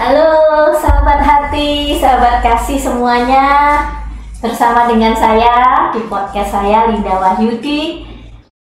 Halo 0.00 0.72
sahabat 0.80 1.20
hati, 1.20 1.92
sahabat 2.00 2.40
kasih 2.40 2.80
semuanya. 2.80 3.44
Bersama 4.40 4.88
dengan 4.88 5.12
saya 5.12 5.92
di 5.92 6.08
podcast 6.08 6.56
saya 6.56 6.88
Linda 6.88 7.20
Wahyudi. 7.20 8.08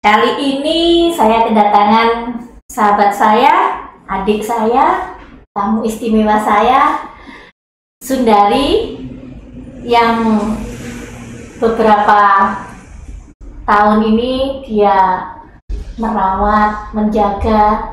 Kali 0.03 0.31
ini 0.35 1.07
saya 1.15 1.47
kedatangan 1.47 2.35
sahabat 2.67 3.15
saya, 3.15 3.79
adik 4.11 4.43
saya, 4.43 5.15
tamu 5.55 5.87
istimewa 5.87 6.35
saya 6.35 6.99
Sundari 8.03 8.99
yang 9.87 10.51
beberapa 11.63 12.23
tahun 13.63 14.03
ini 14.03 14.67
dia 14.67 15.31
merawat, 15.95 16.91
menjaga, 16.91 17.87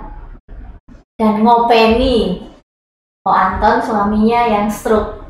dan 1.14 1.46
ngopeni 1.46 2.48
Anton 3.30 3.80
suaminya 3.84 4.40
yang 4.48 4.66
stroke. 4.68 5.24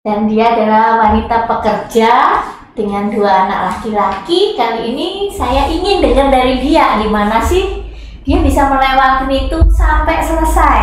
Dan 0.00 0.28
dia 0.28 0.56
adalah 0.56 0.96
wanita 0.96 1.44
pekerja 1.44 2.40
dengan 2.72 3.12
dua 3.12 3.46
anak 3.46 3.60
laki-laki. 3.68 4.56
Kali 4.56 4.92
ini 4.92 5.28
saya 5.28 5.68
ingin 5.68 6.00
dengar 6.00 6.32
dari 6.32 6.60
dia 6.60 7.00
gimana 7.00 7.40
sih 7.40 7.84
dia 8.24 8.44
bisa 8.44 8.68
melewati 8.68 9.48
itu 9.48 9.58
sampai 9.72 10.20
selesai. 10.20 10.82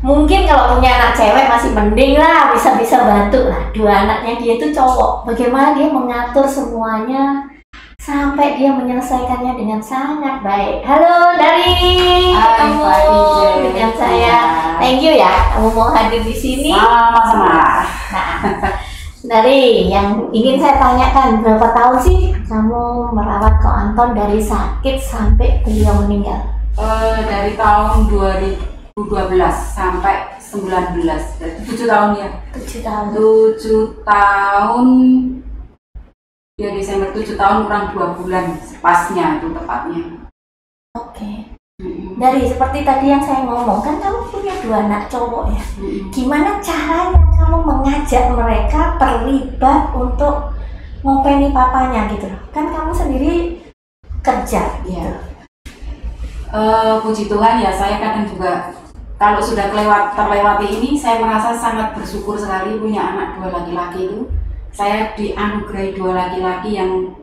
Mungkin 0.00 0.48
kalau 0.48 0.80
punya 0.80 0.96
anak 0.96 1.12
cewek 1.12 1.44
masih 1.44 1.76
mending 1.76 2.16
lah 2.16 2.56
bisa-bisa 2.56 3.04
bantu 3.04 3.52
lah. 3.52 3.68
Dua 3.76 4.08
anaknya 4.08 4.40
dia 4.40 4.52
itu 4.56 4.72
cowok. 4.72 5.28
Bagaimana 5.28 5.76
dia 5.76 5.92
mengatur 5.92 6.48
semuanya 6.48 7.49
sampai 8.10 8.58
dia 8.58 8.74
menyelesaikannya 8.74 9.54
dengan 9.54 9.78
sangat 9.78 10.42
baik. 10.42 10.82
Halo 10.82 11.38
dari 11.38 11.78
ketemu 12.34 12.82
Pak 12.82 13.54
dengan 13.62 13.90
saya. 13.94 14.36
Thank 14.82 15.06
you 15.06 15.14
ya, 15.14 15.54
kamu 15.54 15.70
mau 15.70 15.94
hadir 15.94 16.26
di 16.26 16.34
sini. 16.34 16.74
Sama-sama. 16.74 17.86
Nah, 18.10 18.34
dari 19.38 19.86
yang 19.86 20.26
ingin 20.34 20.58
saya 20.58 20.82
tanyakan 20.82 21.46
berapa 21.46 21.70
tahun 21.70 21.98
sih 22.02 22.34
kamu 22.50 23.14
merawat 23.14 23.62
Ko 23.62 23.70
Anton 23.70 24.18
dari 24.18 24.42
sakit 24.42 24.98
sampai 24.98 25.62
beliau 25.62 26.02
meninggal? 26.02 26.50
Eh, 26.82 27.18
dari 27.30 27.54
tahun 27.54 28.10
2012 28.10 29.54
sampai 29.54 30.34
19, 30.42 31.38
berarti 31.38 31.62
7 31.62 31.86
tahun 31.86 32.10
ya. 32.18 32.28
Tujuh 32.58 32.80
tahun. 32.82 33.06
7 33.14 34.02
tahun 34.02 34.86
ya 36.60 36.76
Desember 36.76 37.08
7 37.16 37.40
tahun 37.40 37.64
kurang 37.64 37.84
2 37.96 38.18
bulan 38.20 38.44
pasnya 38.84 39.40
itu 39.40 39.48
tepatnya. 39.56 40.02
Oke. 40.92 41.32
Mm-mm. 41.80 42.20
Dari 42.20 42.44
seperti 42.44 42.84
tadi 42.84 43.08
yang 43.08 43.24
saya 43.24 43.48
ngomong 43.48 43.80
kan 43.80 43.96
kamu 43.96 44.28
punya 44.28 44.52
dua 44.60 44.84
anak 44.84 45.08
cowok 45.08 45.48
ya. 45.48 45.64
Gimana 46.12 46.60
caranya 46.60 47.16
kamu 47.40 47.58
mengajak 47.64 48.24
mereka 48.36 49.00
terlibat 49.00 49.88
untuk 49.96 50.60
ngopeni 51.00 51.48
papanya 51.56 52.12
gitu 52.12 52.28
loh 52.28 52.42
kan 52.52 52.68
kamu 52.68 52.92
sendiri 52.92 53.34
kerja 54.20 54.84
gitu 54.84 55.00
Iya. 55.00 55.10
Eh, 56.50 56.94
puji 57.00 57.30
Tuhan 57.30 57.62
ya 57.62 57.72
saya 57.72 57.96
kadang 58.02 58.26
juga 58.28 58.74
kalau 59.16 59.40
sudah 59.40 59.70
kelewat 59.70 60.18
terlewati 60.18 60.66
ini 60.66 60.98
saya 60.98 61.22
merasa 61.22 61.56
sangat 61.56 61.94
bersyukur 61.96 62.36
sekali 62.36 62.76
punya 62.76 63.14
anak 63.14 63.38
dua 63.38 63.48
laki-laki 63.54 64.10
itu 64.10 64.20
saya 64.70 65.14
dianugerahi 65.18 65.98
dua 65.98 66.12
laki-laki 66.14 66.78
yang 66.78 67.22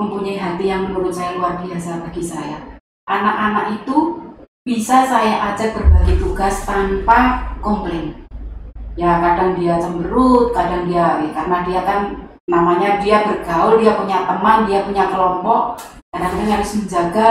mempunyai 0.00 0.40
hati 0.40 0.72
yang 0.72 0.88
menurut 0.88 1.12
saya 1.12 1.36
luar 1.36 1.60
biasa 1.60 2.00
bagi 2.08 2.24
saya. 2.24 2.80
Anak-anak 3.04 3.84
itu 3.84 3.96
bisa 4.64 5.04
saya 5.04 5.52
ajak 5.52 5.76
berbagi 5.76 6.16
tugas 6.16 6.64
tanpa 6.64 7.52
komplain. 7.60 8.24
Ya 8.96 9.20
kadang 9.20 9.60
dia 9.60 9.76
cemberut 9.76 10.52
kadang 10.56 10.88
dia 10.88 11.20
ya, 11.20 11.30
karena 11.36 11.58
dia 11.68 11.80
kan 11.84 12.00
namanya 12.48 12.98
dia 12.98 13.22
bergaul 13.28 13.78
dia 13.78 13.94
punya 13.94 14.26
teman 14.26 14.66
dia 14.66 14.82
punya 14.82 15.04
kelompok 15.12 15.78
kadang-kadang 16.10 16.60
harus 16.60 16.70
menjaga. 16.80 17.30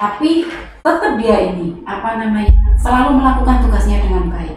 Tapi 0.00 0.48
tetap 0.80 1.12
dia 1.20 1.36
ini 1.54 1.84
apa 1.84 2.16
namanya 2.18 2.50
selalu 2.80 3.20
melakukan 3.20 3.68
tugasnya 3.68 4.00
dengan 4.00 4.32
baik. 4.32 4.56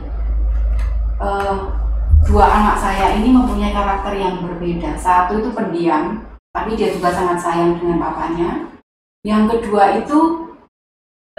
Eh, 1.20 1.83
dua 2.24 2.46
anak 2.48 2.76
saya 2.80 3.16
ini 3.20 3.32
mempunyai 3.32 3.72
karakter 3.72 4.14
yang 4.16 4.44
berbeda. 4.44 4.96
Satu 4.96 5.40
itu 5.44 5.50
pendiam 5.52 6.24
tapi 6.54 6.78
dia 6.78 6.94
juga 6.94 7.10
sangat 7.14 7.38
sayang 7.40 7.80
dengan 7.80 8.00
papanya. 8.00 8.50
Yang 9.24 9.44
kedua 9.58 10.04
itu 10.04 10.20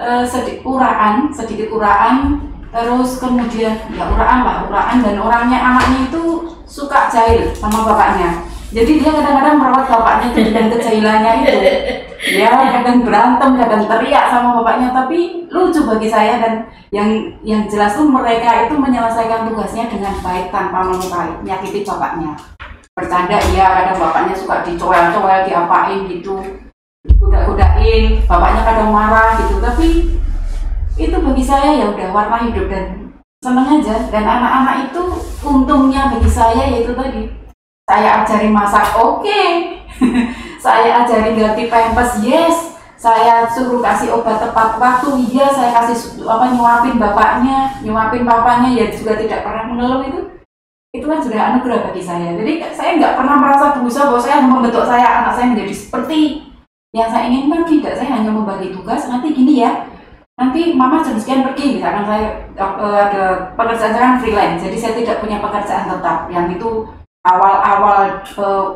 eh, 0.00 0.24
sedikit 0.24 0.64
uraan 0.64 1.30
sedikit 1.32 1.68
uraan 1.74 2.40
terus 2.74 3.22
kemudian 3.22 3.74
ya 3.92 4.04
uraan 4.08 4.40
lah 4.44 4.56
uraan. 4.70 5.02
Dan 5.04 5.20
orangnya 5.20 5.58
anaknya 5.60 6.08
itu 6.08 6.22
suka 6.64 7.12
jahil 7.12 7.52
sama 7.54 7.84
bapaknya 7.84 8.53
jadi 8.74 8.92
dia 8.98 9.10
kadang-kadang 9.14 9.56
merawat 9.62 9.86
bapaknya 9.86 10.26
itu 10.34 10.40
dengan 10.50 10.66
kejailannya 10.74 11.32
itu. 11.46 11.58
Ya 12.34 12.50
kadang 12.74 13.06
berantem 13.06 13.50
kadang 13.54 13.86
teriak 13.86 14.26
sama 14.34 14.58
bapaknya. 14.58 14.90
Tapi 14.90 15.46
lucu 15.46 15.80
bagi 15.86 16.10
saya 16.10 16.42
dan 16.42 16.66
yang 16.90 17.38
yang 17.46 17.70
jelas 17.70 17.94
tuh 17.94 18.10
mereka 18.10 18.66
itu 18.66 18.74
menyelesaikan 18.74 19.46
tugasnya 19.46 19.86
dengan 19.86 20.18
baik 20.18 20.50
tanpa 20.50 20.90
melukai 20.90 21.38
menyakiti 21.46 21.86
bapaknya. 21.86 22.34
Bercanda 22.98 23.38
iya 23.54 23.66
kadang 23.78 24.10
bapaknya 24.10 24.34
suka 24.34 24.66
dicowel-cowel 24.66 25.46
diapain 25.46 26.10
gitu 26.10 26.42
dikuda-kudain 27.06 28.26
bapaknya 28.26 28.62
kadang 28.66 28.90
marah 28.90 29.38
gitu. 29.38 29.62
Tapi 29.62 30.18
itu 30.98 31.14
bagi 31.14 31.44
saya 31.46 31.78
ya 31.78 31.94
udah 31.94 32.10
warna 32.10 32.42
hidup 32.50 32.66
dan 32.66 33.14
seneng 33.38 33.78
aja. 33.78 34.10
Dan 34.10 34.26
anak-anak 34.26 34.90
itu 34.90 35.02
untungnya 35.46 36.10
bagi 36.10 36.26
saya 36.26 36.74
yaitu 36.74 36.90
tadi 36.90 37.43
saya 37.84 38.24
ajari 38.24 38.48
masak 38.48 38.96
oke. 38.96 39.42
Saya 40.64 41.04
ajari 41.04 41.36
ganti 41.36 41.68
pampers 41.68 42.24
yes. 42.24 42.72
Saya 42.96 43.44
suruh 43.44 43.84
kasih 43.84 44.16
obat 44.16 44.40
tepat 44.40 44.80
waktu 44.80 45.28
iya. 45.28 45.52
Saya 45.52 45.76
kasih 45.76 46.24
apa 46.24 46.48
nyuapin 46.56 46.96
bapaknya 46.96 47.76
nyuapin 47.84 48.24
papanya 48.24 48.72
ya 48.72 48.88
juga 48.88 49.20
tidak 49.20 49.44
pernah 49.44 49.68
mengeluh 49.68 50.00
itu. 50.08 50.20
Itu 50.96 51.04
kan 51.04 51.20
sudah 51.20 51.52
anugerah 51.52 51.92
bagi 51.92 52.00
saya. 52.00 52.32
Jadi 52.32 52.64
saya 52.72 52.96
nggak 52.96 53.20
pernah 53.20 53.36
merasa 53.36 53.76
berusaha 53.76 54.08
bahwa 54.08 54.22
saya 54.24 54.40
membentuk 54.40 54.88
saya 54.88 55.06
anak 55.20 55.32
saya 55.36 55.52
menjadi 55.52 55.74
seperti 55.76 56.20
yang 56.96 57.12
saya 57.12 57.28
inginkan. 57.28 57.68
Tidak 57.68 57.92
saya 57.92 58.08
hanya 58.16 58.32
membagi 58.32 58.72
tugas. 58.72 59.04
Nanti 59.12 59.36
gini 59.36 59.60
ya. 59.60 59.92
Nanti 60.40 60.72
mama 60.72 61.04
jam 61.04 61.20
sekian 61.20 61.44
pergi. 61.44 61.76
Misalkan 61.76 62.08
saya 62.08 62.48
eh, 62.56 62.98
ada 63.12 63.52
pekerjaan 63.52 63.92
saya 63.92 64.04
kan 64.08 64.16
freelance 64.24 64.64
jadi 64.64 64.76
saya 64.80 64.92
tidak 64.96 65.20
punya 65.20 65.44
pekerjaan 65.44 65.92
tetap. 65.92 66.32
Yang 66.32 66.56
itu 66.56 66.70
awal-awal 67.24 68.20
eh, 68.20 68.66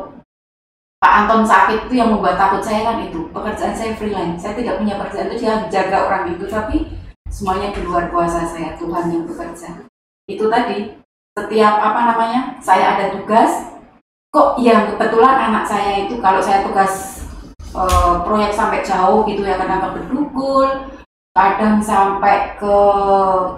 Pak 0.99 1.13
Anton 1.23 1.47
sakit 1.47 1.87
itu 1.87 1.95
yang 1.95 2.11
membuat 2.11 2.35
takut 2.35 2.59
saya 2.59 2.91
kan 2.91 2.99
itu. 2.99 3.31
Pekerjaan 3.31 3.71
saya 3.71 3.95
freelance. 3.95 4.43
Saya 4.43 4.59
tidak 4.59 4.83
punya 4.83 4.99
pekerjaan 4.99 5.31
itu 5.31 5.47
dia 5.47 5.63
jaga 5.71 5.97
orang 6.11 6.35
itu 6.35 6.43
tapi 6.49 6.91
semuanya 7.31 7.71
di 7.71 7.87
luar 7.87 8.11
kuasa 8.11 8.43
saya 8.43 8.75
Tuhan 8.75 9.07
yang 9.07 9.23
bekerja. 9.23 9.87
Itu 10.27 10.51
tadi 10.51 10.99
setiap 11.39 11.75
apa 11.79 11.99
namanya 12.11 12.59
saya 12.59 12.99
ada 12.99 13.15
tugas 13.15 13.79
kok 14.29 14.59
yang 14.59 14.91
kebetulan 14.91 15.49
anak 15.49 15.63
saya 15.63 16.03
itu 16.03 16.19
kalau 16.19 16.43
saya 16.43 16.67
tugas 16.67 17.23
eh, 17.71 18.15
proyek 18.27 18.51
sampai 18.51 18.83
jauh 18.83 19.23
gitu 19.23 19.47
ya 19.47 19.55
kadang 19.55 19.95
ke 19.95 20.03
kadang 21.31 21.79
sampai 21.79 22.59
ke 22.59 22.75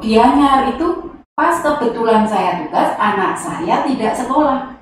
Gianyar 0.05 0.69
itu 0.69 1.09
pas 1.33 1.57
kebetulan 1.57 2.29
saya 2.29 2.61
tugas 2.61 2.93
anak 3.01 3.33
saya 3.33 3.81
tidak 3.81 4.13
sekolah 4.13 4.80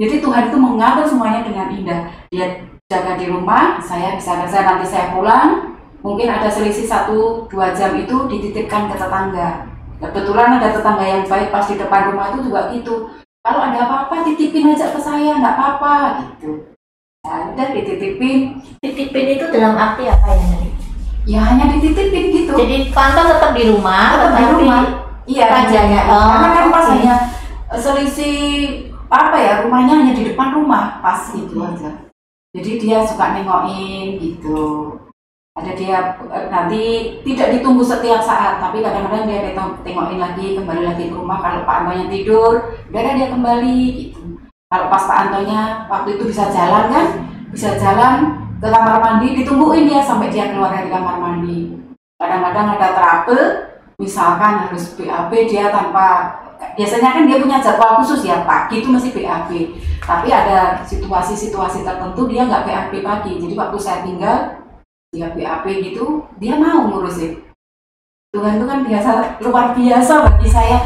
jadi 0.00 0.24
Tuhan 0.24 0.48
itu 0.48 0.56
mengatur 0.56 1.04
semuanya 1.04 1.44
dengan 1.44 1.68
indah. 1.68 2.00
Dia 2.32 2.64
jaga 2.88 3.20
di 3.20 3.28
rumah, 3.28 3.76
saya 3.84 4.16
bisa 4.16 4.40
kerja 4.40 4.64
nanti 4.64 4.88
saya 4.88 5.12
pulang. 5.12 5.76
Mungkin 6.00 6.32
ada 6.32 6.48
selisih 6.48 6.88
satu 6.88 7.44
dua 7.52 7.76
jam 7.76 7.92
itu 7.92 8.16
dititipkan 8.24 8.88
ke 8.88 8.96
tetangga. 8.96 9.68
Kebetulan 10.00 10.56
ada 10.56 10.72
tetangga 10.72 11.04
yang 11.04 11.28
baik 11.28 11.52
pas 11.52 11.68
di 11.68 11.76
depan 11.76 12.08
rumah 12.08 12.32
itu 12.32 12.48
juga 12.48 12.72
gitu. 12.72 13.12
Kalau 13.44 13.60
ada 13.60 13.84
apa-apa 13.84 14.24
titipin 14.24 14.72
aja 14.72 14.88
ke 14.88 15.00
saya, 15.00 15.36
nggak 15.36 15.54
apa-apa 15.60 15.92
gitu. 16.24 16.72
Ya 17.20 17.52
udah 17.52 17.68
dititipin, 17.76 18.64
titipin 18.80 19.26
itu 19.36 19.44
dalam 19.52 19.76
arti 19.76 20.08
apa 20.08 20.28
ya 20.32 20.44
Nari? 20.48 20.68
ya 21.28 21.40
hanya 21.44 21.76
dititipin 21.76 22.32
gitu. 22.32 22.56
jadi 22.56 22.88
Panto 22.96 23.28
tetap 23.28 23.52
di 23.52 23.68
rumah 23.68 24.16
Tetap 24.16 24.32
di 24.40 24.44
rumah. 24.56 24.82
Iya, 25.28 25.44
Rajanya. 25.46 26.00
iya. 26.08 26.10
Oh, 26.10 26.24
karena 26.32 26.48
kan 26.48 26.66
pas 26.72 26.86
oke. 26.88 26.92
hanya 26.96 27.14
selisih 27.76 28.34
apa 29.10 29.36
ya 29.36 29.52
rumahnya 29.66 30.06
hanya 30.06 30.14
di 30.14 30.30
depan 30.30 30.54
rumah 30.54 31.02
pas 31.02 31.34
gitu 31.34 31.58
aja. 31.66 32.06
Jadi 32.54 32.70
dia 32.78 33.02
suka 33.02 33.34
nengokin 33.34 34.18
gitu. 34.22 34.94
Ada 35.58 35.74
dia 35.74 35.98
eh, 36.30 36.46
nanti 36.46 36.82
tidak 37.26 37.58
ditunggu 37.58 37.82
setiap 37.82 38.22
saat, 38.22 38.62
tapi 38.62 38.86
kadang-kadang 38.86 39.26
dia 39.26 39.50
tengokin 39.82 40.22
lagi, 40.22 40.54
kembali 40.54 40.82
lagi 40.86 41.10
ke 41.10 41.14
rumah. 41.14 41.42
Kalau 41.42 41.66
Pak 41.66 41.76
Antonya 41.84 42.06
tidur, 42.06 42.78
udah 42.90 43.00
ada 43.02 43.18
dia 43.18 43.28
kembali 43.34 43.78
gitu. 43.98 44.22
Kalau 44.70 44.86
pas 44.86 45.02
Pak 45.02 45.18
Antonya 45.26 45.90
waktu 45.90 46.08
itu 46.14 46.30
bisa 46.30 46.46
jalan 46.54 46.86
kan, 46.90 47.06
bisa 47.50 47.74
jalan 47.74 48.46
ke 48.62 48.66
kamar 48.70 49.02
mandi, 49.02 49.42
ditungguin 49.42 49.90
dia 49.90 50.00
sampai 50.02 50.30
dia 50.30 50.54
keluar 50.54 50.70
dari 50.70 50.86
kamar 50.86 51.18
mandi. 51.18 51.74
Kadang-kadang 52.18 52.78
ada 52.78 52.88
trouble, 52.94 53.44
misalkan 53.98 54.70
harus 54.70 54.94
BAB 54.94 55.32
dia 55.50 55.74
tanpa 55.74 56.38
biasanya 56.80 57.12
kan 57.12 57.28
dia 57.28 57.36
punya 57.36 57.60
jadwal 57.60 58.00
khusus 58.00 58.24
ya 58.24 58.40
pagi 58.48 58.80
itu 58.80 58.88
masih 58.88 59.12
BAB 59.12 59.50
tapi 60.00 60.32
ada 60.32 60.80
situasi-situasi 60.88 61.84
tertentu 61.84 62.24
dia 62.24 62.48
nggak 62.48 62.64
BAB 62.64 62.92
pagi. 63.04 63.36
Jadi 63.36 63.54
waktu 63.54 63.76
saya 63.76 64.00
tinggal 64.00 64.64
dia 65.12 65.28
BAB 65.30 65.64
gitu 65.84 66.24
dia 66.40 66.56
mau 66.56 66.88
ngurusin. 66.88 67.44
Tuhan 68.32 68.56
itu 68.56 68.64
kan 68.64 68.80
biasa 68.80 69.10
luar 69.44 69.76
biasa 69.76 70.12
bagi 70.24 70.48
saya. 70.48 70.78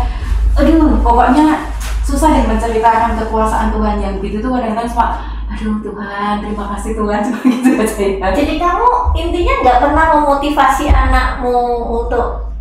Aduh 0.59 0.99
pokoknya 0.99 1.71
susah 2.03 2.37
deh 2.37 2.45
menceritakan 2.51 3.17
kekuasaan 3.23 3.71
Tuhan 3.71 3.97
yang 4.03 4.15
gitu 4.19 4.43
tuh 4.43 4.51
kadang-kadang 4.51 4.91
cuma 4.91 5.07
aduh 5.49 5.77
Tuhan 5.81 6.35
terima 6.43 6.65
kasih 6.75 6.93
Tuhan. 6.99 7.21
Cuma 7.31 7.41
gitu 7.47 7.71
aja 7.79 8.03
ya. 8.03 8.29
Jadi 8.35 8.55
kamu 8.59 8.91
intinya 9.15 9.55
nggak 9.63 9.79
pernah 9.79 10.07
memotivasi 10.19 10.91
anakmu 10.91 11.63
untuk 12.03 12.54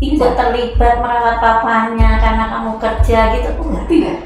ikut 0.00 0.32
terlibat 0.32 1.04
merawat 1.04 1.36
papanya 1.44 2.16
karena 2.16 2.44
kamu 2.48 2.72
kerja 2.80 3.18
gitu 3.36 3.48
enggak? 3.60 3.84
tidak. 3.86 4.18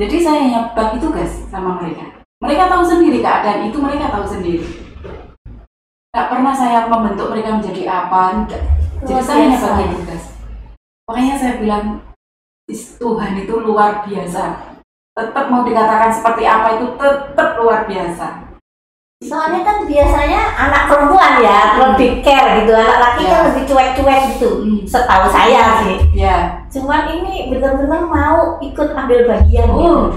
Jadi 0.00 0.16
saya 0.24 0.38
hanya 0.40 0.60
bagi 0.72 0.96
tugas 0.96 1.44
sama 1.52 1.76
mereka. 1.76 2.24
Mereka 2.40 2.72
tahu 2.72 2.82
sendiri 2.88 3.20
keadaan 3.20 3.68
itu 3.68 3.76
mereka 3.76 4.08
tahu 4.08 4.24
sendiri. 4.24 4.64
Nggak 6.10 6.28
pernah 6.32 6.54
saya 6.56 6.88
membentuk 6.88 7.28
mereka 7.28 7.60
menjadi 7.60 7.82
apa 7.86 8.20
enggak 8.34 8.62
jadi 9.00 9.20
saya 9.24 9.40
hanya 9.48 9.58
bagi 9.60 9.86
tugas. 9.96 10.24
Makanya 11.08 11.34
saya 11.36 11.54
bilang 11.60 11.84
"Is- 12.68 12.96
Tuhan 12.96 13.32
itu 13.40 13.54
luar 13.60 14.04
biasa. 14.04 14.76
Tetap 15.16 15.44
mau 15.52 15.64
dikatakan 15.64 16.12
seperti 16.12 16.48
apa 16.48 16.80
itu 16.80 16.86
tetap 16.96 17.60
luar 17.60 17.84
biasa 17.84 18.49
Soalnya 19.20 19.60
kan 19.60 19.84
biasanya 19.84 20.56
anak 20.56 20.88
perempuan 20.88 21.44
ya 21.44 21.76
lebih 21.76 22.24
care 22.24 22.64
gitu, 22.64 22.72
anak 22.72 22.98
laki 22.98 23.22
kan 23.22 23.36
Ya. 23.36 23.46
lebih 23.52 23.64
cuek-cuek 23.68 24.20
gitu. 24.32 24.50
Hmm. 24.64 24.80
Setahu 24.88 25.28
saya 25.28 25.84
sih. 25.84 25.96
ya 26.16 26.64
Cuman 26.72 27.04
ini 27.06 27.52
benar-benar 27.52 28.08
mau 28.08 28.56
ikut 28.58 28.88
ambil 28.90 29.28
bagian 29.28 29.68
gitu. 29.68 29.84
Uh, 29.84 30.08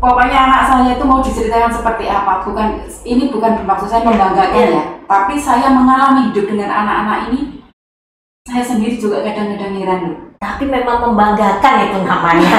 pokoknya 0.00 0.38
anak 0.40 0.62
saya 0.64 0.96
itu 0.96 1.04
mau 1.04 1.20
diceritakan 1.20 1.68
seperti 1.68 2.08
apa 2.08 2.40
bukan 2.40 2.80
ini 3.04 3.28
bukan 3.28 3.60
bermaksud 3.60 3.86
saya 3.86 4.00
membanggakan 4.00 4.56
Iya. 4.56 4.72
ya 4.72 4.82
tapi 5.04 5.34
saya 5.36 5.68
mengalami 5.68 6.32
hidup 6.32 6.48
dengan 6.48 6.70
anak-anak 6.72 7.18
ini 7.28 7.60
saya 8.42 8.64
sendiri 8.64 8.96
juga 8.96 9.20
kadang-kadang 9.20 9.76
heran 9.76 10.00
loh 10.08 10.18
Tapi 10.38 10.64
memang 10.64 11.02
membanggakan 11.02 11.74
itu 11.84 11.98
namanya. 12.00 12.56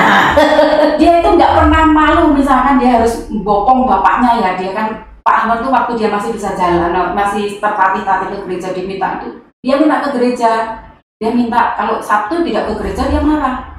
dia 1.02 1.12
itu 1.18 1.30
nggak 1.32 1.54
pernah 1.58 1.84
malu 1.88 2.38
misalkan 2.38 2.78
dia 2.78 3.02
harus 3.02 3.26
bopong 3.32 3.90
bapaknya 3.90 4.32
ya 4.38 4.50
dia 4.54 4.72
kan 4.78 4.88
Pak 5.30 5.46
Anwar 5.46 5.62
tuh 5.62 5.70
waktu 5.70 5.94
dia 6.02 6.10
masih 6.10 6.34
bisa 6.34 6.58
jalan 6.58 7.14
masih 7.14 7.62
tertatih-tatih 7.62 8.34
ke 8.34 8.38
gereja 8.50 8.74
diminta 8.74 9.22
itu. 9.22 9.46
Dia 9.62 9.78
minta 9.78 10.02
ke 10.02 10.10
gereja. 10.18 10.74
Dia 11.22 11.30
minta 11.30 11.78
kalau 11.78 12.02
Sabtu 12.02 12.42
tidak 12.42 12.66
ke 12.66 12.74
gereja 12.82 13.06
dia 13.14 13.22
marah. 13.22 13.78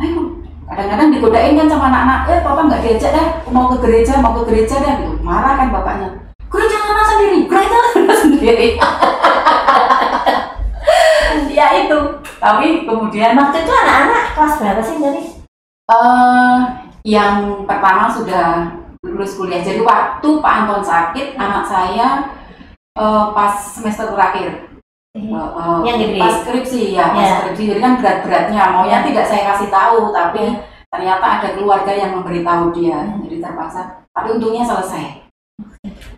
Ayo 0.00 0.40
kadang-kadang 0.64 1.12
digodain 1.12 1.52
kan 1.52 1.68
sama 1.68 1.92
anak-anak 1.92 2.20
eh 2.32 2.40
papa 2.40 2.60
nggak 2.64 2.80
diajak 2.80 3.12
deh 3.12 3.28
mau 3.52 3.68
ke 3.68 3.76
gereja 3.84 4.24
mau 4.24 4.40
ke 4.40 4.48
gereja 4.48 4.80
deh 4.80 4.94
gitu. 5.04 5.20
Marah 5.20 5.60
kan 5.60 5.68
bapaknya. 5.68 6.08
Gereja 6.48 6.76
mana 6.88 7.04
sendiri 7.04 7.38
gereja 7.44 7.76
mana 7.76 8.14
sendiri. 8.16 8.68
Ya 11.56 11.72
itu. 11.72 11.98
Tapi 12.40 12.84
kemudian 12.84 13.36
Waktu 13.36 13.64
itu 13.64 13.72
anak-anak 13.72 14.24
kelas 14.32 14.54
berapa 14.60 14.80
sih 14.84 14.96
dari? 15.00 15.22
eh 15.88 16.58
yang 17.04 17.64
pertama 17.68 18.12
sudah 18.12 18.68
lulus 19.06 19.38
kuliah. 19.38 19.62
Jadi 19.62 19.80
waktu 19.80 20.28
Pak 20.42 20.54
Anton 20.62 20.82
sakit, 20.82 21.38
anak 21.38 21.64
saya 21.64 22.08
eh, 22.96 23.24
pas 23.36 23.52
semester 23.54 24.10
terakhir. 24.12 24.72
Eh, 25.16 25.28
eh, 25.32 25.78
Yang 25.84 25.96
gede. 26.04 26.20
Pas 26.20 26.34
skripsi 26.44 26.82
ya, 26.96 27.12
pas 27.12 27.24
Ya. 27.24 27.34
skripsi. 27.44 27.62
Jadi 27.72 27.80
kan 27.80 27.92
berat-beratnya. 28.00 28.62
Maunya 28.72 28.98
Ya. 29.00 29.06
tidak 29.06 29.24
saya 29.28 29.42
kasih 29.52 29.68
tahu, 29.72 30.12
tapi 30.12 30.44
Ya. 30.44 30.60
ternyata 30.92 31.26
ada 31.40 31.48
keluarga 31.56 31.92
yang 31.92 32.16
memberitahu 32.20 32.72
dia. 32.72 33.16
Jadi 33.24 33.36
terpaksa. 33.40 34.04
Tapi 34.16 34.28
untungnya 34.36 34.64
selesai. 34.64 35.28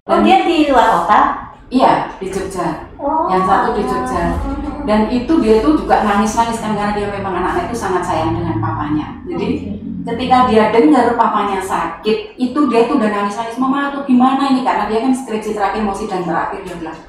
Oh 0.09 0.19
dia 0.25 0.47
di 0.47 0.71
luar 0.71 1.05
kota? 1.05 1.21
Iya 1.69 2.09
di 2.17 2.33
Jogja. 2.33 2.89
Oh. 2.97 3.29
Yang 3.29 3.45
satu 3.45 3.69
di 3.77 3.83
Jogja. 3.85 4.25
Dan 4.89 5.13
itu 5.13 5.33
dia 5.45 5.61
itu 5.61 5.69
juga 5.77 6.01
nangis-nangis 6.01 6.65
kan 6.65 6.73
karena 6.73 6.97
dia 6.97 7.13
memang 7.13 7.45
anaknya 7.45 7.69
itu 7.69 7.77
sangat 7.77 8.01
sayang 8.07 8.33
dengan 8.33 8.57
papanya. 8.57 9.21
Jadi 9.29 9.77
ketika 10.09 10.49
dia 10.49 10.73
dengar 10.73 11.13
papanya 11.21 11.61
sakit 11.61 12.41
itu 12.41 12.61
dia 12.73 12.89
tuh 12.89 12.97
udah 12.97 13.11
nangis 13.13 13.37
nangis 13.37 13.61
mama 13.61 13.93
tuh 13.93 14.09
gimana 14.09 14.49
ini? 14.49 14.65
Karena 14.65 14.89
dia 14.89 15.05
kan 15.05 15.13
skripsi 15.13 15.53
terakhir 15.53 15.85
mau 15.85 15.93
sidang 15.93 16.25
terakhir 16.25 16.65
dia 16.65 16.77
bilang. 16.81 17.01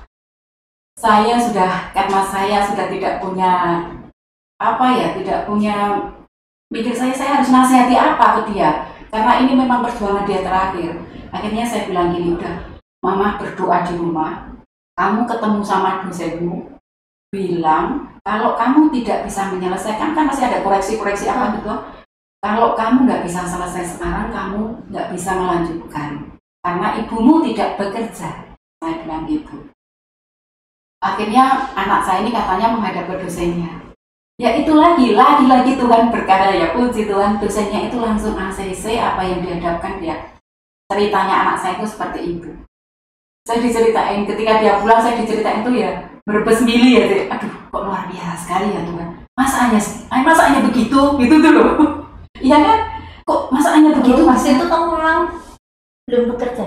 Saya 0.99 1.39
sudah 1.39 1.95
karena 1.95 2.19
saya 2.27 2.59
sudah 2.67 2.91
tidak 2.91 3.23
punya 3.23 3.51
apa 4.59 4.85
ya 4.91 5.15
tidak 5.15 5.47
punya 5.47 5.95
mikir 6.67 6.91
saya 6.91 7.15
saya 7.15 7.39
harus 7.39 7.47
nasihati 7.47 7.95
apa 7.95 8.43
ke 8.43 8.51
dia? 8.51 8.91
Karena 9.07 9.39
ini 9.39 9.55
memang 9.55 9.79
perjuangan 9.87 10.27
dia 10.27 10.43
terakhir. 10.43 10.99
Akhirnya 11.31 11.63
saya 11.63 11.87
bilang 11.87 12.11
gini 12.11 12.35
udah 12.35 12.83
mama 12.99 13.39
berdoa 13.39 13.87
di 13.87 13.95
rumah. 13.95 14.51
Kamu 14.99 15.23
ketemu 15.23 15.63
sama 15.63 16.03
dosenmu 16.03 16.75
bilang 17.31 18.11
kalau 18.27 18.59
kamu 18.59 18.91
tidak 18.99 19.23
bisa 19.23 19.47
menyelesaikan 19.47 20.11
kan 20.11 20.27
masih 20.27 20.51
ada 20.51 20.59
koreksi-koreksi 20.59 21.31
apa 21.31 21.55
gitu 21.55 21.71
kalau 22.39 22.71
kamu 22.71 23.03
nggak 23.03 23.23
bisa 23.27 23.43
selesai 23.43 23.99
sekarang, 23.99 24.31
kamu 24.31 24.61
nggak 24.87 25.11
bisa 25.11 25.35
melanjutkan. 25.35 26.39
Karena 26.63 26.87
ibumu 27.03 27.43
tidak 27.43 27.75
bekerja. 27.75 28.55
Saya 28.79 28.95
bilang 29.03 29.27
gitu. 29.27 29.67
Akhirnya 31.03 31.71
anak 31.75 32.03
saya 32.03 32.23
ini 32.23 32.31
katanya 32.31 32.75
menghadap 32.75 33.07
ke 33.11 33.15
dosennya. 33.23 33.71
Ya 34.39 34.55
itu 34.55 34.71
lagi, 34.71 35.19
lagi-lagi 35.19 35.75
Tuhan 35.75 36.15
berkata 36.15 36.55
ya 36.55 36.71
puji 36.71 37.11
Tuhan 37.11 37.43
dosennya 37.43 37.91
itu 37.91 37.99
langsung 37.99 38.39
ACC 38.39 38.95
apa 38.95 39.19
yang 39.23 39.43
dihadapkan 39.43 39.99
dia. 39.99 40.39
Ceritanya 40.87 41.43
anak 41.43 41.55
saya 41.59 41.75
itu 41.75 41.87
seperti 41.91 42.19
itu. 42.39 42.51
Saya 43.43 43.59
diceritain 43.59 44.23
ketika 44.23 44.63
dia 44.63 44.79
pulang 44.79 45.03
saya 45.03 45.19
diceritain 45.19 45.59
itu 45.59 45.83
ya 45.83 46.07
berbes 46.23 46.63
mili 46.63 47.03
ya. 47.03 47.27
Aduh 47.35 47.51
kok 47.51 47.83
luar 47.83 48.07
biasa 48.07 48.35
sekali 48.39 48.71
ya 48.71 48.81
Tuhan. 48.87 49.09
Masa 49.35 49.57
hanya, 49.67 49.79
masa 50.23 50.41
hanya 50.51 50.67
begitu? 50.67 50.99
Gitu 51.19 51.35
tuh 51.39 51.51
loh. 51.51 51.71
Iya 52.49 52.57
kan? 52.65 52.79
Kok 53.23 53.41
masa 53.53 53.77
hanya 53.77 53.93
begitu 53.93 54.17
Gitu 54.17 54.25
mas? 54.25 54.41
itu 54.41 54.65
kamu 54.65 54.85
memang 54.97 55.19
belum 56.09 56.33
bekerja. 56.33 56.65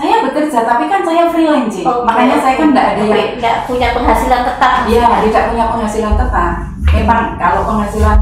Saya 0.00 0.24
bekerja, 0.24 0.64
tapi 0.64 0.88
kan 0.88 1.04
saya 1.04 1.28
freelance, 1.28 1.76
Ci. 1.76 1.84
Oke. 1.84 2.08
Makanya 2.08 2.40
saya 2.40 2.56
kan 2.56 2.72
tidak 2.72 2.86
ada 2.96 3.02
yang 3.04 3.30
nggak 3.36 3.56
punya 3.68 3.88
penghasilan 3.92 4.42
tetap. 4.48 4.72
Iya, 4.88 5.08
tidak 5.28 5.44
punya 5.52 5.64
penghasilan 5.68 6.14
tetap. 6.16 6.52
Memang 6.88 7.24
kalau 7.36 7.60
penghasilan 7.68 8.18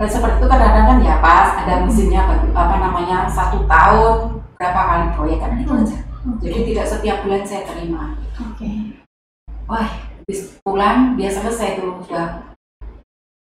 eh, 0.00 0.08
seperti 0.08 0.40
itu 0.40 0.46
kadang-kadang 0.48 0.86
kan 0.88 0.98
ya 1.04 1.14
pas 1.20 1.52
ada 1.60 1.84
musimnya 1.84 2.24
bagi- 2.24 2.56
apa 2.56 2.74
namanya 2.80 3.28
satu 3.28 3.60
tahun 3.68 4.40
berapa 4.56 4.80
kali 4.88 5.06
proyek 5.12 5.38
kan 5.44 5.60
itu 5.60 5.68
aja. 5.68 5.98
Jadi 6.40 6.58
tidak 6.72 6.86
setiap 6.88 7.16
bulan 7.20 7.44
saya 7.44 7.68
terima. 7.68 8.16
Oke. 8.40 8.96
Wah, 9.68 9.84
habis 10.16 10.56
pulang 10.64 11.12
dia 11.20 11.28
selesai 11.28 11.76
tuh 11.76 12.00
sudah. 12.08 12.51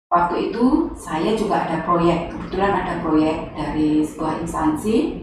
Waktu 0.08 0.48
itu 0.48 0.88
saya 0.96 1.36
juga 1.36 1.68
ada 1.68 1.84
proyek, 1.84 2.32
kebetulan 2.32 2.72
ada 2.80 3.04
proyek 3.04 3.52
dari 3.52 4.00
sebuah 4.00 4.40
instansi 4.40 5.20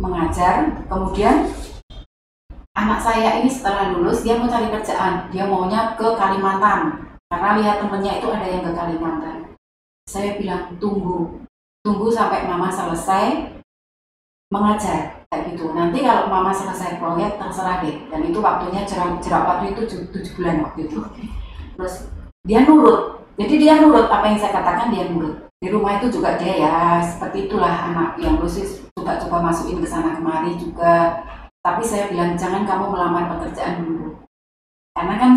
mengajar. 0.00 0.80
Kemudian 0.88 1.52
anak 2.72 3.04
saya 3.04 3.44
ini 3.44 3.52
setelah 3.52 3.92
lulus 3.92 4.24
dia 4.24 4.40
mau 4.40 4.48
cari 4.48 4.72
kerjaan, 4.72 5.28
dia 5.28 5.44
maunya 5.44 5.92
ke 5.92 6.08
Kalimantan 6.16 7.04
karena 7.28 7.60
lihat 7.60 7.76
temennya 7.84 8.16
itu 8.16 8.32
ada 8.32 8.48
yang 8.48 8.64
ke 8.64 8.72
Kalimantan. 8.72 9.36
Saya 10.08 10.40
bilang 10.40 10.80
tunggu, 10.80 11.44
tunggu 11.84 12.08
sampai 12.08 12.48
mama 12.48 12.72
selesai 12.72 13.52
mengajar 14.48 15.28
kayak 15.28 15.52
gitu. 15.52 15.76
Nanti 15.76 16.00
kalau 16.00 16.32
mama 16.32 16.48
selesai 16.48 16.96
proyek 16.96 17.36
terserah 17.36 17.84
deh. 17.84 18.08
Dan 18.08 18.24
itu 18.24 18.40
waktunya 18.40 18.88
jerak 18.88 19.44
waktu 19.44 19.76
itu 19.76 19.84
tujuh, 19.84 20.00
tujuh 20.16 20.32
bulan 20.40 20.64
waktu 20.64 20.88
itu. 20.88 21.04
Terus 21.76 22.08
dia 22.48 22.64
nurut. 22.64 23.17
Jadi 23.38 23.54
dia 23.62 23.78
nurut 23.78 24.10
apa 24.10 24.26
yang 24.26 24.38
saya 24.38 24.58
katakan 24.58 24.90
dia 24.90 25.06
nurut. 25.06 25.46
Di 25.62 25.70
rumah 25.70 26.02
itu 26.02 26.10
juga 26.10 26.34
dia 26.34 26.54
ya 26.58 26.74
seperti 26.98 27.46
itulah 27.46 27.70
anak 27.70 28.18
yang 28.18 28.38
lusis 28.38 28.82
coba-coba 28.98 29.50
masukin 29.50 29.78
ke 29.78 29.86
sana 29.86 30.18
kemari 30.18 30.58
juga. 30.58 31.22
Tapi 31.62 31.82
saya 31.86 32.10
bilang 32.10 32.34
jangan 32.34 32.66
kamu 32.66 32.90
melamar 32.90 33.30
pekerjaan 33.38 33.86
dulu. 33.86 34.18
Karena 34.94 35.14
kan 35.18 35.32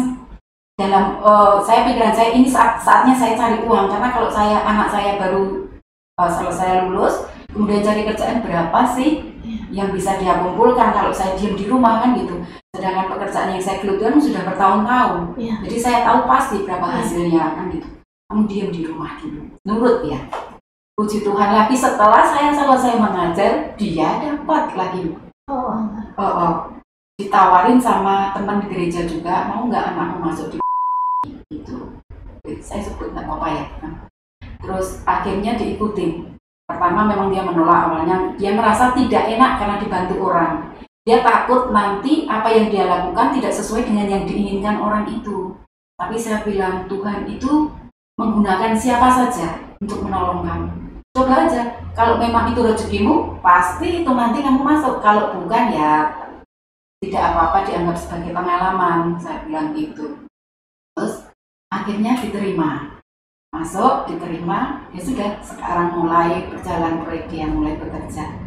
dalam 0.82 1.22
eh, 1.22 1.56
saya 1.62 1.86
pikiran 1.86 2.14
saya 2.14 2.30
ini 2.34 2.50
saat 2.50 2.82
saatnya 2.82 3.14
saya 3.14 3.38
cari 3.38 3.62
uang 3.62 3.86
karena 3.86 4.10
kalau 4.10 4.30
saya 4.34 4.66
anak 4.66 4.90
saya 4.90 5.22
baru 5.22 5.70
eh, 6.18 6.32
selesai 6.32 6.90
lulus 6.90 7.30
kemudian 7.54 7.86
cari 7.86 8.02
kerjaan 8.10 8.42
berapa 8.42 8.80
sih 8.98 9.38
yang 9.70 9.94
bisa 9.94 10.18
dia 10.18 10.42
kumpulkan 10.42 10.90
kalau 10.90 11.14
saya 11.14 11.38
diam 11.38 11.54
di 11.54 11.70
rumah 11.70 12.02
kan 12.02 12.18
gitu 12.18 12.42
sedangkan 12.72 13.12
pekerjaan 13.12 13.52
yang 13.52 13.64
saya 13.64 13.84
geluti 13.84 14.04
kan 14.08 14.16
sudah 14.16 14.42
bertahun-tahun. 14.48 15.22
Iya. 15.36 15.56
jadi 15.68 15.78
saya 15.78 16.00
tahu 16.08 16.20
pasti 16.24 16.56
berapa 16.64 16.88
Hmm. 16.88 16.96
hasilnya 17.04 17.44
kan 17.56 17.66
gitu. 17.68 17.88
Kamu 18.32 18.42
diam 18.48 18.70
di 18.72 18.82
rumah 18.88 19.12
dulu. 19.20 19.42
Nurut 19.68 19.98
ya. 20.08 20.20
Puji 20.96 21.20
Tuhan 21.20 21.52
lagi 21.52 21.76
setelah 21.76 22.24
saya 22.24 22.56
selesai 22.56 22.96
mengajar 22.96 23.76
dia 23.76 24.24
dapat 24.24 24.72
lagi. 24.76 25.12
Oh. 25.52 25.84
oh, 26.16 26.24
oh. 26.24 26.56
ditawarin 27.20 27.78
sama 27.78 28.34
teman 28.34 28.64
di 28.66 28.68
gereja 28.72 29.06
juga 29.06 29.46
mau 29.46 29.68
nggak 29.68 29.94
anakmu 29.94 30.26
masuk 30.26 30.48
di 30.56 30.58
gitu. 31.52 32.00
Saya 32.64 32.82
sebut 32.82 33.12
nggak 33.12 33.28
apa-apa 33.28 33.48
ya. 33.52 33.66
Terus 34.64 35.04
akhirnya 35.04 35.60
diikuti. 35.60 36.24
Pertama 36.66 37.04
memang 37.04 37.30
dia 37.36 37.44
menolak 37.44 37.92
awalnya. 37.92 38.32
Dia 38.40 38.56
merasa 38.56 38.96
tidak 38.96 39.28
enak 39.28 39.60
karena 39.60 39.76
dibantu 39.78 40.16
orang 40.24 40.71
dia 41.02 41.26
takut 41.26 41.74
nanti 41.74 42.30
apa 42.30 42.46
yang 42.54 42.70
dia 42.70 42.86
lakukan 42.86 43.34
tidak 43.34 43.50
sesuai 43.50 43.90
dengan 43.90 44.06
yang 44.06 44.24
diinginkan 44.30 44.78
orang 44.78 45.10
itu. 45.10 45.58
Tapi 45.98 46.14
saya 46.18 46.46
bilang 46.46 46.86
Tuhan 46.86 47.26
itu 47.26 47.74
menggunakan 48.22 48.78
siapa 48.78 49.10
saja 49.10 49.58
untuk 49.82 50.06
menolong 50.06 50.46
kamu. 50.46 50.70
Coba 51.18 51.50
aja 51.50 51.82
kalau 51.98 52.22
memang 52.22 52.54
itu 52.54 52.62
rezekimu 52.62 53.42
pasti 53.42 54.06
itu 54.06 54.12
nanti 54.14 54.46
kamu 54.46 54.62
masuk. 54.62 55.02
Kalau 55.02 55.34
bukan 55.42 55.74
ya 55.74 56.06
tidak 57.02 57.34
apa-apa 57.34 57.66
dianggap 57.66 57.98
sebagai 57.98 58.32
pengalaman. 58.38 59.18
Saya 59.18 59.42
bilang 59.50 59.74
gitu. 59.74 60.22
Terus 60.94 61.26
akhirnya 61.74 62.14
diterima. 62.22 63.02
Masuk 63.52 64.06
diterima 64.06 64.86
ya 64.94 65.02
sudah 65.02 65.30
sekarang 65.42 65.98
mulai 65.98 66.46
berjalan 66.46 67.02
proyek 67.04 67.26
dia 67.28 67.50
mulai 67.50 67.76
bekerja 67.76 68.41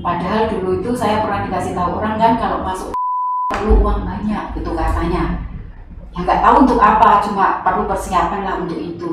padahal 0.00 0.50
dulu 0.50 0.82
itu 0.82 0.90
saya 0.94 1.22
pernah 1.22 1.46
dikasih 1.46 1.72
tahu 1.74 1.98
orang 1.98 2.14
kan 2.18 2.32
kalau 2.38 2.58
masuk 2.62 2.90
perlu 3.50 3.82
uang 3.82 4.06
banyak 4.06 4.44
gitu 4.54 4.70
katanya. 4.74 5.42
Ya 6.14 6.18
nggak 6.24 6.42
tahu 6.42 6.54
untuk 6.66 6.78
apa 6.82 7.22
cuma 7.26 7.60
perlu 7.62 7.86
persiapan 7.86 8.40
lah 8.46 8.54
untuk 8.62 8.78
itu. 8.78 9.10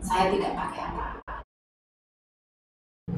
Saya 0.00 0.30
tidak 0.30 0.54
pakai 0.54 0.80
apa-apa. 0.92 1.34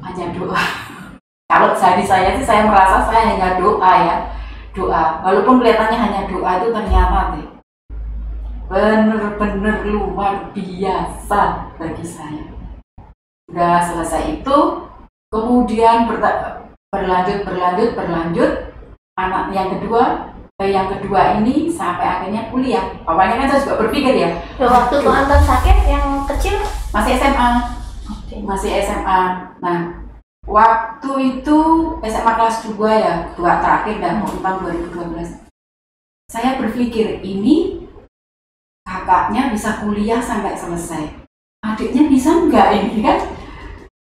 Hanya 0.03 0.25
doa. 0.33 0.63
Kalau 1.49 1.73
dari 1.73 2.05
saya 2.05 2.37
sih 2.37 2.45
saya 2.45 2.69
merasa 2.69 3.09
saya 3.09 3.33
hanya 3.33 3.57
doa 3.57 3.91
ya 4.05 4.15
doa. 4.77 5.25
Walaupun 5.25 5.59
kelihatannya 5.59 5.97
hanya 5.97 6.21
doa 6.29 6.61
itu 6.61 6.67
ternyata 6.69 7.33
deh 7.33 7.59
bener-bener 8.69 9.81
luar 9.89 10.53
biasa 10.53 11.73
bagi 11.81 12.05
saya. 12.05 12.45
Udah 13.49 13.81
selesai 13.81 14.39
itu 14.39 14.57
kemudian 15.33 16.05
berlanjut 16.89 17.45
berlanjut 17.45 17.89
berlanjut 17.93 18.51
anak 19.17 19.53
yang 19.53 19.69
kedua 19.77 20.33
yang 20.59 20.91
kedua 20.91 21.39
ini 21.39 21.71
sampai 21.71 22.03
akhirnya 22.03 22.51
kuliah. 22.51 22.83
Awalnya 23.07 23.39
kan 23.39 23.47
saya 23.47 23.63
juga 23.63 23.87
berpikir 23.87 24.11
ya. 24.19 24.43
waktu 24.59 24.99
tuh 24.99 25.07
Anton 25.07 25.39
sakit 25.39 25.87
yang 25.87 26.27
kecil 26.27 26.59
masih 26.91 27.15
SMA. 27.15 27.49
Masih 28.43 28.83
SMA. 28.83 29.21
Nah, 29.63 29.79
waktu 30.43 31.39
itu 31.39 31.59
SMA 32.03 32.31
kelas 32.35 32.67
2 32.67 32.75
ya, 32.91 33.31
dua 33.39 33.63
terakhir 33.63 34.03
dan 34.03 34.19
mau 34.19 34.35
tahun 34.35 34.91
2012. 34.91 35.47
Saya 36.27 36.59
berpikir 36.59 37.23
ini 37.23 37.87
kakaknya 38.83 39.55
bisa 39.55 39.79
kuliah 39.79 40.19
sampai 40.19 40.59
selesai. 40.59 41.23
Adiknya 41.63 42.11
bisa 42.11 42.35
enggak 42.35 42.75
ini 42.75 42.99
kan? 42.99 43.19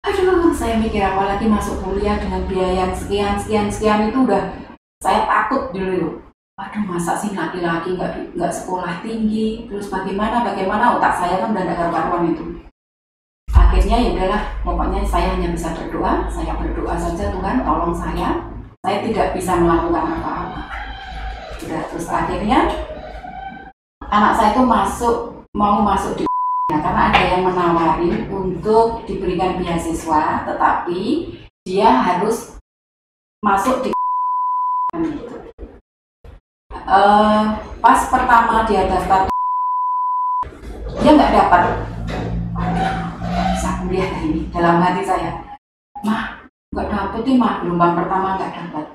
Aduh, 0.07 0.55
saya 0.55 0.79
mikir 0.79 1.03
apalagi 1.03 1.51
masuk 1.51 1.83
kuliah 1.83 2.15
dengan 2.15 2.47
biaya 2.47 2.87
yang 2.87 2.93
sekian 2.95 3.35
sekian 3.35 3.67
sekian 3.67 4.07
itu 4.07 4.23
udah 4.23 4.55
saya 5.03 5.27
takut 5.27 5.75
dulu 5.75 6.23
aduh 6.57 6.83
masa 6.89 7.13
sih 7.13 7.37
laki-laki 7.37 7.93
nggak 7.93 8.33
nggak 8.33 8.49
sekolah 8.49 9.05
tinggi? 9.05 9.69
Terus 9.69 9.93
bagaimana 9.93 10.41
bagaimana? 10.41 10.97
Otak 10.97 11.13
saya 11.21 11.37
kan 11.37 11.53
udah 11.53 11.63
nggak 11.69 11.91
karuan 11.93 12.33
itu. 12.33 12.45
Akhirnya 13.53 13.97
ya 14.01 14.09
udahlah 14.17 14.43
pokoknya 14.65 15.05
saya 15.05 15.37
hanya 15.37 15.53
bisa 15.53 15.69
berdoa. 15.77 16.25
Saya 16.33 16.57
berdoa 16.57 16.97
saja 16.97 17.29
Tuhan 17.29 17.61
tolong 17.61 17.93
saya. 17.93 18.49
Saya 18.81 18.97
tidak 19.05 19.37
bisa 19.37 19.53
melakukan 19.53 20.17
apa-apa. 20.17 20.61
Terus 21.61 22.07
akhirnya 22.09 22.59
anak 24.09 24.33
saya 24.33 24.49
itu 24.57 24.63
masuk 24.65 25.15
mau 25.53 25.85
masuk 25.85 26.17
di 26.17 26.25
ya, 26.67 26.77
karena 26.83 27.01
ada 27.11 27.21
yang 27.23 27.43
menawari 27.47 28.11
untuk 28.27 29.07
diberikan 29.07 29.55
beasiswa 29.55 30.43
tetapi 30.43 31.01
dia 31.63 31.87
harus 31.87 32.59
masuk 33.39 33.87
di 33.87 33.89
uh, 36.87 37.43
pas 37.79 37.99
pertama 38.11 38.67
dia 38.67 38.83
daftar 38.87 39.31
dia 40.99 41.11
nggak 41.15 41.35
dapat. 41.35 41.63
Kuliah 43.87 44.11
hari 44.11 44.27
ini 44.35 44.41
dalam 44.51 44.83
hati 44.83 44.99
saya. 44.99 45.39
Mah 46.03 46.43
nggak 46.75 46.91
dapet 46.91 47.23
nih 47.23 47.39
mah. 47.39 47.63
Gelombang 47.63 47.95
pertama 47.95 48.35
nggak 48.35 48.51
dapat 48.51 48.85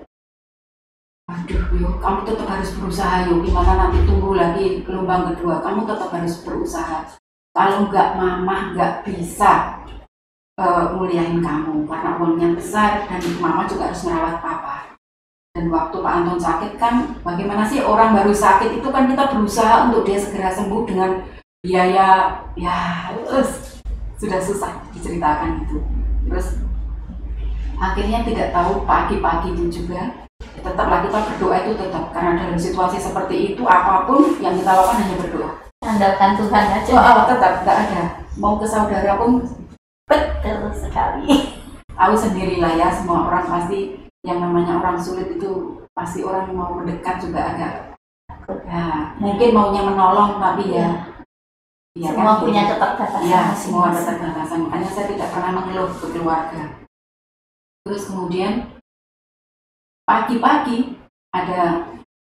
aduh 1.33 1.65
yuk 1.81 1.97
kamu 2.03 2.29
tetap 2.29 2.45
harus 2.45 2.77
berusaha 2.77 3.25
yuk 3.25 3.41
gimana 3.41 3.73
nanti 3.89 4.05
tunggu 4.05 4.37
lagi 4.37 4.85
gelombang 4.85 5.33
kedua? 5.33 5.65
Kamu 5.65 5.89
tetap 5.89 6.13
harus 6.13 6.45
berusaha 6.45 7.22
kalau 7.53 7.85
nggak 7.89 8.17
mama 8.17 8.73
nggak 8.73 9.05
bisa 9.05 9.85
uh, 10.57 10.97
muliahin 10.97 11.45
kamu 11.45 11.85
karena 11.85 12.11
uangnya 12.17 12.49
besar 12.57 13.05
dan 13.05 13.21
mama 13.45 13.69
juga 13.69 13.93
harus 13.93 14.05
merawat 14.09 14.41
papa. 14.41 14.97
Dan 15.53 15.69
waktu 15.69 16.01
Pak 16.01 16.15
Anton 16.17 16.41
sakit 16.41 16.73
kan 16.81 17.13
bagaimana 17.21 17.69
sih 17.69 17.85
orang 17.85 18.17
baru 18.17 18.33
sakit 18.33 18.81
itu 18.81 18.89
kan 18.89 19.05
kita 19.05 19.37
berusaha 19.37 19.85
untuk 19.85 20.09
dia 20.09 20.17
segera 20.17 20.49
sembuh 20.49 20.89
dengan 20.89 21.29
biaya 21.61 22.41
ya 22.57 23.13
terus 23.29 23.85
sudah 24.17 24.41
susah 24.41 24.73
diceritakan 24.97 25.69
itu. 25.69 25.77
Terus 26.25 26.57
akhirnya 27.77 28.25
tidak 28.25 28.49
tahu 28.57 28.89
pagi-pagi 28.89 29.53
itu 29.53 29.65
juga 29.69 30.25
tetaplah 30.41 31.05
kita 31.05 31.19
berdoa 31.21 31.57
itu 31.69 31.73
tetap. 31.77 32.05
Karena 32.17 32.33
dalam 32.41 32.57
situasi 32.57 32.97
seperti 32.97 33.53
itu 33.53 33.69
apa 33.69 34.09
pun 34.09 34.41
yang 34.41 34.57
kita 34.57 34.73
lakukan 34.73 35.05
hanya 35.05 35.17
berdoa 35.21 35.72
andalkan 35.83 36.39
Tuhan 36.39 36.65
aja. 36.79 36.93
Oh, 36.95 37.03
oh 37.03 37.25
tetap 37.27 37.53
nggak 37.67 37.79
ada. 37.91 38.03
Mau 38.39 38.57
ke 38.57 38.67
saudara 38.67 39.19
pun 39.19 39.43
betul 40.07 40.71
sekali. 40.73 41.59
Tahu 41.93 42.15
sendirilah 42.17 42.73
ya 42.79 42.89
semua 42.89 43.29
orang 43.29 43.45
pasti 43.47 44.09
yang 44.23 44.39
namanya 44.39 44.81
orang 44.81 44.97
sulit 44.97 45.37
itu 45.37 45.83
pasti 45.93 46.25
orang 46.25 46.49
mau 46.55 46.73
mendekat 46.79 47.21
juga 47.21 47.53
agak 47.53 47.75
ya 48.67 49.15
mungkin 49.19 49.55
maunya 49.55 49.83
menolong 49.85 50.41
tapi 50.41 50.73
ya 50.73 50.89
ya 51.93 52.11
semua 52.11 52.39
kan, 52.39 52.43
punya 52.43 52.63
keterbatasan 52.71 53.23
ya 53.29 53.43
semua 53.53 53.93
ada 53.93 54.01
keterbatasan. 54.01 54.59
Makanya 54.67 54.89
saya 54.89 55.07
tidak 55.11 55.29
pernah 55.35 55.51
mengeluh 55.61 55.91
ke 55.93 56.07
keluarga. 56.15 56.63
Terus 57.83 58.03
kemudian 58.09 58.79
pagi-pagi 60.07 60.97
ada 61.35 61.87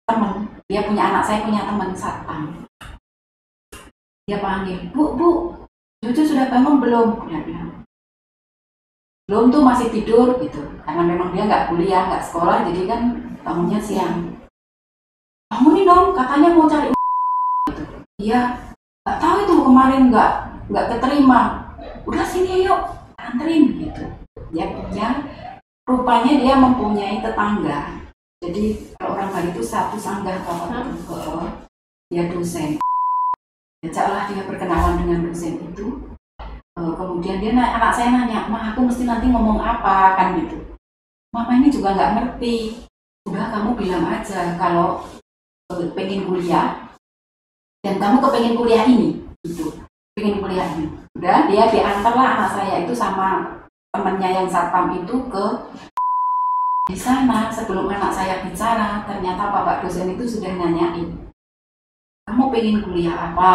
teman 0.09 0.49
dia 0.69 0.85
punya 0.85 1.03
anak 1.13 1.25
saya 1.25 1.45
punya 1.45 1.65
teman 1.69 1.93
satpam 1.97 2.68
dia 4.29 4.45
panggil 4.45 4.93
bu 4.93 5.17
bu 5.17 5.57
cucu 6.05 6.21
sudah 6.21 6.53
bangun 6.53 6.85
belum? 6.85 7.25
Dia 7.33 7.41
bilang 7.49 7.71
belum 9.25 9.49
tuh 9.49 9.65
masih 9.65 9.89
tidur 9.89 10.37
gitu. 10.45 10.61
Karena 10.85 11.03
memang 11.09 11.33
dia 11.33 11.49
nggak 11.49 11.73
kuliah 11.73 12.13
nggak 12.13 12.29
sekolah 12.29 12.69
jadi 12.69 12.85
kan 12.85 13.01
bangunnya 13.41 13.81
siang. 13.81 14.37
Bangunin 15.49 15.89
dong 15.89 16.13
katanya 16.13 16.49
mau 16.53 16.69
cari 16.69 16.93
gitu. 17.73 17.83
Iya 18.21 18.69
nggak 19.09 19.17
tahu 19.17 19.37
itu 19.49 19.55
kemarin 19.65 20.03
nggak 20.13 20.33
nggak 20.69 20.87
keterima. 20.93 21.41
Udah 22.05 22.25
sini 22.29 22.69
yuk 22.69 22.85
anterin 23.17 23.81
gitu. 23.81 24.05
Ya 24.53 24.69
ya 24.93 25.25
rupanya 25.89 26.37
dia 26.37 26.55
mempunyai 26.61 27.25
tetangga. 27.25 27.97
Jadi 28.45 28.93
orang 29.01 29.33
Bali 29.33 29.57
itu 29.57 29.65
satu 29.65 29.97
sanggah 29.97 30.45
kalau 30.45 30.69
dia 32.13 32.29
dosen 32.29 32.77
ajaklah 33.87 34.27
dia 34.31 34.43
berkenalan 34.47 34.99
dengan 35.03 35.31
dosen 35.31 35.61
itu 35.63 36.09
Eh, 36.79 36.95
kemudian 36.95 37.43
dia 37.43 37.51
anak 37.51 37.91
saya 37.91 38.15
nanya, 38.15 38.47
mah 38.47 38.71
aku 38.71 38.87
mesti 38.87 39.03
nanti 39.03 39.27
ngomong 39.35 39.59
apa 39.59 40.15
kan 40.15 40.39
gitu. 40.39 40.79
Mama 41.35 41.59
ini 41.59 41.75
juga 41.75 41.99
nggak 41.99 42.15
ngerti. 42.15 42.87
Udah 43.27 43.51
kamu 43.51 43.75
bilang 43.75 44.07
aja 44.07 44.55
kalau 44.55 45.03
uh, 45.75 45.87
pengen 45.93 46.25
kuliah 46.25 46.95
dan 47.83 47.99
kamu 47.99 48.23
kepengen 48.23 48.57
kuliah 48.57 48.87
ini 48.87 49.21
gitu, 49.43 49.75
pengen 50.15 50.39
kuliah 50.39 50.71
ini. 50.79 50.87
Udah 51.19 51.51
dia 51.51 51.67
diantarlah 51.67 52.27
anak 52.39 52.51
saya 52.55 52.75
itu 52.87 52.95
sama 52.95 53.59
temannya 53.91 54.39
yang 54.39 54.47
satpam 54.47 55.03
itu 55.03 55.19
ke 55.29 55.47
di 56.89 56.97
sana 56.97 57.51
sebelum 57.51 57.91
anak 57.91 58.15
saya 58.15 58.41
bicara 58.47 59.03
ternyata 59.05 59.51
bapak 59.51 59.85
dosen 59.85 60.15
itu 60.15 60.25
sudah 60.25 60.57
nanyain 60.57 61.28
kamu 62.29 62.53
pengen 62.53 62.79
kuliah 62.85 63.17
apa? 63.33 63.53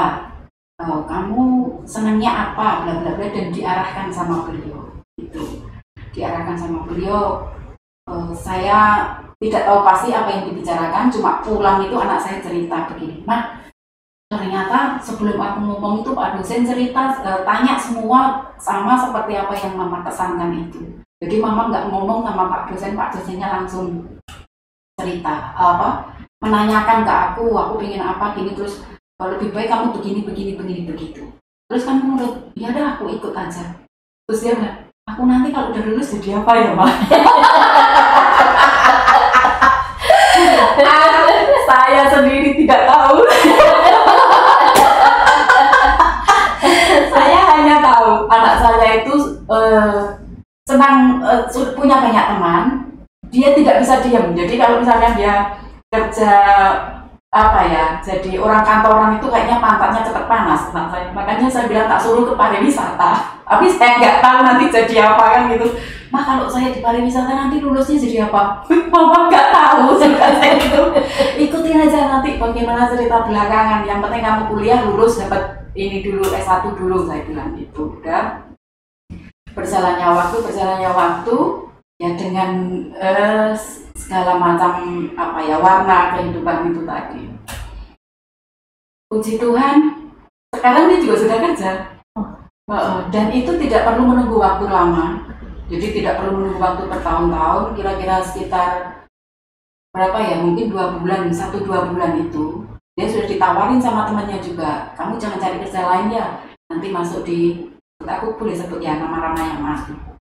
Oh, 0.82 1.06
kamu 1.06 1.42
senangnya 1.86 2.50
apa? 2.50 2.82
Bla 2.82 2.94
bla 3.06 3.12
bla 3.14 3.28
dan 3.30 3.54
diarahkan 3.54 4.10
sama 4.10 4.50
beliau. 4.50 4.98
Itu 5.22 5.70
diarahkan 6.10 6.58
sama 6.58 6.90
beliau. 6.90 7.54
Uh, 8.10 8.34
saya 8.34 9.14
tidak 9.38 9.70
tahu 9.70 9.80
pasti 9.86 10.10
apa 10.10 10.28
yang 10.34 10.44
dibicarakan 10.50 11.14
cuma 11.14 11.40
pulang 11.46 11.86
itu 11.86 11.96
anak 11.96 12.20
saya 12.20 12.44
cerita 12.44 12.92
begini 12.92 13.24
mah 13.24 13.64
ternyata 14.28 15.00
sebelum 15.00 15.40
aku 15.40 15.60
ngomong 15.64 16.04
itu 16.04 16.12
Pak 16.12 16.36
dosen 16.36 16.68
cerita 16.68 17.16
uh, 17.24 17.48
tanya 17.48 17.80
semua 17.80 18.52
sama 18.60 19.00
seperti 19.00 19.40
apa 19.40 19.56
yang 19.56 19.80
mama 19.80 20.04
pesankan 20.04 20.52
itu. 20.52 21.00
Jadi 21.24 21.40
mama 21.40 21.72
nggak 21.72 21.88
ngomong 21.94 22.28
sama 22.28 22.44
Pak 22.50 22.76
dosen 22.76 22.98
Pak 23.00 23.16
dosennya 23.16 23.48
langsung 23.62 24.04
cerita 25.00 25.56
apa 25.56 26.13
menanyakan 26.44 27.08
ke 27.08 27.14
aku 27.32 27.56
aku 27.56 27.80
ingin 27.80 28.04
apa 28.04 28.36
gini? 28.36 28.52
Terus 28.52 28.84
kalau 29.16 29.40
lebih 29.40 29.56
baik 29.56 29.72
kamu 29.72 29.96
begini 29.96 30.28
begini 30.28 30.52
begini 30.60 30.82
begitu. 30.84 31.24
Terus 31.72 31.88
kamu 31.88 32.04
menurut 32.04 32.52
ya 32.60 32.76
udah 32.76 33.00
aku 33.00 33.16
ikut 33.16 33.32
aja. 33.32 33.80
Terus 34.28 34.44
dia 34.44 34.60
bilang 34.60 34.92
aku 35.08 35.24
nanti 35.24 35.56
kalau 35.56 35.72
udah 35.72 35.84
lulus 35.88 36.12
jadi 36.20 36.44
apa 36.44 36.52
ya 36.60 36.76
mak 36.76 36.92
saya 41.64 42.12
sendiri 42.12 42.60
tidak 42.60 42.92
tahu. 42.92 43.24
Saya 47.14 47.40
hanya 47.56 47.80
tahu 47.80 48.28
anak 48.28 48.60
saya 48.60 49.00
itu 49.04 49.16
eh, 49.48 50.00
senang 50.68 51.24
eh, 51.24 51.44
punya 51.76 52.04
banyak 52.04 52.26
teman. 52.36 52.64
Dia 53.32 53.56
tidak 53.56 53.80
bisa 53.80 54.04
diam 54.04 54.36
jadi 54.36 54.60
kalau 54.60 54.84
misalnya 54.84 55.16
dia 55.16 55.63
kerja 55.94 56.34
apa 57.34 57.66
ya 57.66 57.98
jadi 57.98 58.38
orang 58.38 58.62
kantoran 58.62 59.18
itu 59.18 59.26
kayaknya 59.26 59.58
pantatnya 59.58 60.06
cepat 60.06 60.26
panas. 60.30 60.70
Saya 60.70 61.10
makanya 61.14 61.50
saya 61.50 61.66
bilang 61.66 61.90
tak 61.90 62.02
suruh 62.02 62.30
ke 62.30 62.34
pariwisata. 62.38 63.42
Tapi 63.42 63.66
saya 63.70 63.98
nggak 63.98 64.18
tahu 64.22 64.40
nanti 64.46 64.66
jadi 64.70 64.96
apa 65.14 65.26
kan 65.34 65.42
gitu. 65.50 65.66
Mah 66.14 66.22
kalau 66.22 66.46
saya 66.46 66.70
di 66.70 66.86
pariwisata 66.86 67.34
nanti 67.34 67.58
lulusnya 67.58 67.98
jadi 67.98 68.30
apa? 68.30 68.62
Mama 68.94 69.34
nggak 69.34 69.50
tahu 69.50 69.98
juga 69.98 70.30
saya 70.38 70.62
gitu. 70.62 70.82
Ikutin 71.42 71.82
aja 71.90 72.00
nanti 72.18 72.38
bagaimana 72.38 72.86
cerita 72.94 73.26
belakangan. 73.26 73.82
Yang 73.90 74.00
penting 74.06 74.22
kamu 74.22 74.44
kuliah 74.54 74.80
lulus 74.86 75.18
dapat 75.18 75.66
ini 75.74 76.06
dulu 76.06 76.22
S1 76.30 76.70
dulu 76.78 77.10
saya 77.10 77.26
bilang 77.26 77.58
gitu. 77.58 77.98
Udah. 77.98 78.46
Berjalannya 79.58 80.06
waktu 80.06 80.38
berjalannya 80.38 80.92
waktu 80.94 81.38
ya 82.02 82.14
dengan 82.18 82.52
eh, 82.98 83.52
segala 83.94 84.38
macam 84.38 85.06
apa 85.14 85.40
ya 85.46 85.58
warna 85.62 86.18
kehidupan 86.18 86.74
itu 86.74 86.82
tadi. 86.86 87.24
Puji 89.10 89.38
Tuhan 89.38 89.78
sekarang 90.58 90.90
dia 90.90 91.04
juga 91.04 91.16
sudah 91.22 91.38
kerja. 91.38 91.72
Heeh, 92.64 92.98
dan 93.12 93.28
itu 93.36 93.52
tidak 93.60 93.86
perlu 93.86 94.08
menunggu 94.08 94.40
waktu 94.40 94.66
lama. 94.66 95.22
Jadi 95.68 96.02
tidak 96.02 96.22
perlu 96.22 96.32
menunggu 96.40 96.60
waktu 96.60 96.84
bertahun-tahun 96.90 97.76
kira-kira 97.78 98.24
sekitar 98.24 98.70
berapa 99.94 100.18
ya 100.18 100.42
mungkin 100.42 100.74
dua 100.74 100.98
bulan 100.98 101.30
satu 101.30 101.62
dua 101.62 101.86
bulan 101.94 102.18
itu 102.18 102.66
dia 102.98 103.06
sudah 103.06 103.30
ditawarin 103.30 103.78
sama 103.78 104.10
temannya 104.10 104.42
juga 104.42 104.90
kamu 104.98 105.22
jangan 105.22 105.38
cari 105.38 105.62
kerja 105.62 105.82
lain 105.86 106.18
ya 106.18 106.42
nanti 106.66 106.90
masuk 106.90 107.22
di 107.22 107.70
aku 108.02 108.34
boleh 108.42 108.58
sebut 108.58 108.82
ya 108.82 108.98
nama 108.98 109.30
Ramayana 109.30 109.62
Mas 109.62 109.86
di 109.86 110.13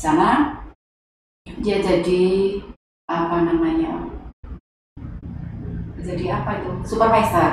sana 0.00 0.56
dia 1.60 1.76
jadi 1.84 2.56
apa 3.04 3.44
namanya 3.44 4.00
jadi 6.00 6.32
apa 6.32 6.50
itu? 6.64 6.70
Supervisor. 6.96 7.52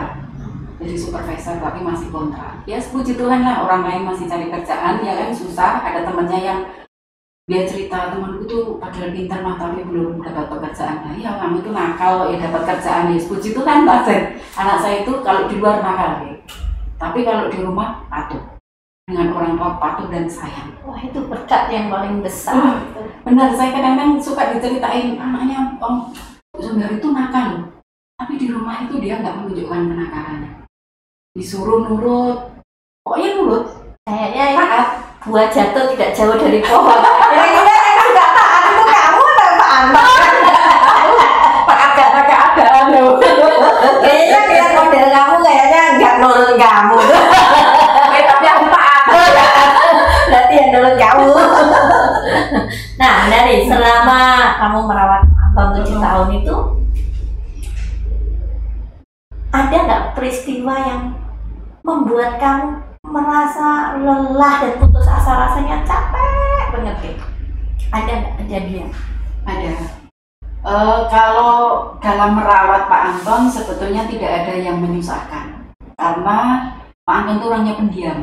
Jadi 0.78 0.96
supervisor 0.96 1.60
tapi 1.60 1.84
masih 1.84 2.08
kontrak. 2.10 2.64
Ya 2.64 2.80
puji 2.80 3.20
Tuhan 3.20 3.44
lah 3.44 3.68
orang 3.68 3.84
lain 3.84 4.04
masih 4.08 4.26
cari 4.30 4.48
kerjaan 4.48 5.04
ya 5.04 5.14
kan 5.14 5.30
susah. 5.36 5.84
Ada 5.84 6.08
temannya 6.08 6.40
yang 6.40 6.60
dia 7.48 7.64
cerita 7.64 8.12
temanku 8.12 8.44
tuh 8.44 8.76
padahal 8.80 9.12
pintar 9.12 9.40
mah 9.44 9.60
tapi 9.60 9.84
belum 9.84 10.24
dapat 10.24 10.48
pekerjaan. 10.48 11.04
Nah 11.04 11.14
ya 11.20 11.36
kamu 11.36 11.60
itu 11.60 11.70
nakal 11.76 12.32
ya 12.32 12.38
dapat 12.48 12.64
kerjaan 12.76 13.12
ya. 13.12 13.20
Puji 13.20 13.50
Tuhan 13.52 13.84
Pak 13.84 14.08
anak 14.58 14.78
saya 14.80 14.96
itu 15.04 15.14
kalau 15.20 15.52
di 15.52 15.60
luar 15.60 15.84
nakal 15.84 16.24
ya. 16.24 16.34
tapi 16.98 17.22
kalau 17.22 17.46
di 17.46 17.62
rumah 17.62 18.02
patuh 18.10 18.57
dengan 19.08 19.32
orang 19.32 19.56
tua 19.56 19.80
patuh 19.80 20.12
dan 20.12 20.28
sayang 20.28 20.76
Wah 20.84 21.00
itu 21.00 21.24
berkat 21.32 21.72
yang 21.72 21.88
paling 21.88 22.20
besar. 22.20 22.60
Wah. 22.60 23.08
benar 23.24 23.56
saya 23.56 23.72
kadang-kadang 23.72 24.20
suka 24.20 24.52
diceritain 24.52 25.16
anaknya 25.16 25.80
om 25.80 26.12
Sundar 26.60 26.92
itu 26.92 27.08
nakal 27.16 27.72
tapi 28.20 28.36
di 28.36 28.52
rumah 28.52 28.84
itu 28.84 29.00
dia 29.00 29.24
nggak 29.24 29.32
menunjukkan 29.40 29.82
kenakalannya 29.88 30.52
disuruh 31.40 31.88
nurut 31.88 32.60
pokoknya 33.08 33.30
nurut 33.40 33.66
Kayaknya 34.08 34.56
taat 34.56 34.88
buah 35.28 35.52
jatuh 35.52 35.92
tidak 35.92 36.16
jauh 36.16 36.40
dari 36.40 36.64
pohon. 36.64 36.96
Kira-kira 37.36 37.76
yang 37.76 38.00
sudah 38.08 38.30
taat 38.32 38.64
itu 38.72 38.84
kamu 38.88 39.20
atau 39.20 39.50
Pak 39.60 39.72
Anton? 39.76 40.32
Pak 41.68 41.80
agak 41.92 42.40
adaan 42.56 42.86
loh 42.96 43.20
Kayaknya 44.00 44.40
kayak 44.48 44.70
model 44.80 45.06
kamu 45.12 45.36
kayaknya 45.44 45.82
nggak 46.00 46.14
nurun 46.24 46.52
kamu. 46.56 47.00
Yang 50.68 50.84
nurun 50.84 50.96
kamu. 51.00 51.28
nah 53.00 53.16
dari 53.32 53.64
selama 53.64 54.22
kamu 54.60 54.80
merawat 54.84 55.24
Anton 55.24 55.68
tujuh 55.80 55.96
tahun 55.96 56.30
itu 56.44 56.58
ada 59.48 59.78
nggak 59.88 60.04
peristiwa 60.12 60.76
yang 60.76 61.02
membuat 61.88 62.36
kamu 62.36 62.84
merasa 63.08 63.96
lelah 63.96 64.56
dan 64.60 64.74
putus 64.76 65.08
asa 65.08 65.48
rasanya 65.48 65.88
capek 65.88 66.68
banget 66.76 66.96
gitu? 67.00 67.26
Ada 67.96 68.12
nggak 68.12 68.36
kejadian? 68.44 68.92
ada 69.48 69.72
Eh, 70.68 71.02
kalau 71.08 71.96
dalam 72.04 72.36
merawat 72.36 72.92
Pak 72.92 73.02
Anton 73.08 73.48
sebetulnya 73.48 74.04
tidak 74.04 74.44
ada 74.44 74.52
yang 74.52 74.84
menyusahkan 74.84 75.72
karena 75.96 76.40
Pak 77.08 77.16
Anton 77.24 77.40
itu 77.40 77.46
orangnya 77.48 77.80
pendiam 77.80 78.20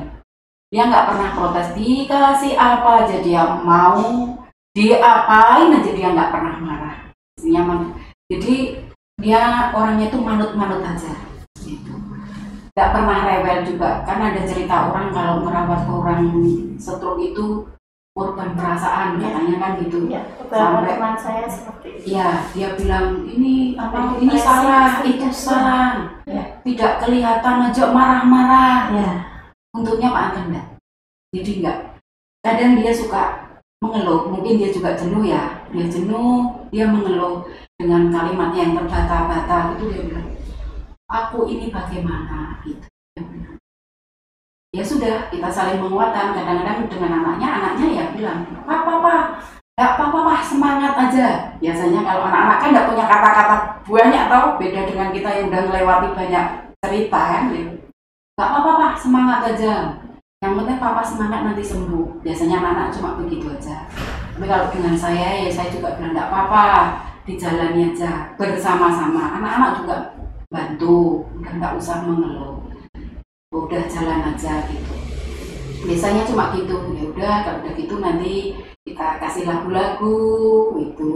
dia 0.74 0.90
nggak 0.90 1.06
pernah 1.06 1.30
protes 1.38 1.70
dikasih 1.78 2.58
apa 2.58 3.06
aja 3.06 3.22
dia 3.22 3.46
mau 3.62 4.34
diapain 4.74 5.70
aja 5.70 5.90
dia 5.94 6.08
nggak 6.10 6.34
pernah 6.34 6.54
marah 6.58 6.96
nyaman 7.46 7.94
jadi 8.26 8.82
dia 9.22 9.70
orangnya 9.70 10.10
itu 10.10 10.18
manut-manut 10.18 10.82
aja 10.82 11.14
gitu 11.62 11.94
nggak 12.74 12.90
pernah 12.90 13.18
rewel 13.22 13.62
juga 13.62 14.02
kan 14.02 14.18
ada 14.18 14.42
cerita 14.42 14.90
orang 14.90 15.14
kalau 15.14 15.46
merawat 15.46 15.86
orang 15.86 16.42
stroke 16.74 17.22
itu 17.22 17.70
korban 18.18 18.58
perasaan 18.58 19.22
katanya 19.22 19.56
kan 19.62 19.72
gitu 19.78 20.10
Ya, 20.10 20.22
Sampai- 20.50 20.94
teman 20.94 21.14
saya 21.18 21.50
seperti 21.50 21.98
itu. 21.98 22.14
Iya, 22.14 22.46
dia 22.54 22.68
bilang 22.78 23.26
ini 23.26 23.74
apa? 23.74 24.22
Ini 24.22 24.38
salah, 24.38 25.02
itu 25.02 25.18
itu. 25.18 25.28
salah. 25.34 26.14
Ya. 26.22 26.62
Tidak 26.62 27.02
kelihatan 27.02 27.56
aja 27.66 27.90
marah-marah. 27.90 28.94
Ya. 28.94 29.33
Untungnya 29.74 30.14
Pak 30.14 30.24
Anton 30.30 30.44
enggak. 30.54 30.66
Jadi 31.34 31.52
enggak. 31.58 31.78
Kadang 32.46 32.78
dia 32.78 32.92
suka 32.94 33.22
mengeluh, 33.82 34.30
mungkin 34.30 34.56
dia 34.56 34.70
juga 34.70 34.94
jenuh 34.94 35.26
ya. 35.26 35.66
Dia 35.74 35.86
jenuh, 35.90 36.70
dia 36.70 36.86
mengeluh 36.86 37.42
dengan 37.74 38.08
kalimat 38.14 38.54
yang 38.54 38.78
terbata-bata 38.78 39.74
itu 39.74 39.90
dia 39.90 40.02
bilang, 40.06 40.28
aku 41.10 41.50
ini 41.50 41.74
bagaimana 41.74 42.62
gitu. 42.62 42.86
Ya 44.74 44.82
sudah, 44.82 45.30
kita 45.30 45.50
saling 45.50 45.82
menguatkan. 45.82 46.34
Kadang-kadang 46.34 46.86
dengan 46.86 47.10
anaknya, 47.22 47.48
anaknya 47.50 47.86
ya 47.94 48.04
bilang, 48.14 48.38
apa 48.66 48.90
apa, 49.02 49.14
nggak 49.74 49.90
apa-apa 49.98 50.18
Pak, 50.22 50.40
semangat 50.46 50.94
aja. 50.94 51.26
Biasanya 51.58 52.00
kalau 52.06 52.26
anak-anak 52.30 52.58
kan 52.62 52.68
nggak 52.70 52.88
punya 52.90 53.04
kata-kata 53.10 53.56
banyak 53.86 54.22
atau 54.30 54.42
beda 54.58 54.80
dengan 54.86 55.08
kita 55.10 55.28
yang 55.34 55.46
udah 55.50 55.62
melewati 55.66 56.08
banyak 56.14 56.46
cerita 56.82 57.20
kan. 57.20 57.44
ya. 57.50 57.83
Nggak 58.34 58.50
apa-apa 58.50 58.98
semangat 58.98 59.40
aja. 59.46 59.94
Yang 60.42 60.54
penting 60.58 60.78
papa 60.82 61.06
semangat 61.06 61.40
nanti 61.46 61.62
sembuh. 61.62 62.18
Biasanya 62.18 62.58
anak-anak 62.58 62.90
cuma 62.90 63.10
begitu 63.22 63.46
aja. 63.46 63.86
Tapi 64.34 64.50
kalau 64.50 64.66
dengan 64.74 64.98
saya 64.98 65.46
ya 65.46 65.50
saya 65.54 65.70
juga 65.70 65.94
bilang 65.94 66.18
nggak 66.18 66.34
apa-apa, 66.34 66.66
dijalani 67.22 67.94
aja 67.94 68.34
bersama-sama. 68.34 69.38
Anak-anak 69.38 69.70
juga 69.78 69.96
bantu, 70.50 71.30
udah 71.38 71.52
nggak 71.62 71.74
usah 71.78 72.02
mengeluh. 72.02 72.58
Udah 73.54 73.86
jalan 73.86 74.26
aja 74.26 74.66
gitu. 74.66 74.94
Biasanya 75.86 76.26
cuma 76.26 76.50
gitu. 76.58 76.90
Ya 76.90 77.06
udah 77.14 77.34
kalau 77.46 77.62
udah 77.62 77.72
gitu 77.78 78.02
nanti 78.02 78.58
kita 78.82 79.22
kasih 79.22 79.46
lagu-lagu 79.46 80.18
itu 80.82 81.12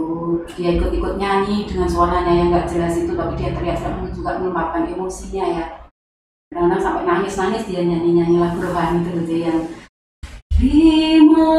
dia 0.55 0.79
ikut-ikut 0.79 1.19
nyanyi 1.19 1.67
dengan 1.67 1.91
suaranya 1.91 2.31
yang 2.31 2.47
nggak 2.47 2.71
jelas 2.71 2.95
itu 2.95 3.11
tapi 3.11 3.35
dia 3.35 3.51
teriak-teriak 3.51 4.15
juga 4.15 4.39
meluapkan 4.39 4.87
emosinya 4.89 5.45
ya 5.45 5.88
kadang-kadang 6.49 6.81
sampai 6.81 7.05
nangis-nangis 7.05 7.61
dia 7.69 7.85
nyanyi-nyanyi 7.85 8.41
lagu 8.41 8.57
rohani 8.57 9.05
itu 9.05 9.21
dia 9.29 9.53
yang 9.53 9.69
Terima 10.57 11.53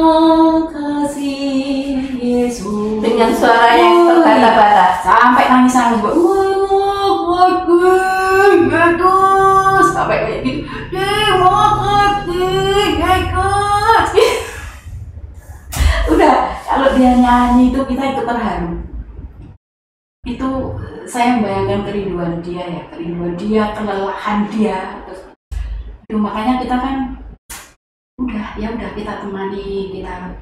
kasih 0.66 1.94
Yesus. 2.18 2.98
Dengan 2.98 3.30
suara 3.30 3.78
yang 3.78 4.10
terbata-bata. 4.10 4.98
sampai 5.06 5.46
nangis-nangis 5.46 6.02
buat 6.02 7.54
Yesus 7.70 9.86
sampai 9.94 10.26
kayak 10.26 10.42
gitu 10.42 10.66
Terima 10.90 11.62
kasih 11.78 12.98
Yesus. 12.98 14.26
Udah. 16.10 16.38
Kalau 16.66 16.98
dia 16.98 17.14
nyanyi 17.14 17.70
itu 17.70 17.78
kita 17.86 18.10
ikut 18.10 18.26
terharu 18.26 18.89
itu 20.28 20.50
saya 21.08 21.40
membayangkan 21.40 21.80
kerinduan 21.88 22.44
dia 22.44 22.60
ya 22.60 22.82
kerinduan 22.92 23.34
dia 23.40 23.72
kelelahan 23.72 24.38
dia. 24.52 25.00
Aduh, 26.06 26.20
makanya 26.20 26.60
kita 26.60 26.76
kan 26.76 26.96
udah 28.20 28.46
ya 28.60 28.68
udah 28.76 28.90
kita 28.92 29.12
temani 29.24 29.96
kita 29.96 30.36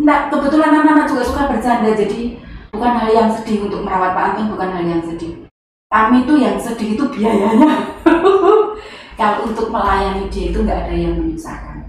Enggak, 0.00 0.32
kebetulan 0.32 0.72
anak-anak 0.80 1.06
juga 1.12 1.22
suka 1.28 1.42
bercanda 1.52 1.92
jadi 1.92 2.40
bukan 2.72 2.92
hal 2.96 3.08
yang 3.12 3.28
sedih 3.28 3.68
untuk 3.68 3.84
merawat 3.84 4.16
Pak 4.16 4.24
Anton 4.32 4.56
bukan 4.56 4.72
hal 4.72 4.84
yang 4.88 5.02
sedih. 5.04 5.44
Kami 5.92 6.24
tuh 6.24 6.40
yang 6.40 6.56
sedih 6.56 6.96
itu 6.96 7.04
biayanya. 7.12 8.00
Kalau 9.20 9.44
untuk 9.44 9.68
melayani 9.68 10.32
dia 10.32 10.48
itu 10.48 10.64
nggak 10.64 10.88
ada 10.88 10.94
yang 10.96 11.20
menyusahkan. 11.20 11.84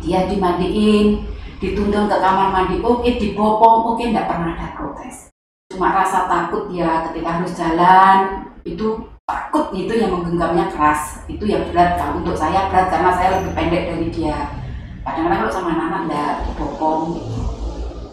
Dia 0.00 0.24
dimandiin 0.24 1.28
dituntun 1.60 2.08
ke 2.08 2.16
kamar 2.16 2.48
mandi 2.52 2.80
oke 2.80 3.04
dibopong 3.20 3.92
oke 3.92 4.00
nggak 4.00 4.28
pernah 4.28 4.56
ada 4.56 4.76
protes 4.76 5.35
cuma 5.76 5.92
rasa 5.92 6.24
takut 6.24 6.72
dia 6.72 7.04
ketika 7.12 7.36
harus 7.36 7.52
jalan 7.52 8.48
itu 8.64 8.96
takut 9.28 9.68
itu 9.76 9.92
yang 9.92 10.16
menggenggamnya 10.16 10.72
keras. 10.72 11.20
Itu 11.28 11.44
yang 11.44 11.68
berat 11.68 12.00
kalau 12.00 12.24
untuk 12.24 12.32
saya 12.32 12.72
berat 12.72 12.88
karena 12.88 13.12
saya 13.12 13.28
lebih 13.36 13.52
pendek 13.52 13.84
dari 13.92 14.08
dia. 14.08 14.56
Kadang-kadang 15.04 15.38
kalau 15.44 15.52
sama 15.52 15.68
anak-anak 15.76 16.02
enggak 16.08 16.32
dibopong 16.48 17.02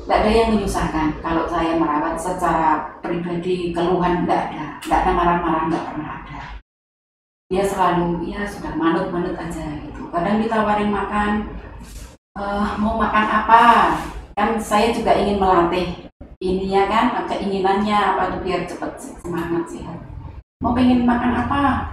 nggak 0.04 0.19
ada 0.19 0.30
yang 0.36 0.49
menyusahkan. 0.60 1.08
Kalau 1.23 1.47
saya 1.47 1.80
merawat 1.80 2.19
secara 2.19 2.99
pribadi 2.99 3.71
keluhan 3.71 4.28
nggak 4.28 4.41
ada. 4.52 4.65
Nggak 4.84 4.99
ada 4.99 5.12
marah-marah 5.15 5.63
nggak 5.71 5.86
pernah 5.88 6.10
ada. 6.19 6.41
Dia 7.47 7.63
selalu 7.63 8.28
ya 8.28 8.43
sudah 8.43 8.76
manut-manut 8.76 9.39
aja 9.39 9.63
gitu. 9.80 10.12
Kadang 10.12 10.43
ditawarin 10.43 10.91
makan 10.91 11.32
uh, 12.36 12.76
mau 12.76 12.99
makan 12.99 13.26
apa? 13.32 13.63
Kan 14.36 14.60
saya 14.60 14.91
juga 14.91 15.15
ingin 15.15 15.39
melatih 15.39 16.10
ini 16.43 16.75
ya 16.75 16.84
kan 16.91 17.23
keinginannya 17.23 17.95
apa 17.95 18.36
tuh 18.36 18.39
biar 18.43 18.67
cepat 18.67 18.99
semangat 18.99 19.63
sehat. 19.71 19.95
Mau 20.60 20.75
pengen 20.75 21.08
makan 21.08 21.32
apa? 21.47 21.88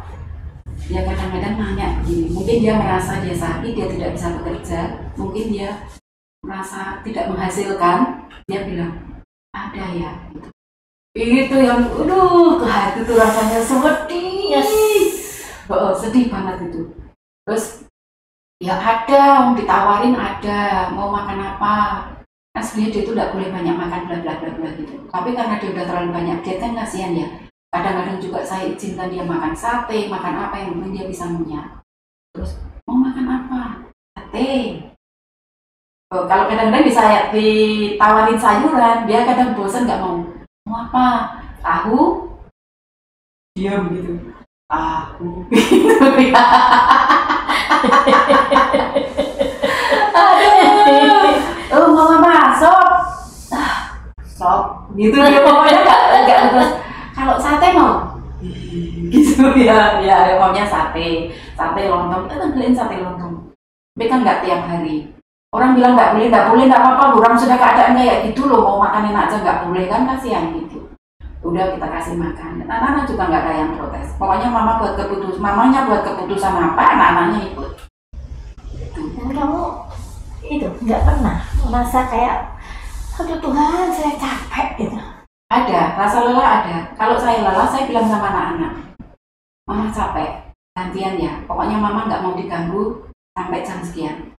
Ya 0.90 1.06
kadang-kadang 1.06 1.54
nanya 1.54 2.02
begini 2.02 2.34
mungkin 2.34 2.56
dia 2.58 2.74
merasa 2.74 3.22
dia 3.22 3.36
sakit 3.36 3.78
dia 3.78 3.86
tidak 3.86 4.10
bisa 4.18 4.26
bekerja 4.34 4.80
mungkin 5.14 5.54
dia 5.54 5.70
merasa 6.42 6.98
tidak 7.06 7.30
menghasilkan 7.30 8.26
dia 8.50 8.66
bilang 8.66 9.22
ada 9.54 9.86
ya. 9.94 10.10
Gitu. 10.34 10.48
itu 11.14 11.56
yang 11.58 11.86
aduh 11.86 12.58
ke 12.58 12.66
hati 12.66 13.06
tuh 13.06 13.18
rasanya 13.18 13.62
sedih. 13.62 14.50
Yes. 14.50 14.70
oh, 15.70 15.94
sedih 15.94 16.26
banget 16.26 16.70
itu. 16.70 16.90
Terus 17.46 17.86
ya 18.58 18.74
ada 18.74 19.54
ditawarin 19.54 20.18
ada 20.18 20.90
mau 20.90 21.14
makan 21.14 21.38
apa 21.38 21.74
sebenarnya 22.58 22.90
dia 22.90 23.02
itu 23.06 23.12
tidak 23.14 23.30
boleh 23.30 23.48
banyak 23.54 23.76
makan 23.78 24.00
bla 24.10 24.16
bla 24.22 24.34
bla 24.42 24.50
bla 24.58 24.70
gitu 24.74 24.94
tapi 25.06 25.28
karena 25.38 25.54
dia 25.62 25.70
udah 25.70 25.84
terlalu 25.86 26.10
banyak 26.10 26.38
dia 26.42 26.56
kan 26.58 26.72
kasihan 26.74 27.12
ya 27.14 27.28
kadang-kadang 27.70 28.18
juga 28.18 28.42
saya 28.42 28.66
izinkan 28.74 29.10
dia 29.10 29.22
makan 29.22 29.54
sate 29.54 30.10
makan 30.10 30.34
apa 30.34 30.54
yang 30.58 30.74
penting 30.74 30.92
dia 30.98 31.06
bisa 31.06 31.30
munyah 31.30 31.78
terus 32.34 32.58
mau 32.86 32.98
makan 32.98 33.26
apa 33.26 33.60
sate 34.18 34.50
Oh, 36.10 36.26
kalau 36.26 36.50
kadang-kadang 36.50 36.90
bisa 36.90 37.30
ditawarin 37.30 38.34
sayuran, 38.34 39.06
dia 39.06 39.22
kadang 39.22 39.54
bosan 39.54 39.86
nggak 39.86 40.02
mau. 40.02 40.26
Mau 40.66 40.90
apa? 40.90 41.38
Tahu? 41.62 42.26
Diam 43.54 43.94
gitu. 43.94 44.18
Tahu. 44.66 45.46
Aduh. 50.18 51.30
Oh, 51.70 51.94
mau 51.94 52.10
apa? 52.18 52.58
Sop. 52.58 52.90
Ah, 53.54 54.02
sop. 54.26 54.79
Gitu 54.98 55.16
dia 55.16 55.40
pokoknya 55.42 55.80
nggak 55.84 56.00
nggak 56.26 56.40
terus. 56.54 56.70
Kalau 57.14 57.36
sate 57.36 57.68
mau? 57.76 57.94
gitu 59.10 59.52
ya, 59.58 60.00
ya 60.00 60.38
maunya 60.40 60.64
sate, 60.64 61.34
sate 61.58 61.82
lontong. 61.90 62.24
Kita 62.30 62.54
beliin 62.54 62.72
sate 62.72 63.02
lontong. 63.02 63.52
Tapi 63.92 64.06
kan 64.08 64.24
nggak 64.24 64.40
tiap 64.46 64.64
hari 64.64 65.10
orang 65.50 65.74
bilang 65.74 65.98
nggak 65.98 66.14
boleh 66.14 66.26
nggak 66.30 66.46
boleh 66.46 66.64
nggak 66.70 66.82
apa-apa 66.82 67.04
orang 67.18 67.34
sudah 67.34 67.58
keadaan 67.58 67.98
kayak 67.98 68.30
gitu 68.30 68.46
loh 68.46 68.62
mau 68.62 68.86
makan 68.86 69.10
enak 69.10 69.26
aja 69.26 69.36
nggak 69.42 69.60
boleh 69.66 69.84
kan 69.90 70.06
kasihan 70.06 70.54
gitu 70.54 70.78
udah 71.42 71.74
kita 71.74 71.86
kasih 71.90 72.14
makan 72.14 72.62
anak-anak 72.62 73.04
juga 73.10 73.22
nggak 73.26 73.42
ada 73.42 73.52
yang 73.58 73.70
protes 73.74 74.14
pokoknya 74.14 74.46
mama 74.46 74.78
buat 74.78 74.94
keputusan 74.94 75.42
mamanya 75.42 75.90
buat 75.90 76.06
keputusan 76.06 76.54
apa 76.54 76.82
anak-anaknya 76.94 77.40
ikut 77.50 77.70
dan 78.94 79.28
kamu 79.34 79.62
itu 80.46 80.68
nggak 80.86 81.02
pernah 81.02 81.36
merasa 81.66 81.98
kayak 82.06 82.36
aduh 83.20 83.38
Tuhan 83.38 83.86
saya 83.92 84.12
capek 84.16 84.68
gitu. 84.80 84.98
Ada 85.50 85.98
rasa 85.98 86.18
lelah 86.24 86.48
ada. 86.62 86.76
Kalau 86.96 87.16
saya 87.20 87.44
lelah 87.44 87.68
saya 87.68 87.84
bilang 87.90 88.08
sama 88.08 88.32
anak-anak 88.32 88.72
mama 89.68 89.92
capek 89.92 90.56
gantian 90.72 91.20
ya. 91.20 91.32
Pokoknya 91.44 91.76
mama 91.76 92.08
nggak 92.08 92.22
mau 92.24 92.34
diganggu 92.34 93.12
sampai 93.36 93.60
jam 93.60 93.84
sekian. 93.84 94.32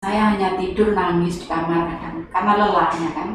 Saya 0.00 0.36
hanya 0.36 0.56
tidur 0.56 0.96
nangis 0.96 1.44
di 1.44 1.46
kamar 1.48 1.88
kadang 1.92 2.24
karena 2.32 2.52
lelahnya 2.64 3.10
kan. 3.12 3.28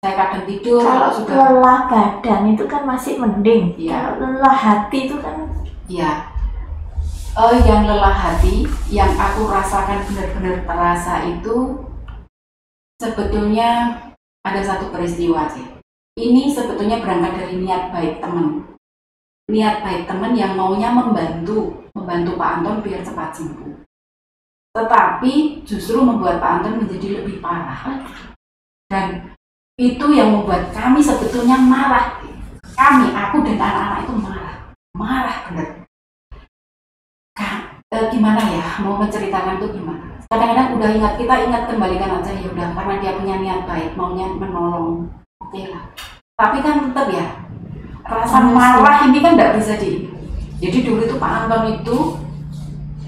Saya 0.00 0.14
kadang 0.16 0.44
tidur 0.48 0.80
kalau 0.80 1.12
sudah 1.12 1.36
lelah 1.36 1.80
badan 1.88 2.56
itu 2.56 2.64
kan 2.68 2.82
masih 2.84 3.20
mending. 3.20 3.76
Ya. 3.76 4.16
lelah 4.20 4.56
hati 4.56 5.08
itu 5.08 5.16
kan 5.20 5.48
ya 5.90 6.30
uh, 7.36 7.56
yang 7.66 7.84
lelah 7.86 8.14
hati 8.14 8.66
yang 8.90 9.10
aku 9.18 9.50
rasakan 9.50 10.02
benar-benar 10.08 10.62
terasa 10.66 11.26
itu 11.26 11.89
sebetulnya 13.00 13.96
ada 14.44 14.60
satu 14.60 14.92
peristiwa 14.92 15.48
sih 15.48 15.64
ini 16.20 16.52
sebetulnya 16.52 17.00
berangkat 17.00 17.40
dari 17.40 17.64
niat 17.64 17.88
baik 17.88 18.20
teman 18.20 18.76
niat 19.48 19.80
baik 19.80 20.04
teman 20.04 20.36
yang 20.36 20.52
maunya 20.52 20.92
membantu 20.92 21.88
membantu 21.96 22.36
Pak 22.36 22.60
Anton 22.60 22.84
biar 22.84 23.00
cepat 23.00 23.32
sembuh 23.32 23.80
tetapi 24.70 25.66
justru 25.66 25.98
membuat 25.98 26.38
Pak 26.38 26.62
Anton 26.62 26.86
menjadi 26.86 27.22
lebih 27.22 27.42
parah. 27.42 28.06
Dan 28.86 29.34
itu 29.74 30.06
yang 30.14 30.30
membuat 30.30 30.70
kami 30.70 31.02
sebetulnya 31.02 31.58
marah. 31.58 32.22
Kami, 32.78 33.10
aku 33.10 33.42
dan 33.42 33.58
anak-anak 33.58 33.98
itu 34.06 34.14
marah. 34.14 34.56
Marah 34.94 35.36
benar. 35.50 35.68
e, 37.90 37.96
gimana 38.14 38.42
ya, 38.46 38.64
mau 38.86 38.94
menceritakan 39.02 39.58
itu 39.58 39.68
gimana? 39.74 40.19
Kadang-kadang 40.30 40.78
udah 40.78 40.90
ingat, 40.94 41.12
kita 41.18 41.34
ingat 41.42 41.62
kembalikan 41.66 42.22
aja 42.22 42.30
ya 42.30 42.46
udah 42.54 42.70
karena 42.70 42.94
dia 43.02 43.18
punya 43.18 43.34
niat 43.42 43.66
baik, 43.66 43.98
maunya 43.98 44.30
menolong. 44.30 45.10
Oke 45.42 45.58
okay 45.58 45.64
lah. 45.74 45.90
Tapi 46.38 46.62
kan 46.62 46.86
tetap 46.86 47.10
ya, 47.10 47.26
rasa 48.06 48.38
marah 48.38 49.10
ini 49.10 49.18
kan 49.18 49.34
tidak 49.34 49.58
bisa 49.58 49.74
di. 49.82 50.06
Jadi 50.62 50.86
dulu 50.86 51.02
itu 51.02 51.18
Pak 51.18 51.32
Anton 51.34 51.82
itu 51.82 51.98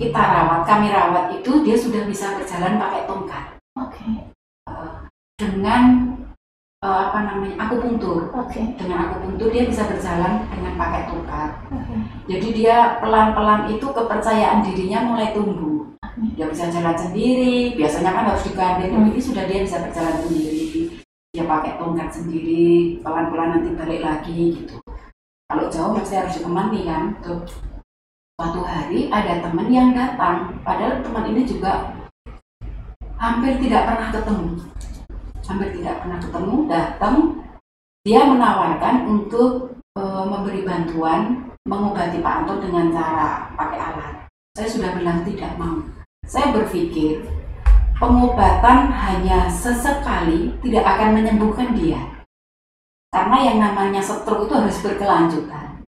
kita 0.03 0.19
rawat, 0.19 0.67
kami 0.67 0.91
rawat 0.91 1.31
itu 1.39 1.63
dia 1.63 1.79
sudah 1.79 2.03
bisa 2.11 2.35
berjalan 2.35 2.83
pakai 2.83 3.07
tongkat. 3.07 3.45
Oke. 3.79 4.03
Okay. 4.03 4.13
Uh, 4.67 5.07
dengan 5.39 6.11
uh, 6.83 6.99
apa 7.09 7.19
namanya 7.25 7.57
akupuntur. 7.63 8.29
Oke. 8.35 8.51
Okay. 8.51 8.65
Dengan 8.77 9.09
akupuntur 9.09 9.49
dia 9.55 9.65
bisa 9.65 9.87
berjalan 9.87 10.45
dengan 10.51 10.75
pakai 10.77 11.03
tongkat. 11.09 11.51
Okay. 11.71 11.99
Jadi 12.29 12.49
dia 12.53 12.99
pelan-pelan 12.99 13.71
itu 13.71 13.87
kepercayaan 13.87 14.67
dirinya 14.67 14.99
mulai 15.07 15.33
tumbuh. 15.33 15.95
Okay. 16.03 16.29
Dia 16.37 16.47
bisa 16.51 16.69
jalan 16.69 16.97
sendiri. 16.99 17.79
Biasanya 17.79 18.11
kan 18.11 18.25
harus 18.35 18.45
digandeng. 18.45 18.93
Hmm. 18.93 19.09
Ini 19.15 19.21
sudah 19.23 19.45
dia 19.47 19.63
bisa 19.63 19.81
berjalan 19.81 20.17
sendiri. 20.27 20.63
Dia 21.33 21.45
pakai 21.49 21.81
tongkat 21.81 22.09
sendiri. 22.13 23.01
Pelan-pelan 23.01 23.49
nanti 23.57 23.71
balik 23.73 24.03
lagi 24.05 24.43
gitu. 24.61 24.77
Kalau 25.49 25.69
jauh 25.73 25.97
pasti 25.97 26.19
harus 26.19 26.37
ditemani 26.37 26.81
kan. 26.85 27.05
Tuh 27.25 27.47
Suatu 28.33 28.65
hari 28.65 29.07
ada 29.13 29.39
teman 29.45 29.69
yang 29.71 29.95
datang, 29.95 30.57
padahal 30.67 30.99
teman 31.05 31.31
ini 31.31 31.47
juga 31.47 31.95
hampir 33.15 33.55
tidak 33.61 33.87
pernah 33.87 34.09
ketemu. 34.11 34.51
Hampir 35.53 35.69
tidak 35.77 36.01
pernah 36.01 36.17
ketemu, 36.17 36.57
datang, 36.65 37.17
dia 38.09 38.25
menawarkan 38.25 39.05
untuk 39.05 39.77
e, 39.93 40.01
memberi 40.01 40.65
bantuan 40.65 41.53
mengobati 41.69 42.25
Pak 42.25 42.35
Anton 42.41 42.65
dengan 42.65 42.89
cara 42.89 43.53
pakai 43.53 43.77
alat. 43.77 44.15
Saya 44.57 44.69
sudah 44.73 44.91
bilang 44.97 45.21
tidak 45.29 45.53
mau. 45.61 45.77
Saya 46.25 46.57
berpikir 46.57 47.21
pengobatan 48.01 48.89
hanya 48.97 49.53
sesekali 49.53 50.57
tidak 50.65 50.89
akan 50.89 51.21
menyembuhkan 51.21 51.77
dia. 51.77 52.01
Karena 53.13 53.37
yang 53.45 53.59
namanya 53.61 54.01
stroke 54.01 54.49
itu 54.49 54.57
harus 54.57 54.81
berkelanjutan 54.81 55.85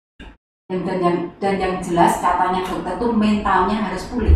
dan 0.82 0.98
yang 1.00 1.18
dan 1.38 1.56
yang 1.62 1.76
jelas 1.80 2.18
katanya 2.18 2.66
dokter 2.66 2.98
tuh 2.98 3.12
mentalnya 3.14 3.78
harus 3.78 4.10
pulih 4.10 4.36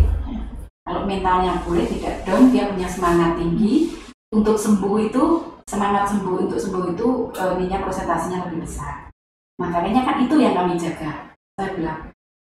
kalau 0.86 1.04
mentalnya 1.04 1.58
pulih 1.66 1.84
tidak 1.90 2.24
down 2.24 2.54
dia 2.54 2.70
punya 2.70 2.88
semangat 2.88 3.36
tinggi 3.42 3.98
untuk 4.32 4.60
sembuh 4.60 4.96
itu 5.08 5.24
semangat 5.68 6.12
sembuh 6.12 6.48
untuk 6.48 6.60
sembuh 6.60 6.84
itu 6.92 7.08
e, 7.36 7.44
minyak 7.60 7.84
presentasinya 7.88 8.48
lebih 8.48 8.68
besar. 8.68 9.12
Makanya 9.60 10.04
kan 10.04 10.16
itu 10.24 10.36
yang 10.40 10.56
kami 10.56 10.76
jaga. 10.76 11.36
Saya 11.56 11.70
bilang 11.74 12.00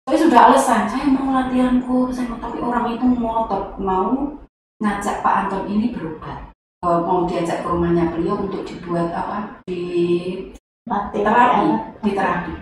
saya 0.10 0.18
sudah 0.18 0.40
alasan 0.50 0.90
saya 0.90 1.06
mau 1.10 1.30
latihanku 1.30 2.10
saya 2.10 2.26
mau 2.32 2.42
tapi 2.42 2.58
orang 2.58 2.86
itu 2.98 3.06
ngotot 3.06 3.78
mau 3.78 4.34
ngajak 4.82 5.22
Pak 5.22 5.36
Anton 5.46 5.64
ini 5.70 5.94
berobat. 5.94 6.54
E, 6.82 6.88
mau 6.88 7.26
diajak 7.26 7.66
ke 7.66 7.68
rumahnya 7.70 8.14
beliau 8.14 8.38
untuk 8.38 8.62
dibuat 8.66 9.10
apa 9.14 9.62
di 9.66 10.50
terapi. 10.86 11.68
Di 12.02 12.12
terapi. 12.14 12.54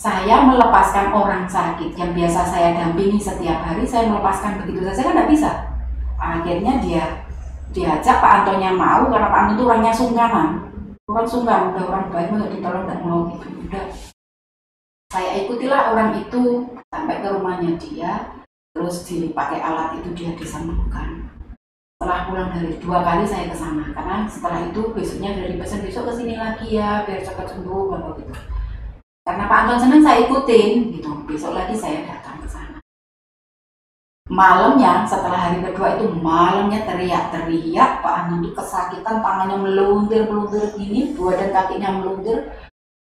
Saya 0.00 0.48
melepaskan 0.48 1.12
orang 1.12 1.44
sakit 1.44 1.92
yang 1.92 2.16
biasa 2.16 2.40
saya 2.48 2.72
dampingi 2.72 3.20
setiap 3.20 3.60
hari, 3.60 3.84
saya 3.84 4.08
melepaskan 4.08 4.64
begitu 4.64 4.88
saja 4.88 5.04
kan 5.04 5.12
tidak 5.12 5.28
bisa. 5.28 5.50
Akhirnya 6.16 6.80
dia 6.80 7.04
diajak 7.70 8.18
Pak 8.18 8.32
Antonnya 8.42 8.74
mau 8.74 9.06
karena 9.06 9.30
Pak 9.30 9.40
Anton 9.46 9.54
itu 9.54 9.64
orangnya 9.66 9.92
sungkanan, 9.94 10.48
orang 11.06 11.28
sungkan, 11.28 11.60
udah 11.74 11.84
orang 11.86 12.06
baik 12.10 12.28
mau 12.34 12.50
ditolong 12.50 12.84
tidak 12.86 13.00
mau. 13.06 13.20
Udah. 13.38 13.86
Saya 15.10 15.30
ikutilah 15.42 15.94
orang 15.94 16.10
itu 16.22 16.42
sampai 16.90 17.18
ke 17.18 17.28
rumahnya 17.34 17.74
dia 17.78 18.12
terus 18.70 19.02
dipakai 19.06 19.58
alat 19.58 19.98
itu 19.98 20.14
dia 20.14 20.30
disembuhkan. 20.38 21.26
Setelah 21.98 22.30
pulang 22.30 22.48
dari 22.54 22.78
dua 22.80 23.04
kali 23.04 23.26
saya 23.26 23.50
ke 23.50 23.56
sana 23.58 23.92
karena 23.92 24.24
setelah 24.24 24.70
itu 24.70 24.80
besoknya 24.94 25.36
dari 25.36 25.60
pesan 25.60 25.84
besok 25.84 26.08
ke 26.08 26.12
sini 26.16 26.34
lagi 26.38 26.78
ya 26.78 27.04
biar 27.04 27.20
cepat 27.20 27.52
sembuh 27.52 27.92
bapak 27.92 28.24
gitu 28.24 28.34
karena 29.20 29.44
Pak 29.46 29.58
Anton 29.62 29.78
senang 29.84 30.02
saya 30.02 30.18
ikutin 30.24 30.96
gitu. 30.96 31.10
Besok 31.28 31.52
lagi 31.52 31.76
saya 31.76 32.02
datang 32.08 32.40
ke 32.40 32.48
sana 32.48 32.79
malamnya 34.30 35.02
setelah 35.02 35.50
hari 35.50 35.58
kedua 35.58 35.98
itu 35.98 36.06
malamnya 36.22 36.86
teriak-teriak 36.86 37.98
Pak 37.98 38.14
Anton 38.14 38.46
itu 38.46 38.54
kesakitan 38.54 39.18
tangannya 39.18 39.58
meluntir 39.58 40.30
meluntir 40.30 40.70
gini 40.78 41.10
dan 41.18 41.50
kakinya 41.50 41.90
meluntir 41.98 42.46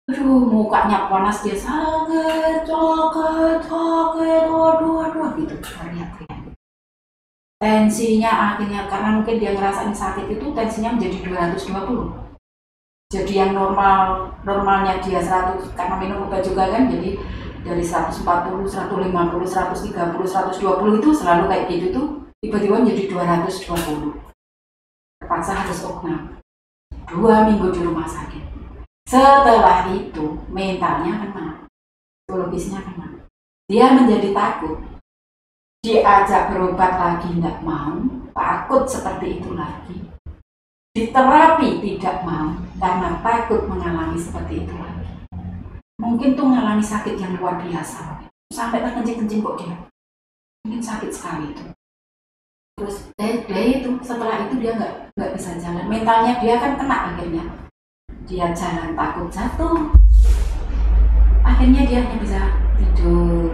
aduh 0.05 0.45
mukanya 0.45 1.09
panas 1.09 1.41
dia 1.41 1.57
sakit 1.57 2.61
sakit 2.69 3.59
sakit 3.65 4.43
aduh 4.45 5.01
aduh 5.01 5.33
gitu 5.33 5.57
teriak-teriak. 5.57 6.53
Tensinya 7.57 8.53
akhirnya 8.53 8.85
karena 8.85 9.17
mungkin 9.17 9.41
dia 9.41 9.57
ngerasain 9.57 9.89
sakit 9.89 10.29
itu 10.29 10.45
tensinya 10.53 10.93
menjadi 10.93 11.25
220 11.57 12.25
jadi 13.15 13.33
yang 13.47 13.51
normal 13.53 14.33
normalnya 14.43 14.97
dia 14.99 15.21
100 15.21 15.77
karena 15.77 15.95
minum 16.01 16.25
obat 16.25 16.41
juga 16.41 16.67
kan 16.67 16.89
jadi 16.89 17.15
dari 17.65 17.81
140, 17.81 18.21
150, 18.21 19.09
130, 19.41 19.89
120 19.89 21.01
itu 21.01 21.09
selalu 21.09 21.43
kayak 21.49 21.65
gitu 21.73 21.87
tuh 21.89 22.07
tiba-tiba 22.45 22.85
menjadi 22.85 23.03
220 23.09 24.21
terpaksa 25.17 25.65
harus 25.65 25.81
oknam 25.81 26.37
dua 27.09 27.49
minggu 27.49 27.73
di 27.73 27.81
rumah 27.81 28.05
sakit 28.05 28.55
setelah 29.05 29.85
itu 29.93 30.41
mentalnya 30.49 31.21
kena, 31.21 31.69
psikologisnya 32.25 32.81
kena. 32.81 33.21
Dia 33.69 33.93
menjadi 33.93 34.33
takut. 34.33 34.81
Diajak 35.85 36.49
berobat 36.49 36.97
lagi 36.97 37.29
nggak 37.37 37.61
mau, 37.61 38.01
takut 38.33 38.89
seperti 38.89 39.37
itu 39.37 39.53
lagi. 39.53 40.09
Diterapi 40.97 41.85
tidak 41.85 42.25
mau 42.25 42.57
karena 42.81 43.21
takut 43.21 43.69
mengalami 43.69 44.17
seperti 44.17 44.65
itu 44.65 44.73
lagi. 44.73 44.94
Mungkin 45.99 46.35
tuh 46.35 46.45
mengalami 46.47 46.83
sakit 46.83 47.15
yang 47.19 47.35
luar 47.39 47.59
biasa. 47.59 48.27
Sampai 48.51 48.83
terkencing-kencing 48.83 49.41
kok 49.43 49.57
dia. 49.59 49.75
Mungkin 50.63 50.81
sakit 50.81 51.11
sekali 51.11 51.51
itu. 51.51 51.63
Terus 52.75 53.07
dia, 53.15 53.39
dia 53.47 53.61
itu 53.79 53.89
setelah 54.03 54.47
itu 54.47 54.59
dia 54.59 54.75
nggak 54.75 54.93
nggak 55.15 55.31
bisa 55.35 55.55
jalan. 55.59 55.87
Mentalnya 55.87 56.39
dia 56.43 56.59
kan 56.59 56.75
kena 56.75 57.15
akhirnya 57.15 57.65
dia 58.25 58.49
jalan 58.57 58.97
takut 58.97 59.29
jatuh 59.29 59.93
akhirnya 61.45 61.85
dia 61.85 62.01
hanya 62.01 62.17
bisa 62.17 62.41
tidur 62.73 63.53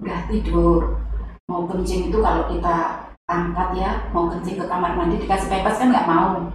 udah 0.00 0.20
tidur 0.32 0.96
mau 1.44 1.68
kencing 1.68 2.08
itu 2.08 2.18
kalau 2.24 2.48
kita 2.48 3.04
angkat 3.28 3.68
ya 3.76 4.08
mau 4.16 4.32
kencing 4.32 4.56
ke 4.56 4.64
kamar 4.64 4.96
mandi 4.96 5.20
dikasih 5.20 5.52
pepes 5.52 5.76
kan 5.76 5.92
nggak 5.92 6.08
mau 6.08 6.48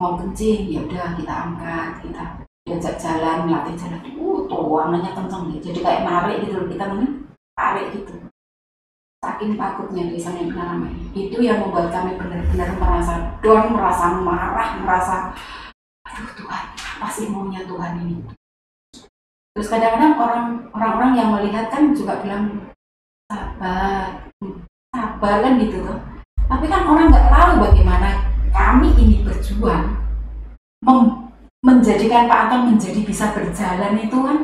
mau 0.00 0.12
kencing 0.16 0.72
ya 0.72 0.80
udah 0.88 1.12
kita 1.20 1.34
angkat 1.36 1.90
kita 2.00 2.24
diajak 2.68 3.00
jalan 3.00 3.48
melatih 3.48 3.74
jalan. 3.80 4.00
Uh 4.20 4.44
tuangannya 4.44 5.16
kenceng 5.16 5.48
nih 5.48 5.60
jadi 5.64 5.78
kayak 5.80 6.04
narik 6.04 6.36
gitu 6.44 6.54
loh 6.60 6.68
kita 6.68 6.84
namanya 6.84 7.10
tarik 7.56 7.86
gitu. 7.96 8.12
Saking 9.18 9.58
takutnya 9.58 10.02
di 10.14 10.20
sana 10.20 10.46
pengalaman 10.46 10.94
itu 11.16 11.36
yang 11.42 11.58
membuat 11.64 11.90
kami 11.90 12.14
benar-benar 12.14 12.70
merasa 12.78 13.14
down 13.42 13.74
merasa 13.74 14.04
marah 14.20 14.68
merasa 14.78 15.16
aduh 16.06 16.30
Tuhan 16.38 16.64
apa 16.76 17.08
sih 17.10 17.26
maunya 17.32 17.66
Tuhan 17.66 17.98
ini? 18.04 18.16
Terus 19.56 19.68
kadang-kadang 19.74 20.14
orang 20.14 20.46
orang-orang 20.70 21.12
yang 21.18 21.28
melihat 21.34 21.66
kan 21.66 21.90
juga 21.90 22.22
bilang 22.22 22.70
sabar 23.26 24.30
sabar 24.94 25.36
kan 25.42 25.52
gitu 25.58 25.82
loh. 25.82 25.98
Tapi 26.48 26.64
kan 26.70 26.86
orang 26.86 27.10
nggak 27.10 27.28
tahu 27.28 27.52
bagaimana 27.66 28.08
kami 28.54 28.94
ini 28.96 29.26
berjuang 29.26 29.98
menjadikan 31.64 32.30
Pak 32.30 32.40
Anton 32.48 32.74
menjadi 32.74 33.00
bisa 33.02 33.34
berjalan 33.34 33.98
itu 33.98 34.18
kan? 34.18 34.38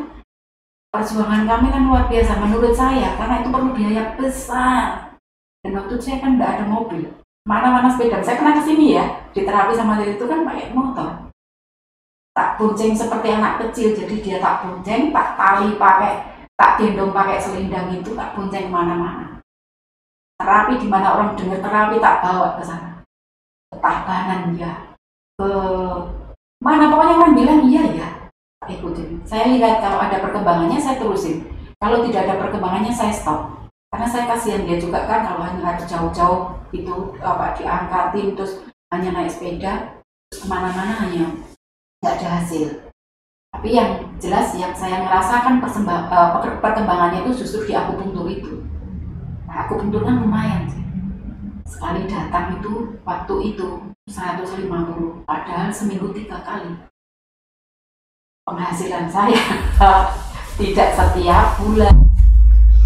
Perjuangan 0.94 1.46
kami 1.46 1.66
kan 1.74 1.82
luar 1.90 2.06
biasa 2.06 2.38
menurut 2.38 2.74
saya 2.74 3.18
karena 3.18 3.42
itu 3.42 3.48
perlu 3.50 3.70
biaya 3.74 4.14
besar. 4.14 5.18
Dan 5.64 5.74
waktu 5.74 5.98
saya 5.98 6.22
kan 6.22 6.38
nggak 6.38 6.52
ada 6.60 6.64
mobil. 6.70 7.10
Mana-mana 7.44 7.90
sepeda. 7.90 8.22
Saya 8.22 8.38
kena 8.40 8.56
ke 8.56 8.62
sini 8.62 8.96
ya 8.96 9.04
di 9.34 9.42
terapi 9.42 9.74
sama 9.74 9.98
dia 10.00 10.14
itu 10.14 10.24
kan 10.24 10.46
pakai 10.46 10.70
motor. 10.70 11.28
Tak 12.34 12.58
bonceng 12.58 12.94
seperti 12.94 13.28
anak 13.30 13.62
kecil 13.62 13.94
jadi 13.94 14.16
dia 14.22 14.36
tak 14.42 14.66
bonceng 14.66 15.14
tak 15.14 15.38
tali 15.38 15.78
pakai 15.78 16.12
tak 16.54 16.78
gendong 16.78 17.14
pakai 17.14 17.38
selendang 17.38 17.94
itu 17.94 18.14
tak 18.14 18.34
bonceng 18.34 18.66
ke 18.66 18.72
mana-mana 18.74 19.34
terapi 20.44 20.76
di 20.82 20.88
mana 20.90 21.14
orang 21.14 21.32
dengar 21.38 21.62
terapi 21.62 21.96
tak 22.02 22.20
bawa 22.20 22.58
ke 22.58 22.62
sana. 22.66 22.90
Ke 23.70 23.76
Tabanan 23.78 24.58
ya 24.58 24.72
ke 25.38 25.50
mana 26.64 26.88
pokoknya 26.88 27.14
orang 27.20 27.34
bilang 27.36 27.60
iya 27.68 27.84
ya 27.92 28.08
ikutin. 28.64 29.20
Saya 29.28 29.52
lihat 29.52 29.84
kalau 29.84 30.00
ada 30.00 30.24
perkembangannya 30.24 30.80
saya 30.80 30.96
terusin. 30.96 31.44
Kalau 31.76 32.00
tidak 32.08 32.24
ada 32.24 32.34
perkembangannya 32.40 32.92
saya 32.92 33.12
stop. 33.12 33.68
Karena 33.92 34.08
saya 34.08 34.24
kasihan 34.26 34.64
dia 34.64 34.80
juga 34.80 35.04
kan 35.06 35.22
kalau 35.22 35.44
hanya 35.44 35.62
harus 35.62 35.84
jauh-jauh 35.86 36.56
itu 36.74 37.14
apa 37.22 37.54
diangkatin 37.54 38.34
terus 38.34 38.64
hanya 38.90 39.14
naik 39.14 39.30
sepeda 39.30 40.02
ke 40.32 40.46
mana-mana 40.48 41.04
hanya 41.04 41.30
nggak 42.02 42.14
ada 42.18 42.28
hasil. 42.40 42.90
Tapi 43.54 43.68
yang 43.70 44.02
jelas 44.18 44.50
yang 44.58 44.74
saya 44.74 45.06
merasakan 45.06 45.62
uh, 45.62 46.42
perkembangannya 46.58 47.22
itu 47.28 47.46
justru 47.46 47.70
di 47.70 47.72
akupunktur 47.76 48.26
itu. 48.26 48.66
Nah, 49.46 49.68
akupunktur 49.68 50.02
kan 50.02 50.26
lumayan 50.26 50.66
sih. 50.66 50.82
Sekali 51.70 52.10
datang 52.10 52.58
itu 52.58 52.98
waktu 53.06 53.54
itu 53.54 53.93
150 54.14 55.24
padahal 55.24 55.72
seminggu 55.72 56.12
tiga 56.12 56.36
kali. 56.44 56.76
Penghasilan 58.44 59.08
saya 59.08 59.40
tidak 60.60 60.92
setiap 60.92 61.56
bulan. 61.56 61.94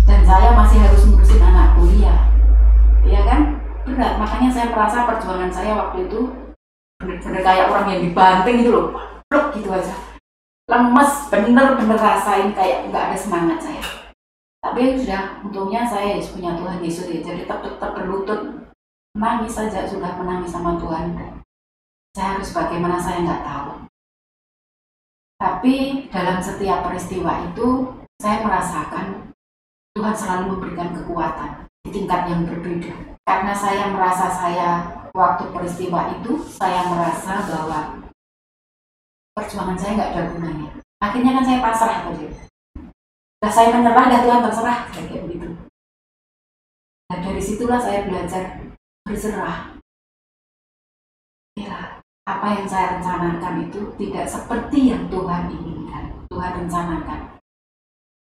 Dan 0.07 0.24
saya 0.24 0.57
masih 0.57 0.78
harus 0.81 1.04
ngurusin 1.04 1.42
anak 1.42 1.76
kuliah. 1.76 2.33
Ya 3.04 3.26
kan? 3.26 3.61
Berat 3.85 4.16
makanya 4.16 4.48
saya 4.48 4.66
merasa 4.72 5.04
perjuangan 5.04 5.52
saya 5.52 5.76
waktu 5.76 6.09
itu 6.09 6.33
bener-bener 7.02 7.42
kayak 7.44 7.68
orang 7.68 7.87
yang 7.92 8.00
dibanting 8.09 8.62
gitu 8.62 8.70
loh. 8.72 8.87
Pluk 9.28 9.52
gitu 9.59 9.68
aja. 9.74 9.94
Lemes 10.70 11.12
bener-bener 11.28 11.98
rasain 11.98 12.54
kayak 12.54 12.88
nggak 12.88 13.04
ada 13.11 13.16
semangat 13.18 13.59
saya. 13.59 13.83
Tapi 14.62 14.96
sudah 14.96 15.42
untungnya 15.42 15.83
saya 15.83 16.22
punya 16.22 16.54
Tuhan 16.54 16.78
Yesus 16.78 17.11
ya. 17.11 17.20
Jadi 17.20 17.44
tetap 17.44 17.66
tetap 17.66 17.90
berlutut 17.98 18.67
menangis 19.18 19.59
saja 19.59 19.83
sudah 19.90 20.14
menangis 20.14 20.54
sama 20.54 20.78
Tuhan 20.78 21.18
saya 22.14 22.38
harus 22.38 22.54
bagaimana 22.54 23.02
saya 23.02 23.26
nggak 23.26 23.42
tahu 23.42 23.70
tapi 25.42 26.07
dalam 26.14 26.38
setiap 26.38 26.87
peristiwa 26.87 27.50
itu 27.50 27.66
saya 28.22 28.46
merasakan 28.46 29.35
Tuhan 29.98 30.14
selalu 30.14 30.44
memberikan 30.54 30.94
kekuatan 30.94 31.66
di 31.83 31.90
tingkat 31.90 32.31
yang 32.31 32.46
berbeda 32.46 32.94
karena 33.26 33.52
saya 33.54 33.90
merasa 33.90 34.31
saya 34.31 34.70
waktu 35.11 35.50
peristiwa 35.50 36.14
itu 36.14 36.38
saya 36.46 36.87
merasa 36.87 37.42
bahwa 37.50 37.81
perjuangan 39.35 39.78
saya 39.78 39.94
nggak 39.94 40.11
ada 40.14 40.22
gunanya. 40.35 40.68
Akhirnya 40.98 41.33
kan 41.38 41.44
saya 41.46 41.59
pasrah 41.62 41.98
tadi. 42.11 42.26
Nah, 43.38 43.50
saya 43.54 43.70
menyerah 43.70 44.07
dan 44.11 44.20
Tuhan 44.26 44.44
terserah 44.50 44.78
kayak 44.90 45.22
begitu. 45.31 45.48
Nah 47.09 47.18
dari 47.24 47.40
situlah 47.40 47.81
saya 47.81 48.04
belajar 48.04 48.44
berserah. 49.09 49.81
Ya, 51.57 52.05
apa 52.29 52.47
yang 52.55 52.68
saya 52.68 53.01
rencanakan 53.01 53.66
itu 53.66 53.81
tidak 53.97 54.29
seperti 54.29 54.92
yang 54.94 55.09
Tuhan 55.09 55.49
inginkan, 55.49 56.12
Tuhan 56.29 56.53
rencanakan. 56.62 57.21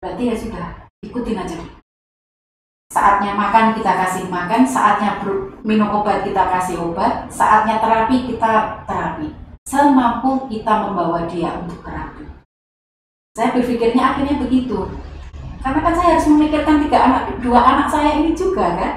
Berarti 0.01 0.23
ya 0.33 0.35
sudah, 0.35 0.67
ikutin 1.05 1.37
aja 1.37 1.61
Saatnya 2.91 3.39
makan 3.39 3.79
kita 3.79 3.87
kasih 4.03 4.27
makan, 4.27 4.67
saatnya 4.67 5.23
minum 5.63 5.87
obat 5.95 6.27
kita 6.27 6.43
kasih 6.51 6.91
obat, 6.91 7.31
saatnya 7.31 7.79
terapi 7.79 8.27
kita 8.27 8.83
terapi. 8.83 9.31
Semampu 9.63 10.51
kita 10.51 10.91
membawa 10.91 11.23
dia 11.31 11.55
untuk 11.55 11.87
terapi. 11.87 12.27
Saya 13.39 13.55
berpikirnya 13.55 14.03
akhirnya 14.03 14.43
begitu. 14.43 14.91
Karena 15.63 15.81
kan 15.87 15.95
saya 15.95 16.19
harus 16.19 16.27
memikirkan 16.35 16.83
tiga 16.83 16.99
anak, 16.99 17.23
dua 17.39 17.61
anak 17.63 17.87
saya 17.87 18.19
ini 18.19 18.35
juga 18.35 18.75
kan. 18.75 18.93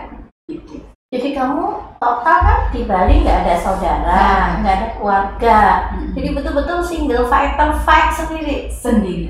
Gitu. 0.50 0.82
Jadi 1.14 1.30
kamu 1.38 1.66
total 2.02 2.38
kan 2.42 2.60
di 2.74 2.90
Bali 2.90 3.22
nggak 3.22 3.46
ada 3.46 3.56
saudara, 3.62 4.02
nah. 4.02 4.48
nggak 4.66 4.76
ada 4.82 4.88
keluarga. 4.98 5.60
Hmm. 5.94 6.10
Jadi 6.18 6.30
betul-betul 6.34 6.82
single 6.82 7.30
fighter 7.30 7.70
fight 7.86 8.10
sendiri. 8.18 8.74
Sendiri. 8.74 9.30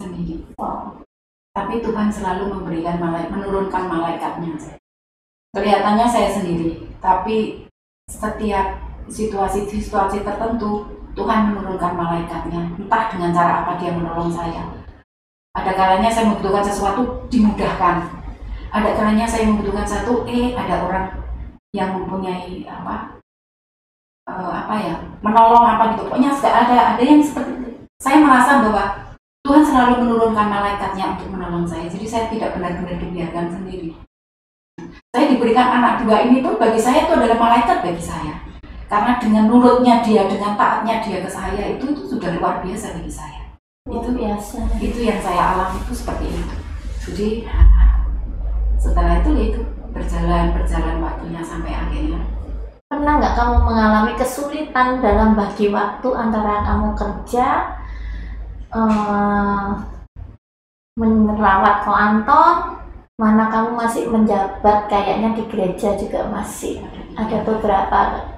Sendiri. 0.00 0.48
Wow 0.56 1.04
tapi 1.54 1.78
Tuhan 1.78 2.10
selalu 2.10 2.50
memberikan 2.50 2.98
malaikat, 2.98 3.30
menurunkan 3.30 3.86
malaikatnya. 3.86 4.58
Kelihatannya 5.54 6.06
saya 6.10 6.34
sendiri, 6.34 6.82
tapi 6.98 7.70
setiap 8.10 8.74
situasi-situasi 9.06 10.26
tertentu 10.26 10.82
Tuhan 11.14 11.54
menurunkan 11.54 11.94
malaikatnya 11.94 12.74
entah 12.74 13.06
dengan 13.06 13.30
cara 13.30 13.62
apa 13.62 13.78
dia 13.78 13.94
menolong 13.94 14.34
saya 14.34 14.66
ada 15.54 15.72
kalanya 15.72 16.10
saya 16.10 16.26
membutuhkan 16.26 16.66
sesuatu 16.66 17.22
dimudahkan 17.30 18.02
ada 18.74 18.90
kalanya 18.98 19.22
saya 19.22 19.46
membutuhkan 19.46 19.86
satu 19.86 20.26
eh 20.26 20.50
ada 20.58 20.82
orang 20.82 21.06
yang 21.70 21.94
mempunyai 21.94 22.66
apa 22.66 23.22
uh, 24.26 24.50
apa 24.50 24.74
ya 24.82 24.94
menolong 25.22 25.62
apa 25.62 25.94
gitu. 25.94 26.10
Pokoknya 26.10 26.34
ada 26.34 26.98
ada 26.98 27.02
yang 27.02 27.22
seperti 27.22 27.54
itu. 27.54 27.70
Saya 28.02 28.18
merasa 28.18 28.66
bahwa 28.66 29.14
Tuhan 29.46 29.62
selalu 29.62 29.94
menurunkan 30.02 30.46
malaikatnya 30.50 31.14
untuk 31.14 31.30
menolong 31.30 31.62
saya. 31.62 31.86
Jadi 31.86 32.06
saya 32.08 32.26
tidak 32.26 32.58
benar-benar 32.58 32.98
dibiarkan 32.98 33.46
sendiri. 33.54 33.94
Saya 35.14 35.30
diberikan 35.30 35.70
anak 35.70 36.02
dua 36.02 36.26
ini 36.26 36.42
tuh 36.42 36.58
bagi 36.58 36.82
saya 36.82 37.06
itu 37.06 37.14
adalah 37.14 37.38
malaikat 37.38 37.78
bagi 37.78 38.02
saya. 38.02 38.42
Karena 38.90 39.22
dengan 39.22 39.46
nurutnya 39.46 40.02
dia 40.02 40.26
dengan 40.26 40.58
taatnya 40.58 40.98
dia 40.98 41.22
ke 41.22 41.30
saya 41.30 41.78
itu 41.78 41.94
itu 41.94 42.02
sudah 42.10 42.34
luar 42.42 42.58
biasa 42.58 42.98
bagi 42.98 43.12
saya. 43.12 43.54
Itu 43.86 44.10
biasa. 44.10 44.58
Itu 44.82 44.98
yang 44.98 45.22
saya 45.22 45.54
alami 45.54 45.78
itu 45.78 45.94
seperti 45.94 46.26
itu. 46.26 46.56
Jadi 47.04 47.28
setelah 48.84 49.24
itu 49.24 49.30
itu 49.32 49.60
berjalan 49.96 50.52
berjalan 50.52 51.00
waktunya 51.00 51.40
sampai 51.40 51.72
akhirnya. 51.72 52.20
Pernah 52.92 53.12
nggak 53.16 53.34
kamu 53.40 53.56
mengalami 53.64 54.12
kesulitan 54.20 55.00
dalam 55.00 55.32
bagi 55.32 55.72
waktu 55.72 56.08
antara 56.12 56.68
kamu 56.68 56.88
kerja 56.92 57.48
uh, 58.76 59.72
merawat 61.00 61.88
Anton 61.88 62.76
mana 63.16 63.48
kamu 63.48 63.78
masih 63.78 64.10
menjabat 64.12 64.90
kayaknya 64.92 65.32
di 65.32 65.42
gereja 65.48 65.96
juga 65.96 66.28
masih? 66.28 66.84
Ada 67.16 67.40
beberapa 67.46 68.28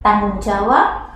tanggung 0.00 0.38
jawab 0.38 1.09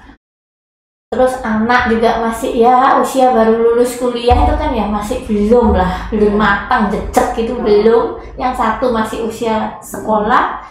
terus 1.13 1.39
anak 1.47 1.95
juga 1.95 2.19
masih 2.27 2.59
ya 2.59 2.99
usia 2.99 3.31
baru 3.31 3.55
lulus 3.55 4.03
kuliah 4.03 4.35
itu 4.35 4.55
kan 4.59 4.75
ya 4.75 4.91
masih 4.91 5.23
belum 5.31 5.71
lah 5.71 6.11
belum 6.11 6.35
matang 6.35 6.91
jejak 6.91 7.39
gitu 7.39 7.55
hmm. 7.55 7.65
belum. 7.65 8.07
Yang 8.35 8.55
satu 8.59 8.91
masih 8.91 9.31
usia 9.31 9.79
sekolah. 9.79 10.67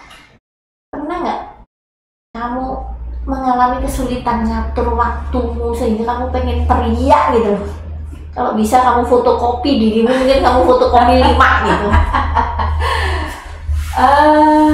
Pernah 0.91 1.17
nggak 1.23 1.39
kamu 2.35 2.65
mengalami 3.23 3.79
kesulitan 3.79 4.43
ngatur 4.43 4.99
waktumu 4.99 5.71
sehingga 5.71 6.03
kamu 6.03 6.25
pengen 6.35 6.59
teriak 6.67 7.39
gitu? 7.39 7.55
Kalau 8.33 8.57
bisa 8.57 8.81
kamu 8.81 9.05
fotokopi 9.05 9.77
dirimu 9.77 10.09
mungkin 10.09 10.41
kamu 10.41 10.59
fotokopi 10.65 11.13
lima 11.23 11.51
gitu. 11.69 11.87
Uh, 13.93 14.73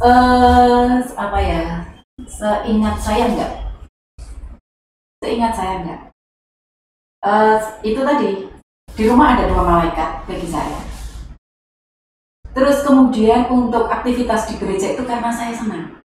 uh, 0.00 0.96
apa 1.12 1.38
ya? 1.44 1.84
Seingat 2.24 2.96
saya 2.98 3.28
enggak. 3.28 3.67
Seingat 5.18 5.52
saya 5.54 5.82
enggak. 5.82 6.00
Uh, 7.18 7.58
itu 7.82 7.98
tadi 8.06 8.46
di 8.94 9.02
rumah 9.10 9.34
ada 9.34 9.50
dua 9.50 9.62
malaikat 9.66 10.22
bagi 10.30 10.46
saya. 10.46 10.78
Terus 12.54 12.86
kemudian 12.86 13.50
untuk 13.50 13.90
aktivitas 13.90 14.50
di 14.50 14.54
gereja 14.58 14.94
itu 14.94 15.02
karena 15.02 15.30
saya 15.30 15.54
senang. 15.54 16.02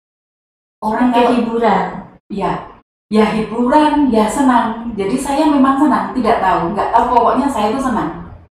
Orang 0.83 1.11
kayak 1.11 1.43
hiburan. 1.43 1.87
Ya, 2.31 2.79
ya 3.11 3.27
hiburan, 3.35 4.11
ya 4.15 4.31
senang. 4.31 4.95
Jadi 4.95 5.19
saya 5.19 5.51
memang 5.51 5.79
senang, 5.83 6.15
tidak 6.15 6.39
tahu, 6.39 6.75
nggak 6.75 6.91
tahu 6.95 7.05
pokoknya 7.11 7.47
saya 7.51 7.75
itu 7.75 7.83
senang. 7.83 8.11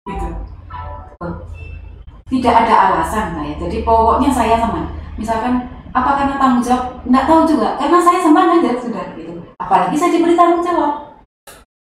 Gitu. 0.10 0.30
Tidak 2.28 2.54
ada 2.54 2.76
alasan 2.92 3.38
saya. 3.38 3.54
Jadi 3.58 3.86
pokoknya 3.86 4.30
saya 4.34 4.58
senang. 4.58 4.90
Misalkan 5.18 5.78
apa 5.98 6.12
karena 6.14 6.36
tanggung 6.38 6.62
jawab 6.62 7.02
nggak 7.10 7.26
tahu 7.26 7.42
juga 7.50 7.74
karena 7.80 7.98
saya 7.98 8.20
senang 8.22 8.54
aja 8.60 8.78
sudah 8.78 9.17
apalagi 9.58 9.96
saya 9.98 10.14
diberi 10.14 10.38
tanggung 10.38 10.64
jawab. 10.64 11.26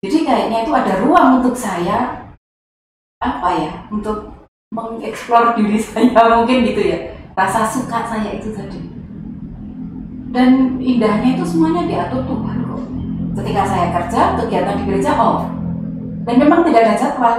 Jadi 0.04 0.24
kayaknya 0.24 0.64
itu 0.64 0.72
ada 0.72 0.92
ruang 1.04 1.40
untuk 1.40 1.56
saya 1.56 2.28
apa 3.16 3.48
ya 3.56 3.72
untuk 3.88 4.28
mengeksplor 4.72 5.56
diri 5.56 5.80
saya 5.84 6.36
mungkin 6.36 6.66
gitu 6.68 6.82
ya. 6.84 6.98
Rasa 7.36 7.68
suka 7.68 8.08
saya 8.08 8.36
itu 8.36 8.52
tadi. 8.52 8.80
Dan 10.32 10.80
indahnya 10.80 11.36
itu 11.36 11.44
semuanya 11.44 11.88
diatur 11.88 12.24
Tuhan 12.24 12.64
kok. 12.64 12.82
Ketika 13.40 13.62
saya 13.64 13.86
kerja 13.92 14.20
kegiatan 14.40 14.76
di 14.80 14.84
gereja 14.88 15.12
off. 15.16 15.48
Dan 16.26 16.42
memang 16.42 16.66
tidak 16.66 16.82
ada 16.82 16.94
jadwal. 16.96 17.36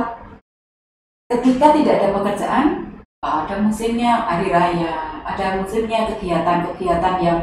Ketika 1.28 1.76
tidak 1.76 1.93
ada 2.00 2.10
pekerjaan 2.15 2.65
ada 3.26 3.56
musimnya 3.60 4.23
hari 4.30 4.54
raya 4.54 5.26
ada 5.26 5.60
musimnya 5.60 6.08
kegiatan-kegiatan 6.08 7.15
yang 7.19 7.39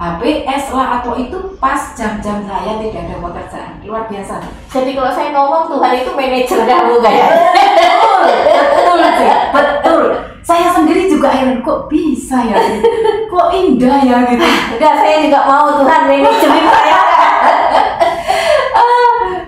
HPS 0.00 0.72
lah 0.72 1.04
atau 1.04 1.12
itu 1.12 1.36
pas 1.60 1.92
jam-jam 1.92 2.40
saya 2.48 2.80
tidak 2.80 3.04
ada 3.04 3.20
pekerjaan. 3.20 3.84
Luar 3.84 4.08
biasa. 4.08 4.40
Jadi 4.72 4.96
kalau 4.96 5.12
saya 5.12 5.28
ngomong 5.36 5.68
Tuhan 5.68 5.92
itu 6.00 6.10
manajer 6.16 6.60
kamu 6.64 7.04
kayak 7.04 7.28
betul 7.52 8.22
betul 8.32 8.96
betul. 9.52 10.02
Saya 10.40 10.72
sendiri 10.72 11.04
juga 11.04 11.28
heran 11.36 11.60
kok 11.60 11.92
bisa 11.92 12.48
ya 12.48 12.56
kok 13.28 13.48
indah 13.52 14.00
ya 14.00 14.24
gitu? 14.32 14.40
Enggak 14.80 14.94
saya 15.04 15.16
juga 15.20 15.40
mau 15.44 15.68
Tuhan 15.84 16.00
manajerin 16.08 16.64
saya. 16.64 17.00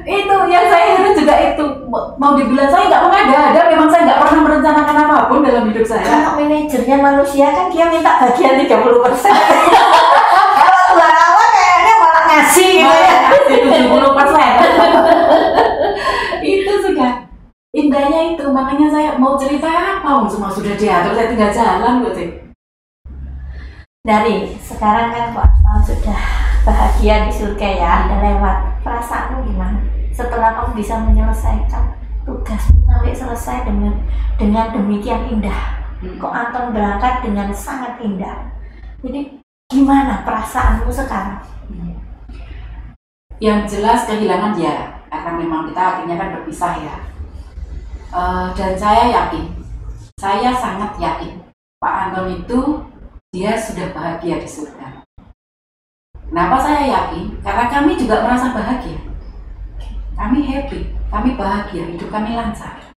Itu 0.04 0.36
yang 0.52 0.66
saya 0.68 0.86
heran 1.00 1.16
juga 1.16 1.34
itu. 1.48 1.64
Mau 2.20 2.36
dibilang 2.36 2.68
saya 2.68 2.92
nggak 2.92 3.04
mengada-ada 3.08 3.60
memang 3.72 3.88
saya 3.88 4.04
nggak 4.04 4.20
pernah 4.20 4.40
merencanakan 4.44 4.96
apa 5.00 5.32
pun 5.32 5.40
dalam 5.40 5.64
hidup 5.72 5.84
saya. 5.88 6.04
Kalau 6.04 6.36
manajernya 6.36 6.96
manusia 7.00 7.56
kan 7.56 7.72
dia 7.72 7.88
minta 7.88 8.20
bagian 8.20 8.60
30 8.60 9.00
70 13.88 14.18
persen 14.18 14.52
itu 16.56 16.72
sudah 16.86 17.12
indahnya 17.74 18.20
itu 18.36 18.44
makanya 18.50 18.88
saya 18.92 19.10
mau 19.18 19.34
cerita 19.34 19.66
apa 19.66 20.22
cuma 20.28 20.50
sudah 20.50 20.74
diatur 20.78 21.12
saya 21.16 21.30
tinggal 21.30 21.50
jalan 21.50 22.04
kok 22.06 22.14
sih 22.14 22.28
nah, 24.06 24.22
dari 24.22 24.54
sekarang 24.58 25.08
kan 25.10 25.24
kok 25.34 25.48
sudah 25.82 26.42
bahagia 26.62 27.26
di 27.26 27.32
surga 27.34 27.68
ya 27.74 27.92
udah 28.06 28.18
lewat. 28.22 28.56
Perasaanmu 28.86 29.50
gimana? 29.50 29.78
Setelah 30.14 30.50
kamu 30.58 30.78
bisa 30.78 30.94
menyelesaikan 31.02 31.84
tugasmu 32.22 32.78
sampai 32.86 33.14
selesai 33.14 33.56
dengan 33.66 33.94
dengan 34.38 34.70
demikian 34.70 35.26
indah. 35.26 35.82
Hmm. 36.02 36.18
kok 36.18 36.34
Anton 36.34 36.74
berangkat 36.74 37.22
dengan 37.22 37.54
sangat 37.54 37.98
indah? 38.02 38.50
Jadi 39.02 39.38
gimana 39.70 40.22
perasaanmu 40.26 40.90
sekarang? 40.90 41.42
Hmm 41.70 42.01
yang 43.42 43.66
jelas 43.66 44.06
kehilangan 44.06 44.54
ya 44.54 45.02
karena 45.10 45.30
memang 45.34 45.66
kita 45.66 45.82
akhirnya 45.82 46.14
kan 46.14 46.28
berpisah 46.38 46.74
ya. 46.78 46.96
Uh, 48.14 48.54
dan 48.54 48.78
saya 48.78 49.10
yakin 49.10 49.50
saya 50.14 50.54
sangat 50.54 50.94
yakin 51.02 51.42
Pak 51.82 51.94
Anton 52.06 52.38
itu 52.38 52.60
dia 53.34 53.58
sudah 53.58 53.90
bahagia 53.90 54.38
di 54.38 54.46
surga. 54.46 55.02
Kenapa 56.30 56.62
saya 56.62 56.86
yakin? 56.86 57.42
Karena 57.42 57.66
kami 57.66 57.98
juga 57.98 58.22
merasa 58.22 58.54
bahagia. 58.54 59.02
Kami 60.14 60.38
happy, 60.46 60.94
kami 61.10 61.34
bahagia, 61.34 61.82
hidup 61.90 62.14
kami 62.14 62.38
lancar. 62.38 62.91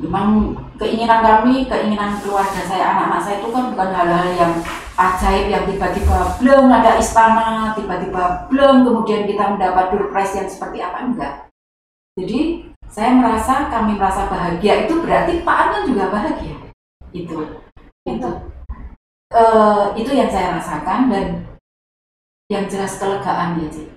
Memang 0.00 0.56
keinginan 0.80 1.20
kami, 1.20 1.68
keinginan 1.68 2.16
keluarga 2.24 2.64
saya, 2.64 2.96
anak-anak 2.96 3.20
saya 3.20 3.36
itu 3.44 3.48
kan 3.52 3.64
bukan 3.76 3.90
hal-hal 3.92 4.28
yang 4.32 4.52
ajaib 4.96 5.46
yang 5.52 5.64
tiba-tiba 5.68 6.18
belum 6.40 6.72
ada 6.72 6.96
istana, 6.96 7.76
tiba-tiba 7.76 8.48
belum 8.48 8.88
kemudian 8.88 9.28
kita 9.28 9.52
mendapat 9.52 9.92
surprise 9.92 10.32
yang 10.32 10.48
seperti 10.48 10.78
apa 10.80 10.98
enggak. 11.04 11.34
Jadi 12.16 12.72
saya 12.88 13.12
merasa 13.12 13.68
kami 13.68 14.00
merasa 14.00 14.32
bahagia 14.32 14.88
itu 14.88 14.96
berarti 15.04 15.44
Pak 15.44 15.56
Anton 15.60 15.82
juga 15.92 16.08
bahagia. 16.08 16.56
Itu, 17.12 17.60
itu, 18.08 18.30
uh, 19.36 19.92
itu 19.92 20.10
yang 20.16 20.32
saya 20.32 20.56
rasakan 20.56 21.12
dan 21.12 21.26
yang 22.48 22.64
jelas 22.64 22.96
kelegaan 22.96 23.60
ya, 23.60 23.68
Cik 23.68 23.88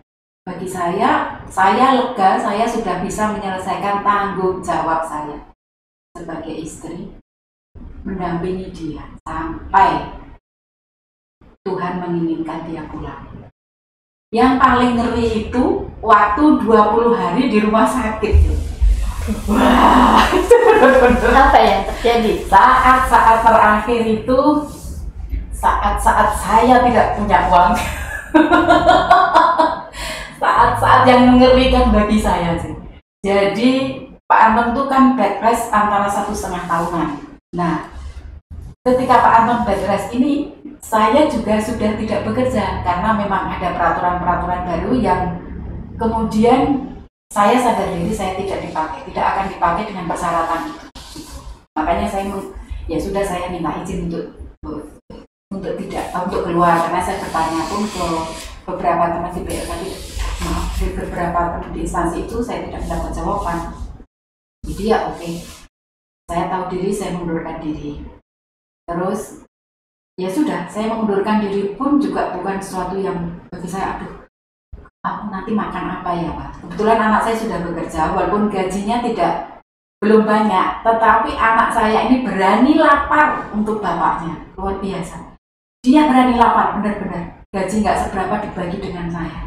bagi 0.46 0.68
saya, 0.70 1.42
saya 1.50 1.98
lega, 1.98 2.38
saya 2.38 2.68
sudah 2.70 3.02
bisa 3.02 3.34
menyelesaikan 3.34 4.06
tanggung 4.06 4.62
jawab 4.62 5.02
saya 5.02 5.55
sebagai 6.16 6.56
istri, 6.64 7.12
mendampingi 8.08 8.72
dia 8.72 9.04
sampai 9.28 10.16
Tuhan 11.68 12.00
menginginkan 12.00 12.64
dia 12.72 12.88
pulang. 12.88 13.52
Yang 14.32 14.54
paling 14.56 14.92
ngeri 14.96 15.28
itu 15.48 15.64
waktu 16.00 16.44
20 16.64 17.20
hari 17.20 17.44
di 17.52 17.58
rumah 17.60 17.84
sakit. 17.84 18.36
Wah, 19.50 20.22
itu 20.32 20.54
benar-benar 20.54 21.50
apa 21.50 21.60
yang 21.60 21.82
terjadi? 21.90 22.46
Saat-saat 22.48 23.44
terakhir 23.44 24.02
itu, 24.06 24.40
saat-saat 25.52 26.30
saya 26.40 26.86
tidak 26.86 27.20
punya 27.20 27.50
uang. 27.50 27.74
saat-saat 30.42 31.02
yang 31.10 31.34
mengerikan 31.34 31.90
bagi 31.90 32.22
saya 32.22 32.54
sih. 32.62 32.76
Jadi 33.26 34.05
Pak 34.26 34.42
Anton 34.42 34.74
itu 34.74 34.84
kan 34.90 35.14
bed 35.14 35.38
rest 35.38 35.70
antara 35.70 36.10
satu 36.10 36.34
setengah 36.34 36.66
tahunan. 36.66 37.10
Nah, 37.54 37.94
ketika 38.82 39.22
Pak 39.22 39.34
Anton 39.46 39.60
bed 39.70 39.86
rest 39.86 40.10
ini 40.18 40.50
saya 40.82 41.30
juga 41.30 41.62
sudah 41.62 41.94
tidak 41.94 42.26
bekerja 42.26 42.82
karena 42.82 43.10
memang 43.14 43.54
ada 43.54 43.78
peraturan-peraturan 43.78 44.62
baru 44.66 44.92
yang 44.98 45.22
kemudian 46.02 46.90
saya 47.30 47.62
sadar 47.62 47.94
diri 47.94 48.10
saya 48.10 48.34
tidak 48.34 48.66
dipakai, 48.66 49.06
tidak 49.14 49.26
akan 49.30 49.46
dipakai 49.54 49.84
dengan 49.94 50.10
persyaratan. 50.10 50.62
Makanya 51.78 52.08
saya 52.10 52.26
ya 52.90 52.98
sudah 52.98 53.22
saya 53.22 53.54
minta 53.54 53.78
izin 53.86 54.10
untuk 54.10 54.26
untuk 55.54 55.74
tidak 55.86 56.10
untuk 56.18 56.50
keluar 56.50 56.82
karena 56.82 57.02
saya 57.02 57.22
bertanya 57.22 57.62
pun 57.70 57.86
ke 57.86 58.06
beberapa 58.66 59.06
teman 59.14 59.32
di 59.38 59.42
BLK 59.46 59.72
maaf 60.50 60.66
di 60.82 60.86
beberapa 60.98 61.40
teman 61.62 61.70
di 61.78 61.86
instansi 61.86 62.26
itu 62.26 62.42
saya 62.42 62.66
tidak 62.66 62.90
mendapat 62.90 63.12
jawaban. 63.14 63.85
Jadi 64.66 64.90
ya 64.90 65.14
oke, 65.14 65.30
saya 66.26 66.50
tahu 66.50 66.64
diri 66.74 66.90
saya 66.90 67.14
mengundurkan 67.14 67.62
diri. 67.62 68.02
Terus 68.90 69.46
ya 70.18 70.26
sudah 70.26 70.66
saya 70.66 70.90
mengundurkan 70.90 71.46
diri 71.46 71.78
pun 71.78 72.02
juga 72.02 72.34
bukan 72.34 72.58
sesuatu 72.58 72.98
yang 72.98 73.46
bagi 73.54 73.70
saya 73.70 74.00
aduh 74.00 74.26
aku 75.06 75.30
nanti 75.30 75.54
makan 75.54 76.02
apa 76.02 76.10
ya 76.18 76.30
pak? 76.34 76.50
Kebetulan 76.66 76.98
anak 76.98 77.22
saya 77.30 77.38
sudah 77.38 77.58
bekerja 77.62 78.02
walaupun 78.18 78.50
gajinya 78.50 79.06
tidak 79.06 79.34
belum 80.02 80.26
banyak 80.26 80.82
tetapi 80.82 81.30
anak 81.38 81.70
saya 81.70 82.10
ini 82.10 82.26
berani 82.26 82.74
lapar 82.82 83.46
untuk 83.54 83.86
bapaknya. 83.86 84.50
Luar 84.58 84.82
biasa. 84.82 85.38
Dia 85.86 86.10
berani 86.10 86.42
lapar 86.42 86.82
benar-benar. 86.82 87.46
Gaji 87.54 87.86
nggak 87.86 88.00
seberapa 88.02 88.42
dibagi 88.42 88.82
dengan 88.82 89.14
saya 89.14 89.46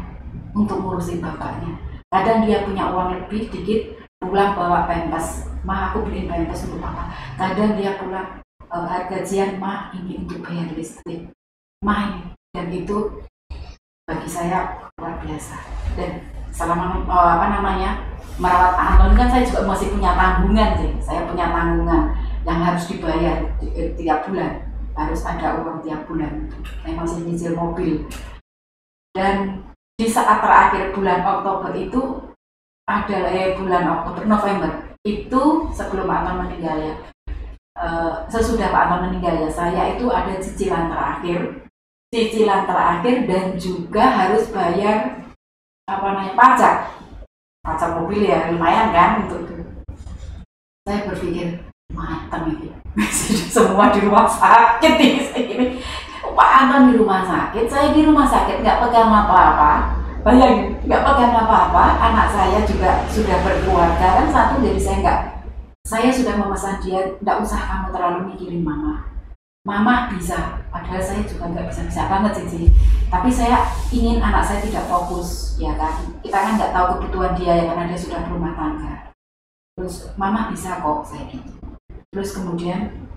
untuk 0.55 0.79
ngurusin 0.79 1.19
bapaknya. 1.19 1.75
Kadang 2.07 2.47
dia 2.47 2.63
punya 2.63 2.87
uang 2.89 3.19
lebih 3.19 3.51
dikit 3.51 3.98
pulang 4.23 4.53
bawa 4.53 4.85
pempes. 4.85 5.47
Mah 5.63 5.91
aku 5.91 6.07
beliin 6.07 6.27
pempes 6.27 6.67
untuk 6.67 6.83
papa. 6.83 7.11
Kadang 7.39 7.75
dia 7.79 7.95
pulang 7.99 8.39
uh, 8.69 8.85
gajian 9.07 9.57
mah 9.57 9.91
ini 9.95 10.23
untuk 10.23 10.43
bayar 10.43 10.71
listrik. 10.75 11.31
Mah 11.83 12.13
ini. 12.13 12.23
Dan 12.53 12.67
itu 12.73 13.23
bagi 14.05 14.29
saya 14.29 14.89
luar 14.99 15.17
biasa. 15.23 15.57
Dan 15.95 16.29
selama 16.51 17.03
uh, 17.07 17.29
apa 17.39 17.45
namanya 17.59 17.91
merawat 18.39 18.75
Anton 18.75 19.15
kan 19.15 19.27
saya 19.27 19.43
juga 19.47 19.67
masih 19.67 19.91
punya 19.95 20.11
tanggungan 20.15 20.69
sih. 20.79 20.91
Saya 21.03 21.25
punya 21.27 21.51
tanggungan 21.51 22.13
yang 22.47 22.59
harus 22.63 22.87
dibayar 22.87 23.35
eh, 23.63 23.91
tiap 23.95 24.27
bulan. 24.27 24.67
Harus 24.95 25.23
ada 25.23 25.63
uang 25.63 25.79
tiap 25.83 26.03
bulan. 26.07 26.47
Saya 26.83 26.93
masih 26.95 27.23
nyicil 27.23 27.53
mobil. 27.55 28.03
Dan 29.15 29.63
di 29.99 30.07
saat 30.07 30.39
terakhir 30.39 30.95
bulan 30.95 31.23
Oktober 31.27 31.75
itu 31.75 32.28
adalah 32.89 33.29
eh, 33.29 33.53
bulan 33.53 33.85
Oktober 34.01 34.25
November 34.25 34.71
itu 35.05 35.43
sebelum 35.77 36.09
Anton 36.09 36.41
meninggal 36.41 36.77
ya. 36.81 36.95
Eh, 37.77 38.13
sesudah 38.33 38.73
Pak 38.73 38.81
Anton 38.89 39.01
meninggal 39.13 39.45
ya 39.45 39.49
saya 39.53 39.93
itu 39.93 40.09
ada 40.09 40.33
cicilan 40.41 40.89
terakhir 40.89 41.69
cicilan 42.09 42.65
terakhir 42.65 43.29
dan 43.29 43.53
juga 43.61 44.01
harus 44.01 44.49
bayar 44.49 45.29
apa 45.85 46.05
namanya 46.09 46.33
pajak. 46.33 46.75
Pajak 47.61 47.89
mobil 48.01 48.25
ya 48.25 48.49
lumayan 48.49 48.89
kan 48.89 49.29
untuk 49.29 49.45
itu. 49.45 49.55
Saya 50.89 51.05
berpikir 51.05 51.61
matang 51.93 52.49
ini. 52.49 52.73
Semua 53.53 53.93
di 53.93 54.01
rumah 54.01 54.25
sakit 54.25 54.93
ini. 54.97 55.77
Pak 56.39 56.51
Anton 56.65 56.93
di 56.93 56.93
rumah 56.95 57.21
sakit 57.27 57.67
saya 57.67 57.91
di 57.91 58.07
rumah 58.07 58.23
sakit 58.23 58.63
nggak 58.63 58.79
pegang 58.79 59.11
apa-apa 59.11 59.98
bayangin 60.25 60.75
nggak 60.85 61.03
pegang 61.05 61.33
apa-apa 61.35 61.85
anak 61.99 62.27
saya 62.33 62.59
juga 62.67 63.03
sudah 63.07 63.37
berkeluarga 63.43 64.07
kan 64.23 64.27
satu 64.31 64.59
jadi 64.63 64.79
saya 64.79 64.97
nggak 65.03 65.19
saya 65.89 66.13
sudah 66.13 66.37
memesan 66.37 66.77
dia, 66.85 67.17
tidak 67.17 67.41
usah 67.41 67.59
kamu 67.65 67.87
terlalu 67.89 68.19
mikirin 68.29 68.61
mama. 68.61 69.09
Mama 69.65 70.13
bisa, 70.13 70.61
padahal 70.69 71.01
saya 71.01 71.25
juga 71.25 71.49
nggak 71.49 71.65
bisa-bisa 71.65 72.05
banget 72.05 72.45
sih, 72.45 72.69
Tapi 73.09 73.29
saya 73.33 73.65
ingin 73.89 74.21
anak 74.21 74.45
saya 74.45 74.61
tidak 74.61 74.85
fokus, 74.85 75.57
ya 75.57 75.73
kan. 75.73 76.13
Kita 76.21 76.37
kan 76.37 76.61
nggak 76.61 76.73
tahu 76.77 76.85
kebutuhan 76.93 77.33
dia 77.33 77.53
ya 77.57 77.63
karena 77.73 77.89
dia 77.89 77.99
sudah 77.99 78.21
berumah 78.29 78.53
tangga. 78.53 79.17
Terus 79.73 80.13
mama 80.13 80.53
bisa 80.53 80.77
kok, 80.77 81.01
saya 81.09 81.25
gitu. 81.25 81.51
Terus 82.13 82.29
kemudian, 82.37 83.09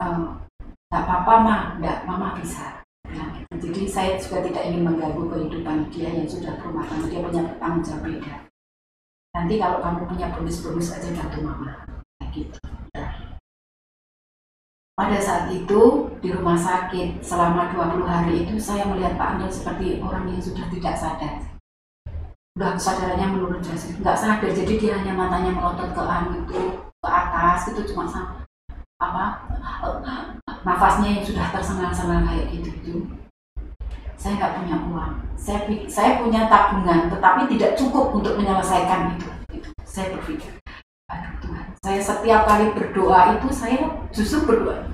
nggak 0.00 1.02
apa-apa 1.04 1.34
mah, 1.44 1.62
nggak, 1.76 2.08
mama 2.08 2.40
bisa. 2.40 2.80
gitu. 3.12 3.47
Jadi 3.58 3.82
saya 3.90 4.14
juga 4.14 4.46
tidak 4.46 4.62
ingin 4.70 4.86
mengganggu 4.86 5.26
kehidupan 5.26 5.90
dia 5.90 6.14
yang 6.14 6.30
sudah 6.30 6.54
berumah 6.62 6.86
tangga, 6.86 7.10
dia 7.10 7.20
punya 7.26 7.42
tanggung 7.58 7.82
jawab 7.82 8.02
beda. 8.06 8.34
Nanti 9.34 9.54
kalau 9.58 9.78
kamu 9.82 10.00
punya 10.06 10.26
bonus-bonus 10.34 10.94
aja 10.94 11.10
bantu 11.10 11.38
mama 11.42 11.70
gitu. 12.30 12.58
Pada 14.98 15.18
saat 15.22 15.46
itu 15.54 16.10
di 16.18 16.34
rumah 16.34 16.58
sakit 16.58 17.22
selama 17.22 17.70
20 17.70 18.02
hari 18.02 18.42
itu 18.42 18.58
saya 18.58 18.82
melihat 18.82 19.14
Pak 19.14 19.38
Anton 19.38 19.50
seperti 19.50 20.02
orang 20.02 20.26
yang 20.26 20.42
sudah 20.42 20.66
tidak 20.74 20.94
sadar. 20.98 21.38
Udah 22.58 22.74
kesadarannya 22.74 23.26
menurun 23.30 23.62
drastis, 23.62 23.94
nggak 23.94 24.18
sadar. 24.18 24.50
Jadi 24.50 24.74
dia 24.74 24.98
hanya 24.98 25.14
matanya 25.14 25.54
melotot 25.54 25.94
ke 25.94 26.02
itu 26.42 26.60
ke 26.98 27.08
atas 27.08 27.70
itu 27.70 27.94
cuma 27.94 28.10
sama 28.10 28.42
apa 28.98 29.46
nafasnya 30.66 31.08
yang 31.14 31.22
sudah 31.22 31.46
tersengal-sengal 31.54 32.26
kayak 32.26 32.50
gitu. 32.58 33.17
Saya 34.18 34.34
nggak 34.34 34.54
punya 34.58 34.76
uang. 34.90 35.14
Saya 35.38 35.62
saya 35.86 36.18
punya 36.18 36.50
tabungan, 36.50 37.06
tetapi 37.06 37.46
tidak 37.54 37.78
cukup 37.78 38.10
untuk 38.10 38.34
menyelesaikan 38.34 39.14
itu. 39.14 39.30
itu. 39.54 39.70
Saya 39.86 40.18
berpikir. 40.18 40.58
Aduh 41.08 41.32
Tuhan 41.40 41.68
saya 41.78 42.00
setiap 42.02 42.42
kali 42.44 42.74
berdoa 42.74 43.38
itu 43.38 43.48
saya 43.54 43.78
justru 44.10 44.44
berdoa. 44.44 44.90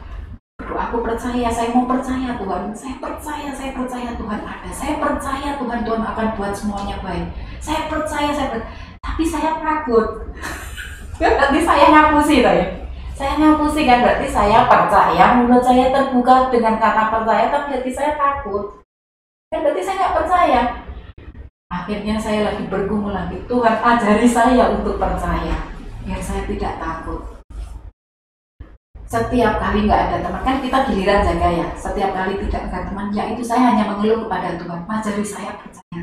Berdoa 0.61 0.81
aku 0.87 1.01
percaya 1.01 1.49
saya 1.49 1.73
mau 1.73 1.89
percaya 1.89 2.37
Tuhan. 2.37 2.71
Saya 2.77 2.95
percaya 3.01 3.49
saya 3.51 3.71
percaya 3.73 4.11
Tuhan 4.15 4.41
ada. 4.45 4.71
Saya 4.71 5.01
percaya 5.01 5.57
Tuhan 5.57 5.81
Tuhan 5.83 6.03
akan 6.05 6.27
buat 6.37 6.53
semuanya 6.53 7.01
baik. 7.01 7.33
Saya 7.65 7.89
percaya 7.89 8.31
saya 8.31 8.49
ber... 8.53 8.61
tapi 9.01 9.25
saya 9.25 9.57
takut. 9.57 10.29
Berarti 11.19 11.59
saya 11.65 11.87
ngapusi 11.89 12.45
ya? 12.45 12.53
Saya 13.15 13.39
ngapusi 13.39 13.87
kan 13.87 14.03
berarti 14.03 14.27
saya 14.27 14.67
percaya 14.67 15.39
mulut 15.39 15.63
saya 15.63 15.95
terbuka 15.95 16.51
dengan 16.51 16.83
kata 16.83 17.15
percaya 17.15 17.47
tapi 17.47 17.71
berarti 17.71 17.91
saya 17.95 18.19
takut 18.19 18.84
kan 19.55 19.63
berarti 19.63 19.83
saya 19.87 19.97
nggak 20.03 20.17
percaya. 20.19 20.63
Akhirnya 21.71 22.19
saya 22.19 22.41
lagi 22.51 22.67
bergumul 22.67 23.15
lagi 23.15 23.39
Tuhan 23.47 23.77
ajari 23.79 24.27
saya 24.27 24.75
untuk 24.75 24.99
percaya 24.99 25.71
biar 26.03 26.19
saya 26.19 26.43
tidak 26.51 26.75
takut. 26.83 27.23
Setiap 29.07 29.63
kali 29.63 29.87
nggak 29.87 30.03
ada 30.11 30.17
teman 30.27 30.43
kan 30.43 30.59
kita 30.59 30.91
giliran 30.91 31.23
jaga 31.23 31.49
ya. 31.55 31.67
Setiap 31.79 32.11
kali 32.11 32.35
tidak 32.43 32.67
ada 32.67 32.79
teman 32.91 33.15
ya 33.15 33.31
itu 33.31 33.47
saya 33.47 33.71
hanya 33.71 33.95
mengeluh 33.95 34.27
kepada 34.27 34.59
Tuhan 34.59 34.83
ajari 34.91 35.23
saya 35.23 35.51
percaya 35.55 35.99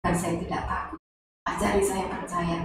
dan 0.00 0.14
saya 0.16 0.34
tidak 0.40 0.62
takut. 0.64 1.00
Ajari 1.44 1.82
saya 1.84 2.08
percaya. 2.08 2.56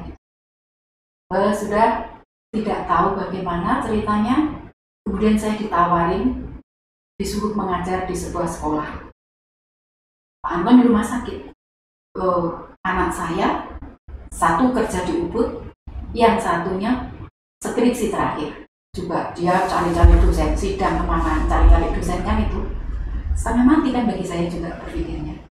Well, 1.27 1.51
sudah 1.51 2.15
tidak 2.55 2.87
tahu 2.87 3.19
bagaimana 3.19 3.83
ceritanya 3.83 4.55
kemudian 5.03 5.35
saya 5.35 5.59
ditawarin 5.59 6.57
disuruh 7.19 7.53
mengajar 7.53 8.07
di 8.07 8.15
sebuah 8.15 8.47
sekolah 8.49 9.08
Pak 10.39 10.51
Anton 10.55 10.79
di 10.79 10.87
rumah 10.87 11.03
sakit. 11.03 11.51
Uh, 12.15 12.71
anak 12.87 13.11
saya 13.11 13.67
satu 14.31 14.71
kerja 14.71 15.03
di 15.03 15.19
Ubud 15.27 15.67
yang 16.15 16.39
satunya 16.39 17.11
skripsi 17.59 18.07
terakhir. 18.07 18.63
Juga 18.95 19.35
dia 19.35 19.67
cari-cari 19.67 20.15
dosen 20.17 20.55
sidang 20.55 21.03
ke 21.03 21.05
mana 21.05 21.43
cari-cari 21.45 21.91
dosen 21.91 22.23
kan 22.23 22.39
itu. 22.39 22.59
Setengah 23.35 23.65
mati 23.67 23.91
kan 23.91 24.07
bagi 24.07 24.23
saya 24.23 24.47
juga 24.47 24.79
berpikirnya. 24.79 25.43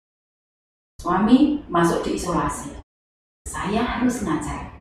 Suami 1.03 1.61
masuk 1.67 2.07
di 2.07 2.15
isolasi. 2.15 2.79
Saya 3.43 3.83
harus 3.83 4.23
ngajar. 4.23 4.79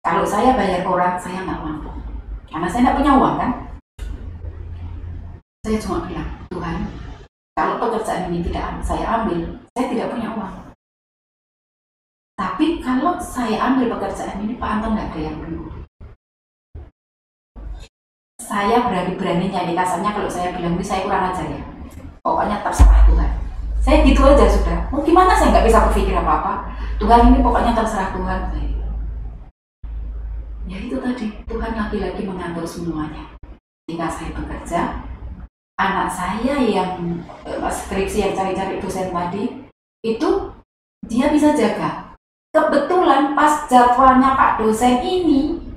Kalau 0.00 0.24
saya 0.24 0.56
bayar 0.56 0.88
orang 0.88 1.20
saya 1.20 1.44
nggak 1.44 1.60
mampu. 1.60 1.92
Karena 2.48 2.68
saya 2.72 2.88
nggak 2.88 2.98
punya 3.04 3.12
uang 3.20 3.36
kan? 3.36 3.50
Saya 5.64 5.76
cuma 5.84 6.08
bilang 6.08 6.28
Tuhan 6.48 7.07
kalau 7.58 7.82
pekerjaan 7.82 8.30
ini 8.30 8.46
tidak 8.46 8.78
saya 8.86 9.18
ambil 9.18 9.58
saya 9.74 9.90
tidak 9.90 10.14
punya 10.14 10.30
uang 10.30 10.68
tapi 12.38 12.78
kalau 12.78 13.18
saya 13.18 13.58
ambil 13.58 13.98
pekerjaan 13.98 14.46
ini, 14.46 14.54
Pak 14.62 14.78
Anton 14.78 14.94
nggak 14.94 15.10
ada 15.10 15.20
yang 15.26 15.42
dulu. 15.42 15.66
Saya 18.38 18.86
berani-berani 18.86 19.50
nyanyi 19.50 19.74
kasarnya 19.74 20.14
kalau 20.14 20.30
saya 20.30 20.54
bilang 20.54 20.78
ini 20.78 20.86
saya 20.86 21.02
kurang 21.02 21.34
ajar 21.34 21.50
ya. 21.50 21.62
Pokoknya 22.22 22.62
terserah 22.62 23.02
Tuhan. 23.10 23.30
Saya 23.82 24.06
gitu 24.06 24.22
aja 24.22 24.46
sudah. 24.46 24.78
Mau 24.94 25.02
gimana 25.02 25.34
saya 25.34 25.50
nggak 25.50 25.66
bisa 25.66 25.90
berpikir 25.90 26.14
apa-apa. 26.14 26.70
Tuhan 27.02 27.34
ini 27.34 27.42
pokoknya 27.42 27.74
terserah 27.74 28.14
Tuhan. 28.14 28.40
Ya 30.70 30.78
itu 30.78 30.96
tadi, 31.02 31.26
Tuhan 31.42 31.72
lagi-lagi 31.74 32.22
mengatur 32.22 32.62
semuanya. 32.62 33.34
Jika 33.90 34.06
saya 34.06 34.30
bekerja, 34.30 34.80
anak 35.78 36.10
saya 36.10 36.58
yang 36.58 37.22
eh, 37.46 37.70
skripsi 37.70 38.26
yang 38.26 38.34
cari-cari 38.34 38.82
dosen 38.82 39.14
tadi, 39.14 39.70
itu 40.02 40.30
dia 41.06 41.30
bisa 41.30 41.54
jaga 41.54 42.08
kebetulan 42.52 43.38
pas 43.38 43.70
jadwalnya 43.70 44.34
Pak 44.34 44.58
dosen 44.58 44.98
ini 45.04 45.68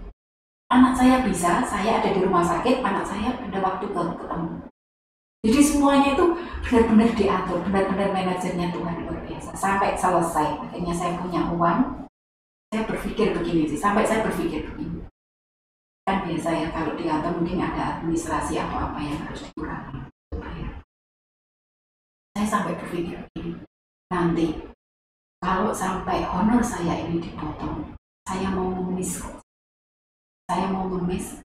anak 0.72 0.96
saya 0.96 1.22
bisa, 1.28 1.62
saya 1.68 2.00
ada 2.00 2.10
di 2.16 2.24
rumah 2.24 2.42
sakit, 2.42 2.80
anak 2.80 3.04
saya 3.04 3.36
ada 3.36 3.60
waktu 3.60 3.92
ke 3.92 4.02
ketemu. 4.16 4.50
Jadi 5.42 5.60
semuanya 5.60 6.16
itu 6.16 6.26
benar-benar 6.64 7.12
diatur, 7.18 7.60
benar-benar 7.68 8.10
manajernya 8.16 8.72
Tuhan 8.72 8.96
luar 9.04 9.20
biasa. 9.28 9.52
Sampai 9.58 10.00
selesai, 10.00 10.64
akhirnya 10.64 10.94
saya 10.96 11.20
punya 11.20 11.50
uang, 11.52 12.08
saya 12.72 12.88
berpikir 12.88 13.36
begini 13.36 13.68
sih, 13.68 13.76
sampai 13.76 14.08
saya 14.08 14.24
berpikir 14.24 14.64
begini. 14.72 15.11
Kan 16.12 16.28
biasa 16.28 16.52
ya 16.52 16.68
kalau 16.76 16.92
di 17.00 17.08
kantor 17.08 17.40
mungkin 17.40 17.64
ada 17.64 17.96
administrasi 17.96 18.60
atau 18.60 18.84
apa 18.84 19.00
yang 19.00 19.16
harus 19.24 19.48
dikurangi. 19.48 20.12
Saya 22.36 22.48
sampai 22.52 22.76
berpikir 22.76 23.16
nanti 24.12 24.60
kalau 25.40 25.72
sampai 25.72 26.28
honor 26.28 26.60
saya 26.60 27.08
ini 27.08 27.24
dipotong, 27.24 27.96
saya 28.28 28.52
mau 28.52 28.76
mengemis, 28.76 29.24
saya 30.52 30.68
mau 30.68 30.92
mengemis, 30.92 31.40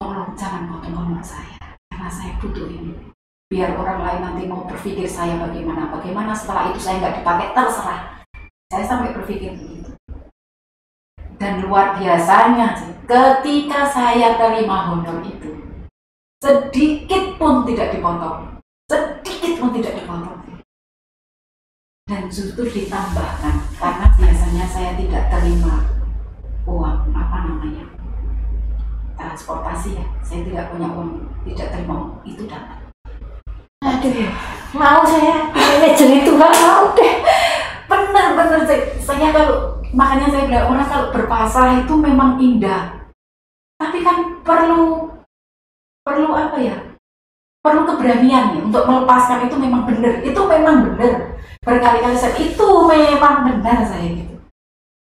tolong 0.00 0.32
jangan 0.32 0.72
potong 0.72 0.96
honor 0.96 1.20
saya, 1.20 1.60
karena 1.92 2.08
saya 2.08 2.32
butuh 2.40 2.72
ini. 2.72 2.96
Biar 3.52 3.76
orang 3.76 4.00
lain 4.00 4.20
nanti 4.24 4.48
mau 4.48 4.64
berpikir 4.64 5.04
saya 5.04 5.36
bagaimana, 5.36 5.92
bagaimana 5.92 6.32
setelah 6.32 6.72
itu 6.72 6.80
saya 6.80 6.96
nggak 7.04 7.20
dipakai, 7.20 7.52
terserah. 7.52 8.24
Saya 8.72 8.84
sampai 8.88 9.12
berpikir. 9.12 9.75
Dan 11.36 11.60
luar 11.68 12.00
biasanya 12.00 12.80
ketika 13.04 13.84
saya 13.84 14.40
terima 14.40 14.88
honor 14.88 15.20
itu, 15.20 15.52
sedikit 16.40 17.36
pun 17.36 17.68
tidak 17.68 17.92
dipotong, 17.92 18.56
sedikit 18.88 19.52
pun 19.60 19.70
tidak 19.76 20.00
dipotong. 20.00 20.40
Dan 22.06 22.30
justru 22.32 22.64
ditambahkan 22.64 23.68
karena 23.76 24.06
biasanya 24.16 24.64
saya 24.64 24.96
tidak 24.96 25.28
terima 25.28 25.84
uang 26.64 27.12
apa 27.12 27.36
namanya 27.44 27.84
transportasi 29.20 30.00
ya. 30.00 30.06
Saya 30.24 30.40
tidak 30.46 30.72
punya 30.72 30.88
uang 30.88 31.20
tidak 31.44 31.68
terima 31.68 31.94
uang 32.00 32.24
itu 32.24 32.48
dapat. 32.48 32.80
Aduh 33.84 34.32
mau 34.72 35.04
saya? 35.04 35.52
Manajer 35.52 36.24
itu 36.24 36.30
nggak 36.32 36.54
mau 36.64 36.96
deh. 36.96 37.14
Benar 37.86 38.26
benar 38.34 38.60
saya, 38.64 38.82
saya 38.98 39.28
kalau 39.30 39.75
makanya 39.94 40.26
saya 40.32 40.44
bilang 40.48 40.66
orang 40.72 40.88
kalau 40.88 41.06
berpasrah 41.12 41.84
itu 41.84 41.94
memang 41.94 42.40
indah. 42.40 43.10
Tapi 43.76 44.00
kan 44.00 44.40
perlu 44.40 45.12
perlu 46.02 46.30
apa 46.32 46.58
ya? 46.58 46.76
Perlu 47.60 47.82
keberanian 47.82 48.56
ya 48.56 48.60
untuk 48.62 48.86
melepaskan 48.86 49.50
itu 49.50 49.56
memang 49.58 49.84
benar. 49.84 50.22
Itu 50.22 50.40
memang 50.46 50.76
benar. 50.94 51.38
Berkali-kali 51.60 52.14
saya 52.14 52.34
itu 52.38 52.66
memang 52.86 53.42
benar 53.42 53.82
saya 53.84 54.06
gitu. 54.14 54.34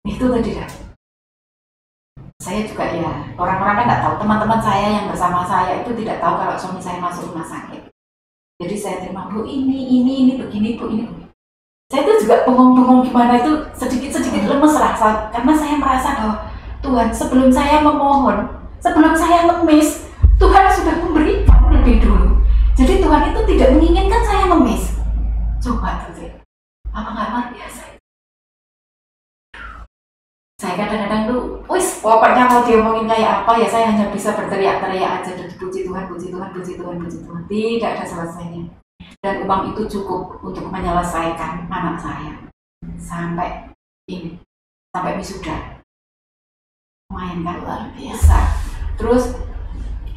Itu 0.05 0.29
tadi 0.33 0.53
kan 0.57 0.71
saya 2.45 2.61
juga 2.69 2.85
ya 2.93 3.33
orang-orang 3.41 3.75
kan 3.81 3.85
nggak 3.89 4.03
tahu. 4.05 4.15
Teman-teman 4.21 4.61
saya 4.61 4.87
yang 5.01 5.07
bersama 5.09 5.49
saya 5.49 5.81
itu 5.81 5.97
tidak 5.97 6.21
tahu 6.21 6.35
kalau 6.37 6.57
suami 6.61 6.81
saya 6.83 7.01
masuk 7.01 7.33
rumah 7.33 7.47
sakit. 7.49 7.89
Jadi 8.61 8.77
saya 8.77 8.97
terima 9.01 9.33
bu 9.33 9.49
ini 9.49 10.01
ini 10.01 10.13
ini 10.29 10.33
begini 10.37 10.77
bu 10.77 10.93
ini. 10.93 11.09
Saya 11.89 12.05
itu 12.05 12.29
juga 12.29 12.45
bengong-bengong 12.45 13.09
gimana 13.09 13.41
itu 13.41 13.53
sedikit-sedikit 14.35 14.51
lemes 14.51 14.75
rasa 14.75 15.31
karena 15.31 15.53
saya 15.55 15.75
merasa 15.79 16.09
bahwa 16.19 16.37
Tuhan 16.83 17.09
sebelum 17.15 17.49
saya 17.55 17.79
memohon 17.87 18.39
sebelum 18.83 19.15
saya 19.15 19.47
ngemis 19.47 20.11
Tuhan 20.43 20.65
sudah 20.75 20.95
memberikan 21.07 21.71
lebih 21.71 22.03
dulu. 22.03 22.43
Jadi 22.75 22.99
Tuhan 22.99 23.31
itu 23.31 23.41
tidak 23.55 23.69
menginginkan 23.79 24.23
saya 24.27 24.51
ngemis. 24.51 24.99
Coba 25.63 26.11
tuh 26.11 26.35
apa 26.91 27.09
nggak 27.15 27.29
luar 27.31 27.47
biasa? 27.55 27.83
Saya 30.59 30.75
kadang-kadang 30.83 31.23
tuh 31.31 31.43
wis 31.71 32.03
pokoknya 32.03 32.51
mau 32.51 32.67
diomongin 32.67 33.07
kayak 33.07 33.47
apa 33.47 33.53
ya 33.63 33.69
saya 33.71 33.95
hanya 33.95 34.11
bisa 34.11 34.35
berteriak-teriak 34.35 35.23
aja 35.23 35.31
dan 35.39 35.49
puji 35.55 35.87
Tuhan, 35.87 36.11
puji 36.11 36.35
Tuhan, 36.35 36.49
puji 36.51 36.73
Tuhan, 36.75 36.95
puji 36.99 37.19
Tuhan. 37.23 37.43
Tidak 37.47 37.91
ada 37.95 38.05
selesainya. 38.05 38.63
Dan 39.23 39.47
uang 39.47 39.73
itu 39.73 39.83
cukup 39.87 40.43
untuk 40.43 40.67
menyelesaikan 40.69 41.71
anak 41.71 41.97
saya. 42.03 42.35
Sampai 42.99 43.74
ini 44.11 44.41
sampai 44.93 45.19
wisuda 45.19 45.83
lumayan 47.11 47.45
kan 47.45 47.57
luar 47.61 47.81
biasa 47.93 48.39
terus 48.97 49.37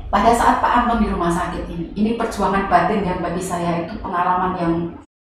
pada 0.07 0.31
saat 0.31 0.63
Pak 0.63 0.71
Anton 0.71 1.03
di 1.03 1.07
rumah 1.11 1.29
sakit 1.29 1.67
ini 1.67 1.85
ini 1.95 2.09
perjuangan 2.15 2.71
batin 2.71 3.03
yang 3.03 3.19
bagi 3.19 3.43
saya 3.43 3.83
itu 3.83 3.99
pengalaman 3.99 4.53
yang 4.55 4.73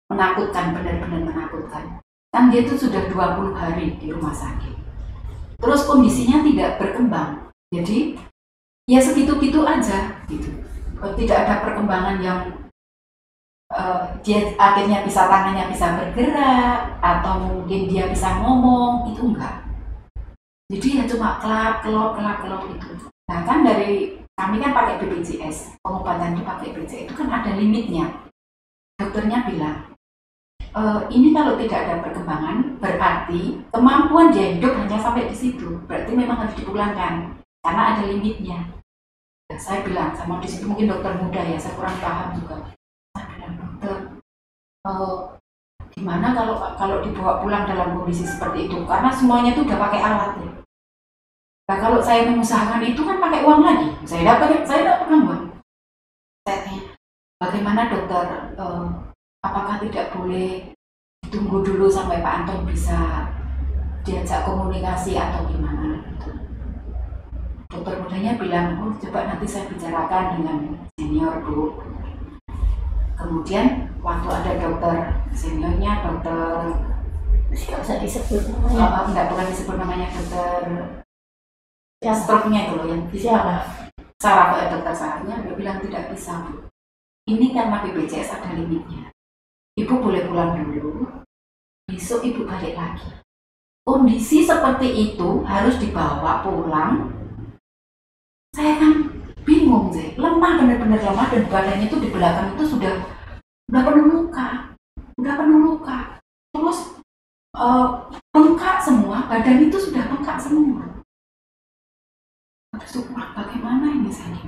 menakutkan, 0.09 0.73
benar-benar 0.73 1.21
menakutkan. 1.21 2.01
Kan 2.33 2.49
dia 2.49 2.65
itu 2.65 2.75
sudah 2.75 3.09
20 3.09 3.53
hari 3.53 3.97
di 4.01 4.09
rumah 4.09 4.33
sakit. 4.33 4.73
Terus 5.61 5.85
kondisinya 5.85 6.41
tidak 6.41 6.81
berkembang. 6.81 7.53
Jadi 7.69 8.17
ya 8.89 8.99
segitu-gitu 9.01 9.61
aja 9.65 10.25
gitu. 10.25 10.49
Tidak 10.99 11.37
ada 11.37 11.63
perkembangan 11.63 12.17
yang 12.19 12.39
uh, 13.73 14.01
dia 14.25 14.53
akhirnya 14.57 15.05
bisa 15.05 15.29
tangannya 15.29 15.69
bisa 15.69 15.97
bergerak 15.97 16.99
atau 17.01 17.33
mungkin 17.41 17.89
dia 17.89 18.09
bisa 18.09 18.41
ngomong 18.41 19.09
itu 19.13 19.21
enggak. 19.33 19.65
Jadi 20.69 21.01
ya 21.01 21.03
cuma 21.09 21.41
kelap 21.41 21.81
kelop 21.81 22.17
kelap 22.17 22.37
kelop 22.45 22.63
itu. 22.69 23.09
Nah 23.29 23.41
kan 23.45 23.65
dari 23.65 24.21
kami 24.37 24.61
kan 24.61 24.71
pakai 24.71 25.01
BPJS 25.01 25.81
pengobatan 25.81 26.37
itu 26.37 26.43
pakai 26.45 26.71
BPJS 26.73 27.03
itu 27.09 27.13
kan 27.17 27.29
ada 27.29 27.57
limitnya. 27.57 28.05
Dokternya 28.99 29.47
bilang 29.47 29.89
uh, 30.73 31.01
ini 31.09 31.33
kalau 31.33 31.57
tidak 31.57 31.79
ada 31.87 31.95
perkembangan 32.03 32.77
berarti 32.77 33.61
kemampuan 33.73 34.29
dia 34.33 34.57
hidup 34.57 34.73
hanya 34.77 34.97
sampai 34.99 35.29
di 35.29 35.35
situ 35.35 35.81
berarti 35.89 36.11
memang 36.13 36.37
harus 36.45 36.55
dipulangkan 36.57 37.41
karena 37.65 37.83
ada 37.95 38.03
limitnya 38.05 38.59
ya, 39.49 39.57
saya 39.57 39.81
bilang 39.85 40.13
sama 40.13 40.37
di 40.41 40.47
situ 40.49 40.69
mungkin 40.69 40.89
dokter 40.89 41.13
muda 41.17 41.41
ya 41.41 41.57
saya 41.57 41.73
kurang 41.75 41.97
paham 42.01 42.37
juga 42.37 42.57
dokter 43.15 43.97
uh, 44.85 45.37
gimana 45.89 46.35
kalau 46.37 46.55
kalau 46.77 46.97
dibawa 47.01 47.41
pulang 47.41 47.65
dalam 47.65 47.97
kondisi 47.97 48.27
seperti 48.27 48.69
itu 48.69 48.85
karena 48.85 49.09
semuanya 49.09 49.55
itu 49.55 49.65
udah 49.65 49.79
pakai 49.79 50.01
alat 50.01 50.31
ya 50.41 50.51
nah 51.69 51.77
kalau 51.77 51.99
saya 52.01 52.25
mengusahakan 52.29 52.81
itu 52.81 53.01
kan 53.05 53.17
pakai 53.21 53.45
uang 53.45 53.61
lagi 53.61 53.87
saya 54.05 54.35
dapat 54.35 54.65
saya 54.65 54.81
dapat 54.95 55.07
uang 55.13 55.25
saya 56.45 56.77
bagaimana 57.39 57.81
dokter 57.89 58.25
uh, 58.57 58.85
apakah 59.45 59.79
tidak 59.79 60.11
boleh 60.11 60.75
tunggu 61.29 61.61
dulu 61.61 61.87
sampai 61.87 62.25
Pak 62.25 62.43
Anton 62.43 62.65
bisa 62.65 63.29
diajak 64.03 64.47
komunikasi 64.47 65.13
atau 65.15 65.45
gimana 65.45 66.01
gitu. 66.09 66.31
Dokter 67.69 68.01
mudanya 68.01 68.33
bilang, 68.41 68.67
oh 68.81 68.93
coba 68.97 69.29
nanti 69.29 69.45
saya 69.45 69.69
bicarakan 69.69 70.41
dengan 70.41 70.57
senior 70.97 71.45
bu. 71.45 71.77
Kemudian 73.19 73.91
waktu 73.99 74.27
ada 74.31 74.51
dokter 74.55 74.95
seniornya 75.35 76.07
dokter 76.07 76.79
tidak 77.51 77.83
usah 77.83 77.97
disebut 77.99 78.41
namanya. 78.47 79.03
Oh, 79.03 79.05
enggak 79.11 79.27
bukan 79.27 79.47
disebut 79.51 79.75
namanya 79.75 80.07
dokter 80.07 80.63
ya 81.99 82.15
struknya 82.15 82.71
itu 82.71 82.73
loh 82.79 82.87
yang 82.87 83.03
siapa? 83.11 83.55
Sarah 84.23 84.71
dokter 84.71 84.95
Sarahnya 84.95 85.43
dia 85.43 85.53
bilang 85.59 85.83
tidak 85.83 86.15
bisa 86.15 86.47
bu. 86.47 86.71
Ini 87.27 87.51
karena 87.51 87.83
BPJS 87.83 88.39
ada 88.39 88.55
limitnya 88.55 89.11
ibu 89.79 89.93
boleh 90.03 90.27
pulang 90.27 90.59
dulu, 90.59 91.07
besok 91.87 92.27
ibu 92.27 92.43
balik 92.43 92.75
lagi. 92.75 93.23
Kondisi 93.87 94.45
seperti 94.45 94.91
itu 95.09 95.41
harus 95.47 95.79
dibawa 95.79 96.43
pulang. 96.45 97.09
Saya 98.53 98.77
kan 98.77 99.08
bingung 99.69 99.93
sih, 99.93 100.17
lemah 100.17 100.57
benar-benar 100.57 100.97
lemah 100.97 101.29
dan 101.29 101.45
badannya 101.45 101.85
itu 101.85 102.01
di 102.01 102.09
belakang 102.09 102.57
itu 102.57 102.73
sudah 102.73 103.05
udah 103.69 103.81
penuh 103.85 104.05
luka, 104.09 104.73
udah 105.21 105.33
penuh 105.37 105.59
luka. 105.61 106.17
Terus 106.49 106.97
uh, 107.53 108.09
semua, 108.81 109.29
badan 109.29 109.69
itu 109.69 109.77
sudah 109.77 110.09
bengkak 110.09 110.41
semua. 110.41 111.05
Terus 112.81 113.05
bagaimana 113.13 113.93
ini 113.93 114.09
saya? 114.09 114.41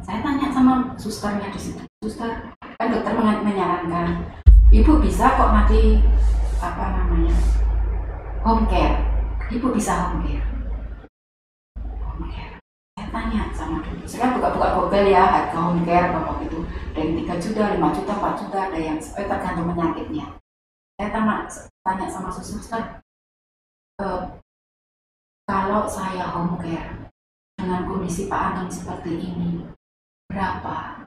Saya 0.00 0.24
tanya 0.24 0.48
sama 0.48 0.96
susternya 0.96 1.52
di 1.52 1.60
situ. 1.60 1.84
Suster, 2.00 2.56
kan 2.80 2.88
dokter 2.88 3.12
menyarankan 3.20 4.24
ibu 4.72 4.96
bisa 4.96 5.36
kok 5.36 5.52
nanti 5.52 6.00
apa 6.64 7.04
namanya 7.04 7.36
home 8.40 8.64
care 8.72 9.04
ibu 9.52 9.68
bisa 9.76 9.92
home 10.08 10.24
care 10.24 10.53
tanya 13.14 13.46
sama 13.54 13.78
dulu 13.86 14.02
saya 14.02 14.34
buka-buka 14.34 14.74
google 14.74 15.06
ya 15.06 15.22
harga 15.22 15.58
home 15.62 15.86
care 15.86 16.10
bapak 16.10 16.50
itu 16.50 16.58
dari 16.94 17.10
3 17.22 17.42
juta 17.42 17.62
5 17.78 17.96
juta 17.98 18.12
4 18.18 18.40
juta 18.42 18.58
ada 18.70 18.78
yang 18.78 18.98
eh, 18.98 19.26
tergantung 19.26 19.66
penyakitnya. 19.74 20.26
Saya 20.94 21.08
tanya 21.10 21.36
tanya 21.82 22.06
sama 22.06 22.30
suster 22.30 23.02
e, 23.98 24.06
kalau 25.42 25.90
saya 25.90 26.30
home 26.30 26.54
care 26.62 27.10
dengan 27.58 27.86
kondisi 27.90 28.30
Pak 28.30 28.42
Anton 28.54 28.70
seperti 28.70 29.18
ini 29.18 29.66
berapa? 30.30 31.02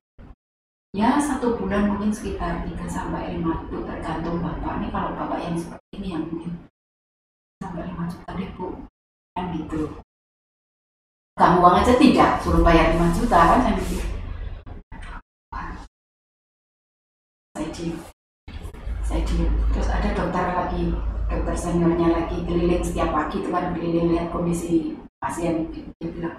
Ya 0.91 1.20
satu 1.20 1.55
bulan 1.55 1.95
mungkin 1.95 2.12
sekitar 2.12 2.68
3 2.68 2.84
sampai 2.88 3.39
5 3.39 3.68
itu 3.68 3.78
tergantung 3.88 4.43
bapak. 4.43 4.84
Ini 4.84 4.88
kalau 4.91 5.12
bapak 5.16 5.39
yang 5.39 5.55
seperti 5.55 5.88
ini 5.95 6.08
yang 6.16 6.24
mungkin 6.28 6.51
sampai 7.64 7.88
5 7.95 8.12
juta 8.12 8.30
deh 8.36 8.49
bu. 8.60 8.68
Kan 9.36 9.55
gitu 9.55 10.07
kamu 11.38 11.61
uang 11.61 11.75
aja 11.85 11.93
tidak 12.01 12.41
suruh 12.41 12.65
bayar 12.65 12.97
5 12.97 13.13
juta 13.13 13.38
kan 13.38 13.61
saya 13.61 13.77
mikir 13.77 14.07
diem. 17.77 17.97
Saya 19.05 19.21
diem. 19.21 19.53
Terus 19.71 19.89
ada 19.93 20.09
dokter 20.17 20.45
lagi 20.49 20.83
dokter 21.29 21.55
seniornya 21.55 22.07
lagi 22.09 22.38
keliling 22.49 22.81
setiap 22.81 23.13
pagi 23.13 23.45
itu 23.45 23.49
kan 23.53 23.71
keliling 23.77 24.17
lihat 24.17 24.33
kondisi 24.33 24.97
pasien. 25.21 25.69
Dia 26.01 26.09
bilang 26.09 26.38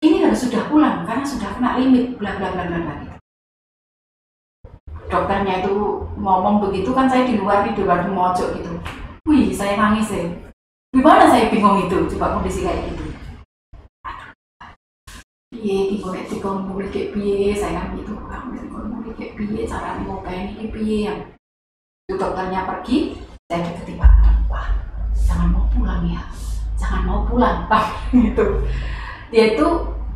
ini 0.00 0.24
harus 0.24 0.48
sudah 0.48 0.72
pulang 0.72 1.04
karena 1.04 1.24
sudah 1.24 1.50
kena 1.60 1.76
limit 1.80 2.16
bla 2.16 2.40
bla 2.40 2.48
bla 2.52 2.64
bla 2.64 2.78
bla 2.80 2.94
gitu. 3.04 3.12
dokternya 5.04 5.62
itu 5.62 5.74
ngomong 6.18 6.64
begitu 6.64 6.90
kan 6.90 7.06
saya 7.06 7.28
di 7.28 7.38
luar 7.38 7.68
di 7.68 7.76
luar 7.76 8.08
mojok 8.08 8.56
gitu. 8.56 8.72
Wih 9.28 9.52
saya 9.52 9.76
nangis 9.76 10.08
ya 10.12 10.24
gimana 10.94 11.28
saya 11.28 11.50
bingung 11.52 11.84
itu 11.84 12.06
coba 12.14 12.38
kondisi 12.38 12.62
kayak 12.62 12.86
gitu 12.92 13.03
piye 15.54 15.94
iki 15.94 16.02
golek 16.02 16.26
dikon 16.26 16.66
mulih 16.66 16.90
kayak 16.90 17.14
piye 17.14 17.54
saya 17.54 17.86
kan 17.86 17.94
gitu 17.94 18.18
kamu 18.26 18.66
dikon 18.66 18.84
mulih 18.90 19.12
kayak 19.14 19.38
piye 19.38 19.62
cara 19.62 20.02
ngopain 20.02 20.58
ini 20.58 20.66
piye 20.74 20.98
yang 21.06 21.18
itu 22.10 22.18
dokternya 22.18 22.66
pergi 22.66 22.98
saya 23.46 23.70
Pak 23.70 24.12
wah 24.50 24.68
jangan 25.14 25.48
mau 25.54 25.64
pulang 25.70 26.02
ya. 26.10 26.22
Jangan 26.74 27.02
mau 27.06 27.20
pulang 27.24 27.64
Pak. 27.70 27.86
Gitu. 28.14 28.44
Dia 29.32 29.56
itu 29.56 29.66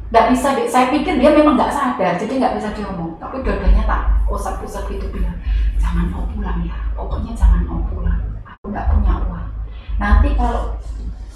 nggak 0.08 0.32
bisa 0.32 0.56
saya 0.64 0.88
pikir 0.88 1.20
dia 1.20 1.36
memang 1.36 1.52
nggak 1.52 1.68
sadar 1.68 2.16
jadi 2.18 2.32
nggak 2.38 2.54
bisa 2.60 2.68
diomong. 2.76 3.16
Tapi 3.16 3.40
dua-duanya 3.40 3.84
tak 3.88 4.02
usap-usap 4.28 4.88
gitu 4.92 5.08
bilang 5.10 5.38
jangan 5.80 6.12
mau 6.12 6.24
pulang 6.28 6.60
ya. 6.66 6.76
Pokoknya 6.92 7.32
jangan 7.32 7.62
mau 7.64 7.80
pulang. 7.88 8.20
Aku 8.44 8.68
nggak 8.68 8.88
punya 8.92 9.12
uang. 9.24 9.48
Nanti 9.98 10.28
kalau 10.36 10.76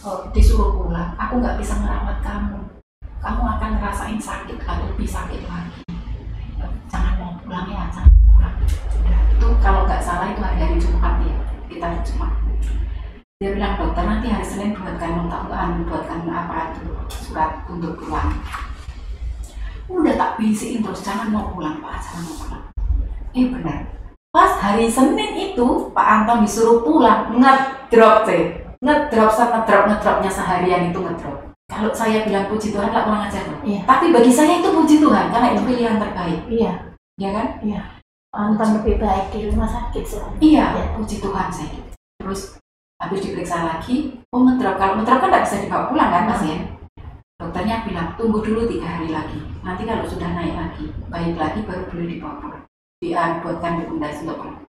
eh, 0.04 0.20
disuruh 0.36 0.78
pulang 0.78 1.16
aku 1.16 1.40
nggak 1.40 1.58
bisa 1.58 1.74
merawat 1.80 2.18
kamu 2.20 2.81
kamu 3.22 3.42
akan 3.46 3.70
ngerasain 3.78 4.18
sakit 4.18 4.58
atau 4.66 4.82
lebih 4.90 5.06
sakit 5.06 5.46
lagi. 5.46 5.86
Jangan 6.90 7.14
mau 7.22 7.38
pulang 7.38 7.70
ya 7.70 7.86
jangan 7.94 8.10
pulang. 8.34 8.56
Udah, 8.98 9.20
itu 9.30 9.46
kalau 9.62 9.80
nggak 9.86 10.02
salah 10.02 10.34
itu 10.34 10.42
hari 10.42 10.58
hari 10.58 10.76
Jumat 10.82 11.14
ya 11.22 11.36
kita 11.70 11.86
Jumat. 12.02 12.32
Dia 13.38 13.50
bilang 13.54 13.74
dokter 13.78 14.04
nanti 14.06 14.26
hari 14.26 14.46
Senin 14.46 14.74
buatkan 14.74 15.30
notaan 15.30 15.86
buatkan 15.86 16.26
apa 16.26 16.74
itu 16.74 16.82
surat 17.10 17.62
untuk 17.70 17.98
pulang 17.98 18.30
udah 19.90 20.14
tak 20.14 20.38
bisiin 20.38 20.80
terus 20.80 21.02
jangan 21.02 21.28
mau 21.34 21.50
pulang 21.50 21.78
pak 21.78 22.02
jangan 22.02 22.22
mau 22.26 22.36
pulang. 22.42 22.64
Eh 23.38 23.46
benar. 23.50 23.78
Pas 24.32 24.52
hari 24.58 24.88
Senin 24.88 25.36
itu 25.36 25.92
Pak 25.92 26.06
Anton 26.24 26.42
disuruh 26.42 26.80
pulang 26.80 27.36
ngedrop 27.36 28.24
sih 28.24 28.56
ngedrop 28.82 29.30
sama 29.30 29.62
ngedrop 29.62 29.92
ngedropnya 29.92 30.30
seharian 30.32 30.88
itu 30.88 30.98
ngedrop 30.98 31.41
kalau 31.72 31.90
saya 31.96 32.28
bilang 32.28 32.52
puji 32.52 32.68
Tuhan 32.76 32.92
lah 32.92 33.08
kurang 33.08 33.24
ajar. 33.32 33.48
Iya. 33.64 33.80
tapi 33.88 34.12
bagi 34.12 34.28
saya 34.28 34.60
itu 34.60 34.68
puji 34.68 35.00
Tuhan 35.00 35.32
karena 35.32 35.56
itu 35.56 35.62
pilihan 35.64 35.96
terbaik 35.96 36.40
Iya, 36.52 36.72
ya 37.16 37.28
kan 37.32 37.46
Anton 38.32 38.80
lebih 38.80 38.96
baik 38.96 39.28
di 39.28 39.44
rumah 39.52 39.68
sakit 39.68 40.04
soalnya. 40.08 40.40
Iya, 40.40 40.64
Iya. 40.72 40.84
puji 40.96 41.16
Tuhan 41.20 41.48
saya 41.52 41.68
gitu. 41.68 41.92
Terus 42.16 42.40
habis 42.96 43.20
diperiksa 43.20 43.60
lagi, 43.60 44.24
oh 44.32 44.40
ngedrop. 44.40 44.80
Kalau 44.80 44.96
ngedrop 44.96 45.20
kan 45.20 45.28
nggak 45.28 45.44
bisa 45.44 45.56
dibawa 45.60 45.92
pulang 45.92 46.08
kan 46.08 46.24
pasien. 46.32 46.60
Dokternya 47.36 47.84
bilang 47.84 48.16
tunggu 48.16 48.40
dulu 48.40 48.64
tiga 48.64 48.88
hari 48.88 49.12
lagi. 49.12 49.36
Nanti 49.60 49.84
kalau 49.84 50.08
sudah 50.08 50.32
naik 50.32 50.56
lagi, 50.56 50.88
baik 51.12 51.36
lagi 51.36 51.60
baru 51.68 51.84
boleh 51.92 52.06
dibawa 52.08 52.40
pulang. 52.40 52.64
Dibuatkan 53.04 53.72
rekomendasi 53.84 54.24
untuk 54.24 54.38
pulang. 54.40 54.64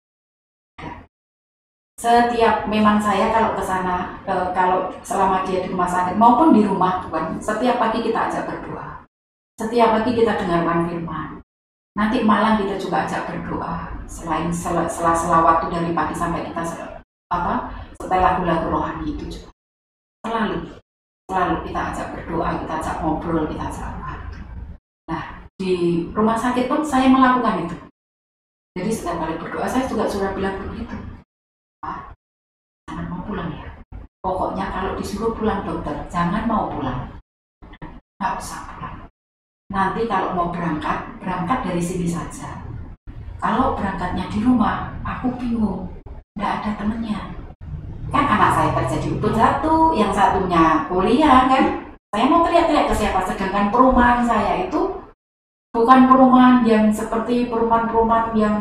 Setiap 1.94 2.66
memang 2.66 2.98
saya 2.98 3.30
kalau 3.30 3.54
ke 3.54 3.62
sana, 3.62 4.18
eh, 4.26 4.50
kalau 4.58 4.90
selama 5.06 5.46
dia 5.46 5.62
di 5.62 5.70
rumah 5.70 5.86
sakit 5.86 6.18
maupun 6.18 6.50
di 6.50 6.66
rumah 6.66 7.06
Tuhan, 7.06 7.38
setiap 7.38 7.78
pagi 7.78 8.02
kita 8.02 8.30
ajak 8.30 8.50
berdoa. 8.50 9.06
Setiap 9.62 10.02
pagi 10.02 10.18
kita 10.18 10.34
dengarkan 10.34 10.90
firman. 10.90 11.30
Nanti 11.94 12.26
malam 12.26 12.58
kita 12.58 12.82
juga 12.82 13.06
ajak 13.06 13.30
berdoa. 13.30 13.94
Selain 14.10 14.50
sel- 14.50 14.90
sela-sela 14.90 15.46
waktu 15.46 15.70
dari 15.70 15.94
pagi 15.94 16.18
sampai 16.18 16.50
kita 16.50 16.66
apa 17.30 17.70
setelah 18.02 18.42
lagu-lagu 18.42 18.68
rohani 18.74 19.14
itu 19.14 19.30
juga. 19.30 19.50
Selalu 20.26 20.82
selalu 21.30 21.56
kita 21.70 21.82
ajak 21.94 22.08
berdoa 22.18 22.50
kita 22.62 22.74
ajak 22.82 22.96
ngobrol 23.00 23.46
kita 23.48 23.64
ajak 23.72 23.88
apa 23.90 24.14
nah 25.08 25.24
di 25.58 26.06
rumah 26.12 26.38
sakit 26.38 26.68
pun 26.68 26.84
saya 26.84 27.08
melakukan 27.10 27.64
itu. 27.66 27.76
Jadi 28.76 28.92
setiap 28.92 29.18
kali 29.24 29.38
berdoa 29.40 29.66
saya 29.70 29.86
juga 29.88 30.10
sudah 30.10 30.36
bilang 30.36 30.58
begitu 30.62 31.13
jangan 32.88 33.06
mau 33.12 33.22
pulang 33.28 33.52
ya. 33.52 33.68
Pokoknya 34.24 34.66
kalau 34.72 34.92
disuruh 34.96 35.36
pulang 35.36 35.68
dokter 35.68 35.96
jangan 36.08 36.48
mau 36.48 36.72
pulang. 36.72 37.20
Nggak 38.20 38.40
usah 38.40 38.60
pulang. 38.72 38.98
Nanti 39.68 40.08
kalau 40.08 40.32
mau 40.32 40.48
berangkat 40.54 41.20
berangkat 41.20 41.60
dari 41.68 41.84
sini 41.84 42.08
saja. 42.08 42.64
Kalau 43.44 43.76
berangkatnya 43.76 44.32
di 44.32 44.40
rumah 44.40 44.96
aku 45.04 45.36
bingung. 45.36 45.92
Nggak 46.40 46.52
ada 46.64 46.70
temennya. 46.80 47.20
Kan 48.14 48.26
anak 48.30 48.52
saya 48.56 48.70
kerja 48.78 48.98
di 49.04 49.08
Ubud 49.20 49.34
satu 49.36 49.92
yang 49.98 50.14
satunya 50.16 50.88
kuliah 50.88 51.50
kan? 51.52 51.66
Saya 52.14 52.30
mau 52.30 52.46
teriak-teriak 52.46 52.94
ke 52.94 52.96
siapa? 52.96 53.26
Sedangkan 53.26 53.74
perumahan 53.74 54.22
saya 54.22 54.70
itu 54.70 55.02
bukan 55.74 56.06
perumahan 56.06 56.62
yang 56.62 56.94
seperti 56.94 57.50
perumahan-perumahan 57.50 58.32
yang 58.38 58.56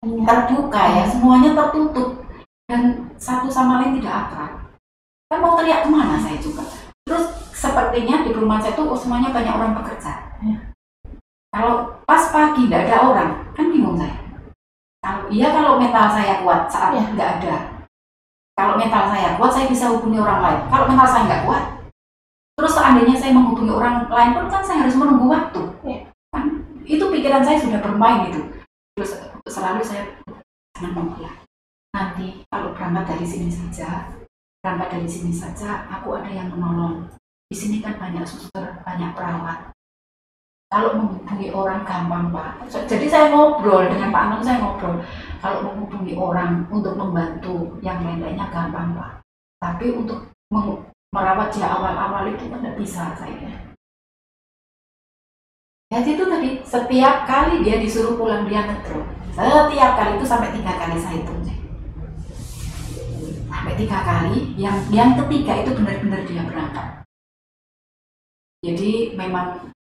terbuka 0.00 0.82
ya. 0.96 1.04
Semuanya 1.04 1.52
tertutup 1.52 2.24
dan 2.70 3.10
satu 3.18 3.50
sama 3.50 3.82
lain 3.82 3.98
tidak 3.98 4.30
akrab. 4.30 4.52
Kan 5.26 5.42
mau 5.42 5.58
teriak 5.58 5.82
ke 5.82 5.88
mana 5.90 6.14
saya 6.22 6.38
juga? 6.38 6.62
Terus 7.02 7.26
sepertinya 7.50 8.22
di 8.22 8.30
perumahan 8.30 8.62
saya 8.62 8.78
itu 8.78 8.86
oh, 8.86 8.94
semuanya 8.94 9.34
banyak 9.34 9.54
orang 9.58 9.74
bekerja 9.74 10.30
kalau 11.50 11.98
pas 12.06 12.30
pagi 12.30 12.70
tidak 12.70 12.86
ada 12.86 12.96
orang 13.10 13.30
kan 13.58 13.66
bingung 13.74 13.98
saya. 13.98 14.14
Kalau 15.02 15.26
iya 15.28 15.50
kalau 15.50 15.82
mental 15.82 16.06
saya 16.14 16.46
kuat 16.46 16.70
saat 16.70 16.94
nggak 16.94 17.30
ada. 17.42 17.82
Kalau 18.54 18.78
mental 18.78 19.10
saya 19.10 19.34
kuat 19.34 19.50
saya 19.50 19.66
bisa 19.66 19.90
hubungi 19.90 20.22
orang 20.22 20.40
lain. 20.40 20.60
Kalau 20.70 20.84
mental 20.86 21.08
saya 21.10 21.26
nggak 21.26 21.44
kuat 21.46 21.64
terus 22.60 22.76
seandainya 22.76 23.16
saya 23.16 23.32
menghubungi 23.32 23.72
orang 23.72 24.04
lain 24.04 24.36
pun 24.36 24.46
kan 24.52 24.60
saya 24.60 24.84
harus 24.84 24.92
menunggu 24.92 25.32
waktu. 25.32 25.62
Iya. 25.80 26.00
kan 26.28 26.44
itu 26.84 27.04
pikiran 27.08 27.40
saya 27.40 27.56
sudah 27.56 27.80
bermain 27.80 28.28
itu. 28.28 28.40
Terus 28.94 29.16
selalu 29.48 29.80
saya 29.80 30.04
jangan 30.76 30.92
mau 30.92 31.08
pulang 31.16 31.49
nanti 32.00 32.40
kalau 32.48 32.72
berangkat 32.72 33.12
dari 33.12 33.26
sini 33.28 33.52
saja 33.52 34.08
berangkat 34.64 34.88
dari 34.96 35.08
sini 35.08 35.32
saja 35.32 35.84
aku 35.88 36.16
ada 36.16 36.32
yang 36.32 36.48
menolong. 36.52 37.08
Di 37.50 37.56
sini 37.56 37.84
kan 37.84 38.00
banyak 38.00 38.24
suster 38.24 38.80
banyak 38.84 39.12
perawat. 39.12 39.72
Kalau 40.70 40.94
menghubungi 40.94 41.50
orang 41.50 41.82
gampang 41.82 42.30
pak. 42.30 42.62
Jadi 42.86 43.10
saya 43.10 43.34
ngobrol 43.34 43.90
dengan 43.90 44.14
Pak 44.14 44.22
Anton 44.22 44.42
saya 44.46 44.62
ngobrol. 44.62 45.02
Kalau 45.42 45.66
menghubungi 45.66 46.14
orang 46.14 46.62
untuk 46.70 46.94
membantu 46.94 47.74
yang 47.82 47.98
lain-lainnya 48.06 48.46
gampang 48.54 48.94
pak. 48.94 49.18
Tapi 49.58 49.90
untuk 49.98 50.30
merawat 51.10 51.50
dia 51.50 51.66
awal-awal 51.66 52.30
itu 52.30 52.46
kan 52.46 52.62
tidak 52.62 52.78
bisa 52.78 53.02
saya. 53.18 53.50
Ya 55.90 56.06
itu 56.06 56.22
tadi 56.22 56.62
setiap 56.62 57.26
kali 57.26 57.66
dia 57.66 57.82
disuruh 57.82 58.14
pulang 58.14 58.46
dia 58.46 58.62
ngedrop. 58.62 59.02
Setiap 59.34 59.90
kali 59.98 60.12
itu 60.22 60.26
sampai 60.28 60.54
tiga 60.54 60.70
kali 60.78 60.94
saya 61.02 61.18
hitung 61.18 61.59
tiga 63.80 64.04
kali 64.04 64.52
yang 64.60 64.76
yang 64.92 65.16
ketiga 65.16 65.64
itu 65.64 65.72
benar-benar 65.72 66.20
dia 66.28 66.44
berangkat. 66.44 66.86
Jadi 68.60 69.16
memang 69.16 69.72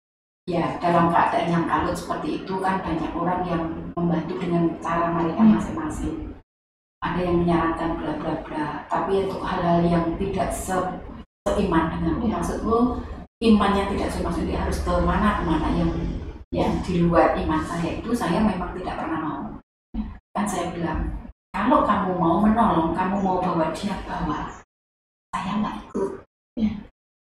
ya 0.47 0.79
dalam 0.79 1.11
keadaan 1.11 1.51
yang 1.51 1.65
kalut 1.67 1.91
seperti 1.99 2.39
itu 2.39 2.53
kan 2.63 2.79
banyak 2.79 3.11
orang 3.11 3.41
yang 3.43 3.63
membantu 3.99 4.39
dengan 4.39 4.79
cara 4.79 5.11
mereka 5.11 5.43
masing-masing. 5.43 6.31
Ada 7.03 7.19
yang 7.27 7.43
menyarankan 7.43 7.99
bla 7.99 8.13
bla 8.23 8.33
bla 8.47 8.67
tapi 8.87 9.27
untuk 9.27 9.43
hal-hal 9.43 9.83
yang 9.83 10.15
tidak 10.15 10.47
se 10.55 10.79
seiman 11.43 11.91
dengan 11.91 12.15
Ya. 12.23 12.39
maksudmu 12.39 13.03
imannya 13.43 13.83
tidak 13.95 14.11
semaksud 14.15 14.47
dia 14.47 14.63
harus 14.63 14.79
ke 14.83 14.93
mana 15.03 15.39
ke 15.39 15.43
mana 15.43 15.67
yang 15.75 15.91
yang 16.55 16.71
di 16.83 17.03
luar 17.03 17.35
iman 17.35 17.63
saya 17.67 17.99
itu 17.99 18.15
saya 18.15 18.39
memang 18.39 18.71
tidak 18.79 18.95
pernah 18.95 19.19
mau. 19.19 19.43
Kan 20.31 20.45
saya 20.47 20.71
bilang 20.71 21.18
kalau 21.49 21.81
kamu 21.81 22.11
mau 22.17 22.37
menolong 22.41 22.93
kamu 22.93 23.15
mau 23.21 23.37
bawa 23.41 23.73
dia 23.73 23.97
bawa. 24.05 24.49
Saya 25.33 25.51
nggak 25.61 25.75
ikut. 25.89 26.11
Ya. 26.59 26.71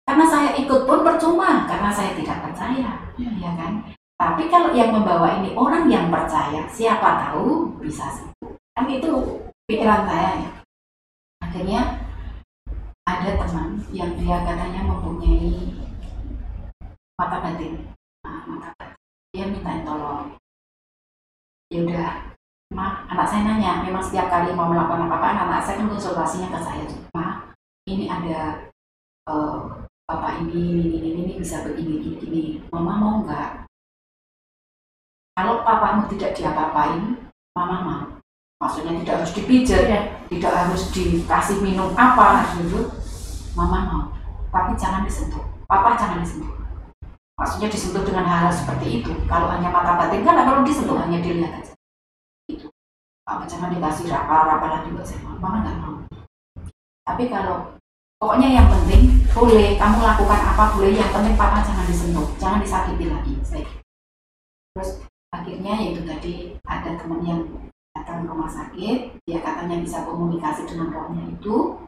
karena 0.05 0.25
saya 0.31 0.55
ikut 0.55 0.85
pun 0.87 1.01
percuma 1.03 1.65
karena 1.67 1.89
saya 1.91 2.13
tidak 2.15 2.39
percaya. 2.45 2.91
Ya. 3.17 3.29
ya 3.41 3.51
kan? 3.57 3.83
Tapi 4.15 4.47
kalau 4.47 4.71
yang 4.71 4.95
membawa 4.95 5.41
ini 5.41 5.51
orang 5.57 5.91
yang 5.91 6.07
percaya 6.07 6.63
siapa 6.71 7.19
tahu 7.27 7.75
bisa 7.83 8.07
sembuh. 8.07 8.53
Kan 8.77 8.87
itu 8.87 9.11
pikiran 9.67 10.07
saya 10.07 10.31
ya. 10.39 10.51
Akhirnya 11.43 11.81
ada 13.05 13.31
teman 13.37 13.81
yang 13.91 14.15
dia 14.17 14.41
katanya 14.41 14.81
mempunyai 14.87 15.73
mata 17.19 17.37
batin. 17.43 17.91
Nah, 18.23 18.41
mata 18.47 18.69
batin. 18.79 18.97
Dia 19.35 19.45
minta 19.51 19.83
tolong. 19.83 20.37
Ya 21.73 21.81
udah 21.81 22.34
ma 22.75 23.07
anak 23.07 23.23
saya 23.23 23.47
nanya 23.47 23.79
memang 23.87 24.03
setiap 24.03 24.27
kali 24.27 24.51
mau 24.51 24.67
melakukan 24.67 25.07
apa-apa 25.07 25.47
anak 25.47 25.63
saya 25.63 25.79
kan 25.79 25.87
konsultasinya 25.87 26.51
ke 26.51 26.59
saya 26.59 26.83
ma 27.15 27.55
ini 27.87 28.11
ada 28.11 28.67
eh, 29.31 29.57
bapak 30.11 30.43
ini 30.43 30.75
ini 30.75 30.83
ini 30.99 31.09
ini 31.23 31.33
bisa 31.39 31.63
begini 31.63 32.03
gini 32.03 32.17
gini 32.19 32.43
mama 32.67 32.99
mau 32.99 33.15
nggak? 33.23 33.63
Kalau 35.35 35.67
papamu 35.67 36.07
tidak 36.15 36.31
diapa-apain 36.31 37.27
mama 37.55 37.77
mau. 37.83 38.03
Maksudnya 38.63 39.03
tidak 39.03 39.19
harus 39.19 39.35
dipijat 39.35 39.83
Iya. 39.87 40.01
tidak 40.31 40.51
harus 40.55 40.91
dikasih 40.95 41.59
minum 41.59 41.91
apa 41.95 42.43
harus 42.43 42.63
itu 42.63 42.81
mama 43.55 43.79
mau 43.87 44.03
tapi 44.51 44.75
jangan 44.75 45.07
disentuh. 45.07 45.43
Papa 45.67 45.95
jangan 45.95 46.23
disentuh. 46.23 46.51
Maksudnya 47.35 47.67
disentuh 47.67 48.03
dengan 48.03 48.23
hal-hal 48.27 48.51
seperti 48.51 49.03
itu. 49.03 49.11
Kalau 49.27 49.51
hanya 49.51 49.67
mata 49.71 49.99
batin 49.99 50.23
kan 50.23 50.43
perlu 50.43 50.63
disentuh 50.63 50.95
hanya 50.95 51.19
dilihat 51.19 51.51
aja 51.59 51.74
apa 53.25 53.43
jangan 53.49 53.73
dikasih 53.73 54.13
rapa 54.13 54.45
rapa 54.45 54.65
lagi 54.69 54.93
juga 54.93 55.03
saya 55.05 55.21
mama 55.25 55.65
nggak 55.65 55.77
mau. 55.81 55.95
Tapi 57.05 57.23
kalau 57.29 57.73
pokoknya 58.21 58.61
yang 58.61 58.67
penting 58.69 59.25
boleh 59.33 59.75
kamu 59.75 59.99
lakukan 59.99 60.41
apa 60.41 60.63
boleh 60.77 60.93
yang 60.93 61.11
penting 61.11 61.35
papa 61.35 61.59
jangan 61.65 61.85
disentuh 61.89 62.27
jangan 62.39 62.63
disakiti 62.63 63.05
lagi 63.11 63.33
saya 63.43 63.67
terus 64.71 65.03
akhirnya 65.35 65.73
yaitu 65.75 66.01
tadi 66.07 66.33
ada 66.63 66.95
teman 66.95 67.21
yang 67.27 67.41
datang 67.91 68.23
ke 68.23 68.31
rumah 68.31 68.47
sakit 68.47 68.97
dia 69.27 69.39
katanya 69.41 69.81
bisa 69.81 70.05
komunikasi 70.05 70.67
dengan 70.69 70.93
rohnya 70.93 71.23
itu. 71.31 71.79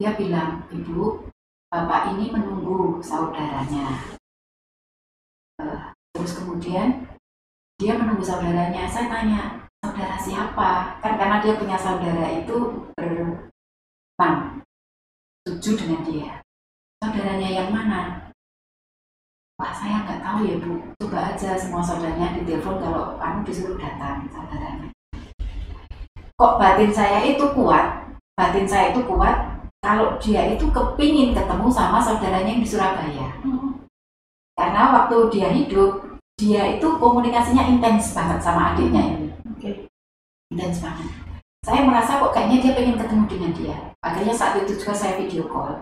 Dia 0.00 0.16
bilang 0.16 0.64
ibu 0.72 1.28
bapak 1.68 2.16
ini 2.16 2.32
menunggu 2.32 3.04
saudaranya. 3.04 4.16
Eh, 5.60 5.80
terus 6.16 6.40
kemudian 6.40 7.04
dia 7.76 7.94
menunggu 8.00 8.24
saudaranya 8.24 8.88
saya 8.88 9.12
tanya 9.12 9.59
saudara 10.00 10.16
siapa 10.16 10.70
kan 11.04 11.12
karena 11.20 11.44
dia 11.44 11.60
punya 11.60 11.76
saudara 11.76 12.24
itu 12.32 12.88
berenam 12.96 14.64
tujuh 15.44 15.76
dengan 15.76 16.00
dia 16.08 16.40
saudaranya 17.04 17.48
yang 17.52 17.68
mana 17.68 18.32
Wah 19.60 19.76
saya 19.76 20.08
nggak 20.08 20.24
tahu 20.24 20.48
ya 20.48 20.56
bu, 20.56 20.72
coba 21.04 21.36
aja 21.36 21.52
semua 21.52 21.84
saudaranya 21.84 22.32
ditelepon 22.32 22.80
kalau 22.80 23.20
kamu 23.20 23.44
disuruh 23.44 23.76
datang 23.76 24.24
saudaranya. 24.32 24.88
Kok 26.40 26.56
batin 26.56 26.88
saya 26.88 27.20
itu 27.28 27.44
kuat, 27.52 28.08
batin 28.40 28.64
saya 28.64 28.96
itu 28.96 29.04
kuat 29.04 29.68
kalau 29.84 30.16
dia 30.16 30.56
itu 30.56 30.64
kepingin 30.72 31.36
ketemu 31.36 31.68
sama 31.68 32.00
saudaranya 32.00 32.56
yang 32.56 32.64
di 32.64 32.72
Surabaya. 32.72 33.28
Karena 34.56 34.96
waktu 34.96 35.28
dia 35.28 35.52
hidup, 35.52 36.08
dia 36.40 36.80
itu 36.80 36.88
komunikasinya 36.96 37.68
intens 37.68 38.16
banget 38.16 38.40
sama 38.40 38.72
adiknya 38.72 39.12
ini. 39.12 39.28
Oke. 39.60 39.89
Intens 40.50 40.82
banget. 40.82 41.06
Saya 41.62 41.86
merasa 41.86 42.18
kok 42.18 42.34
kayaknya 42.34 42.58
dia 42.58 42.72
pengen 42.74 42.98
ketemu 42.98 43.24
dengan 43.30 43.52
dia. 43.54 43.76
Akhirnya 44.02 44.34
saat 44.34 44.58
itu 44.58 44.74
juga 44.74 44.90
saya 44.90 45.14
video 45.14 45.46
call. 45.46 45.78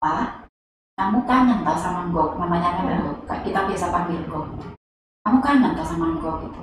Pak, 0.00 0.48
kamu 0.96 1.28
kangen 1.28 1.60
tau 1.60 1.76
sama 1.76 2.08
Ngok, 2.08 2.40
namanya 2.40 2.80
kan 2.80 2.96
Ngok, 2.96 3.28
kita 3.44 3.68
biasa 3.68 3.92
panggil 3.92 4.24
Ngok. 4.24 4.72
Kamu 5.20 5.38
kangen 5.44 5.76
tau 5.76 5.84
sama 5.84 6.16
Ngok 6.16 6.48
gitu. 6.48 6.62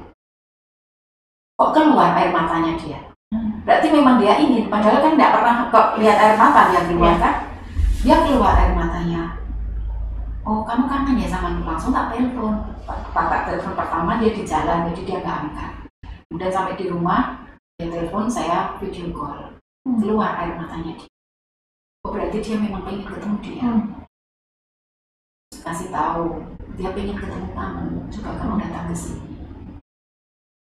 Kok 1.62 1.72
keluar 1.78 2.18
air 2.18 2.34
matanya 2.34 2.74
dia? 2.74 2.98
Berarti 3.62 3.88
memang 3.94 4.18
dia 4.18 4.42
ingin, 4.42 4.74
padahal 4.74 5.06
kan 5.06 5.14
tidak 5.14 5.34
pernah 5.38 5.56
kok 5.70 5.88
lihat 6.02 6.18
air 6.18 6.34
mata 6.34 6.74
dia 6.74 6.82
keluar 6.90 7.16
kan? 7.22 7.36
Dia 8.02 8.18
keluar 8.26 8.58
air 8.58 8.74
matanya. 8.74 9.38
Oh, 10.42 10.66
kamu 10.66 10.90
kangen 10.90 11.22
ya 11.22 11.30
sama 11.30 11.54
Ngok? 11.54 11.70
Langsung 11.70 11.94
tak 11.94 12.18
telepon. 12.18 12.66
Pak 13.14 13.46
telepon 13.46 13.78
pertama 13.78 14.18
dia 14.18 14.34
di 14.34 14.42
jalan, 14.42 14.90
jadi 14.90 15.02
dia 15.06 15.18
nggak 15.22 15.40
angkat. 15.46 15.83
Kemudian 16.34 16.50
sampai 16.50 16.74
di 16.82 16.90
rumah, 16.90 17.46
dia 17.78 17.94
telepon 17.94 18.26
saya 18.26 18.74
video 18.82 19.14
call. 19.14 19.54
Keluar 19.86 20.34
air 20.42 20.58
matanya 20.58 20.98
dia. 20.98 21.06
Oh, 22.02 22.10
berarti 22.10 22.42
dia 22.42 22.58
memang 22.58 22.82
pengen 22.82 23.06
ketemu 23.06 23.38
dia 23.46 23.62
Hmm. 23.70 24.02
kasih 25.62 25.94
tahu 25.94 26.42
dia 26.74 26.90
pengen 26.90 27.22
ketemu 27.22 27.48
kamu 27.54 27.88
coba 28.10 28.30
kamu 28.42 28.54
datang 28.66 28.86
ke 28.90 28.96
sini 28.98 29.30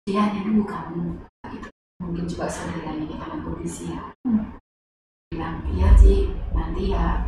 dia 0.05 0.27
hanya 0.27 0.45
nunggu 0.45 0.67
kamu 0.67 1.17
gitu. 1.49 1.69
mungkin 2.03 2.27
juga 2.27 2.45
saudaranya 2.45 3.07
di 3.07 3.15
tangan 3.17 3.41
polisi 3.41 3.95
ya 3.95 4.11
Hmm. 4.27 4.59
bilang 5.31 5.63
iya 5.71 5.89
Ci 5.97 6.29
nanti 6.53 6.93
ya 6.93 7.25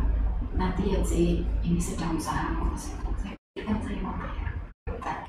nanti 0.54 0.94
ya 0.94 1.00
Ci 1.02 1.42
ini 1.64 1.80
sedang 1.80 2.14
usaha 2.14 2.54
ngurus 2.54 2.94
saya 3.18 3.34
kan 3.64 3.80
saya 3.82 3.98
mau 3.98 4.14
bayar 4.20 4.52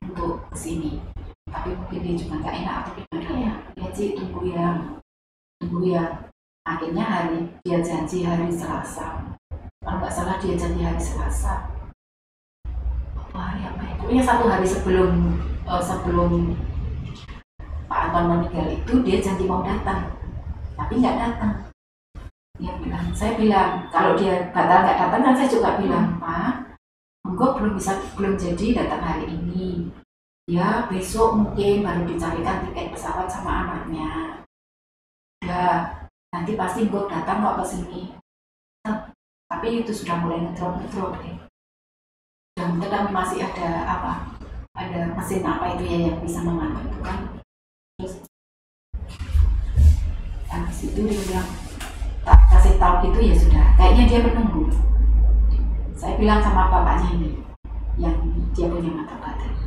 untuk 0.05 0.45
ke 0.53 0.57
sini 0.59 1.01
tapi 1.49 1.69
mungkin 1.77 1.99
dia 2.01 2.15
juga 2.17 2.35
nggak 2.41 2.55
enak 2.61 2.75
atau 2.81 2.91
gimana 2.97 3.33
ya 3.37 3.53
ya 3.77 3.87
Ci 3.93 4.05
tunggu 4.17 4.41
ya 4.49 4.67
tunggu 5.61 5.79
ya 5.85 6.03
akhirnya 6.65 7.05
hari 7.05 7.39
dia 7.61 7.79
janji 7.85 8.25
hari 8.25 8.49
Selasa 8.49 9.37
kalau 9.85 9.97
nggak 10.01 10.13
salah 10.13 10.37
dia 10.41 10.57
janji 10.57 10.81
hari 10.81 11.01
Selasa 11.01 11.75
Waktu 13.35 13.35
hari 13.35 13.61
apa 13.67 13.81
ya? 13.83 13.93
Pokoknya 13.99 14.23
satu 14.23 14.45
hari 14.47 14.63
sebelum 14.63 15.11
eh, 15.67 15.83
sebelum 15.83 16.31
Pak 17.91 17.99
Anton 18.07 18.25
meninggal 18.31 18.71
itu 18.71 18.93
dia 19.03 19.17
janji 19.19 19.43
mau 19.43 19.59
datang, 19.59 20.07
tapi 20.79 21.03
nggak 21.03 21.19
datang. 21.19 21.67
Dia 22.55 22.71
bilang, 22.79 23.11
saya 23.11 23.35
bilang 23.35 23.91
kalau 23.91 24.15
dia 24.15 24.47
batal 24.55 24.87
nggak 24.87 24.97
datang 25.03 25.21
kan 25.21 25.35
saya 25.35 25.49
juga 25.51 25.75
bilang 25.75 26.15
Pak, 26.15 26.79
enggak 27.27 27.51
belum 27.59 27.75
bisa 27.75 27.91
belum 28.15 28.39
jadi 28.39 28.67
datang 28.79 29.03
hari 29.03 29.25
ini. 29.35 29.74
Ya 30.45 30.85
besok 30.85 31.41
mungkin 31.41 31.81
baru 31.81 32.05
dicarikan 32.05 32.69
tiket 32.69 32.93
pesawat 32.93 33.25
sama 33.25 33.65
anaknya. 33.65 34.37
Ya 35.41 35.89
nanti 36.29 36.53
pasti 36.53 36.85
enggak 36.85 37.09
datang 37.09 37.41
kok 37.41 37.65
ke 37.65 37.65
sini. 37.65 38.01
Tapi 39.49 39.81
itu 39.81 39.89
sudah 39.89 40.21
mulai 40.21 40.45
ngedrop 40.45 40.77
ngedrop 40.77 41.17
deh 41.17 41.33
dan 42.61 42.77
kami 42.77 43.09
masih 43.09 43.41
ada 43.41 43.89
apa? 43.89 44.37
Ada 44.77 45.17
mesin 45.17 45.41
apa 45.41 45.73
itu 45.73 45.83
ya 45.89 45.97
yang 46.13 46.21
bisa 46.21 46.39
mengangkat 46.45 46.93
itu 46.93 46.99
kan? 47.01 47.17
Terus 47.97 48.13
habis 50.45 50.79
itu 50.85 50.99
dia 51.09 51.21
bilang 51.25 51.49
tak 52.21 52.39
kasih 52.53 52.77
tahu 52.77 52.95
gitu 53.09 53.19
ya 53.25 53.33
sudah. 53.33 53.65
Kayaknya 53.81 54.03
dia 54.13 54.19
menunggu. 54.29 54.69
Saya 55.97 56.21
bilang 56.21 56.37
sama 56.45 56.69
bapaknya 56.69 57.09
ini 57.17 57.31
yang 57.97 58.13
dia 58.53 58.69
punya 58.69 58.93
mata 58.93 59.17
batin 59.17 59.64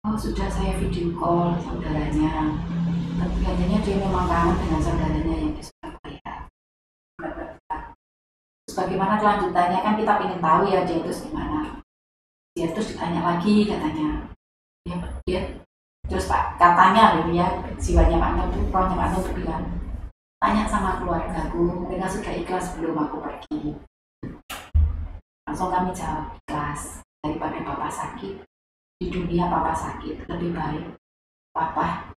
oh 0.00 0.16
sudah 0.16 0.48
saya 0.48 0.80
video 0.80 1.12
call 1.16 1.56
saudaranya. 1.60 2.56
Dan 3.20 3.28
kelihatannya 3.36 3.78
dia 3.84 3.96
memang 4.00 4.24
kangen 4.24 4.56
dengan 4.64 4.80
saudaranya 4.80 5.34
yang 5.36 5.52
di 5.52 5.62
Surabaya. 5.62 6.32
Terus 8.64 8.74
bagaimana 8.76 9.20
kelanjutannya? 9.20 9.78
Kan 9.84 9.94
kita 10.00 10.12
ingin 10.24 10.40
tahu 10.40 10.62
ya 10.72 10.80
dia 10.88 10.98
terus 11.04 11.20
gimana. 11.28 11.84
Dia 12.56 12.66
terus 12.72 12.96
ditanya 12.96 13.20
lagi 13.20 13.68
katanya. 13.68 14.08
Dia, 14.88 14.96
dia 15.28 15.40
terus 16.08 16.26
pak 16.26 16.56
katanya 16.58 17.20
gitu 17.20 17.36
ya 17.38 17.46
jiwanya 17.78 18.18
Pak 18.18 18.30
Anton 18.34 18.48
tuh 18.50 18.64
rohnya 18.74 18.96
Pak 18.98 19.06
Anton 19.12 19.34
bilang 19.36 19.64
tanya 20.42 20.64
sama 20.66 20.98
keluargaku 20.98 21.86
mereka 21.86 22.10
sudah 22.10 22.32
ikhlas 22.34 22.74
belum 22.80 22.98
aku 22.98 23.22
pergi. 23.22 23.78
Langsung 25.46 25.70
kami 25.70 25.94
jawab 25.94 26.34
ikhlas 26.34 27.04
daripada 27.22 27.62
papa 27.62 27.86
sakit 27.92 28.49
di 29.00 29.08
dunia 29.08 29.48
papa 29.48 29.72
sakit 29.72 30.28
lebih 30.28 30.52
baik 30.52 30.84
papa 31.56 32.12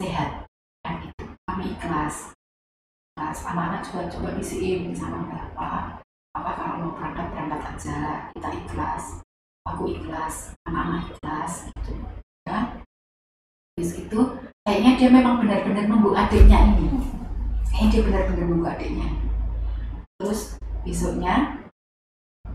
sehat. 0.00 0.48
Dan 0.80 1.04
itu 1.04 1.24
kami 1.44 1.76
ikhlas. 1.76 2.32
Ikhlas. 3.12 3.38
Anak-anak 3.44 3.80
juga 3.84 4.02
coba 4.16 4.28
bisiin 4.40 4.96
sama 4.96 5.28
bapak. 5.28 6.00
Apa 6.32 6.50
kalau 6.56 6.74
mau 6.88 6.92
berangkat 6.96 7.28
berangkat 7.36 7.60
aja. 7.68 7.98
Kita 8.32 8.48
ikhlas. 8.48 9.20
Aku 9.68 9.92
ikhlas. 9.92 10.56
Anak-anak 10.64 11.12
ikhlas 11.12 11.68
gitu. 11.68 11.92
Ya. 12.48 12.80
Terus 13.76 13.92
itu 14.00 14.20
kayaknya 14.64 14.92
dia 14.96 15.08
memang 15.12 15.44
benar-benar 15.44 15.84
nunggu 15.84 16.16
adiknya 16.16 16.80
ini. 16.80 17.12
Kayaknya 17.68 17.88
dia 17.92 18.02
benar-benar 18.08 18.44
nunggu 18.48 18.66
adiknya. 18.72 19.08
Terus 20.16 20.56
besoknya 20.80 21.60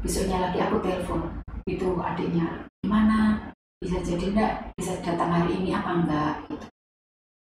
besoknya 0.02 0.50
lagi 0.50 0.58
aku 0.58 0.82
telepon 0.82 1.46
itu 1.68 1.88
adiknya 2.00 2.66
gimana? 2.82 3.50
Bisa 3.82 3.98
jadi 4.02 4.34
enggak 4.34 4.54
bisa 4.78 5.02
datang 5.02 5.34
hari 5.34 5.58
ini 5.58 5.74
apa 5.74 5.92
enggak? 6.02 6.34
Gitu. 6.50 6.66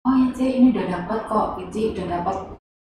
Oh 0.06 0.14
ya 0.18 0.28
Ci 0.34 0.46
ini 0.58 0.74
udah 0.74 0.86
dapat 0.90 1.20
kok. 1.26 1.48
Ci 1.70 1.94
udah 1.94 2.06
dapat 2.10 2.36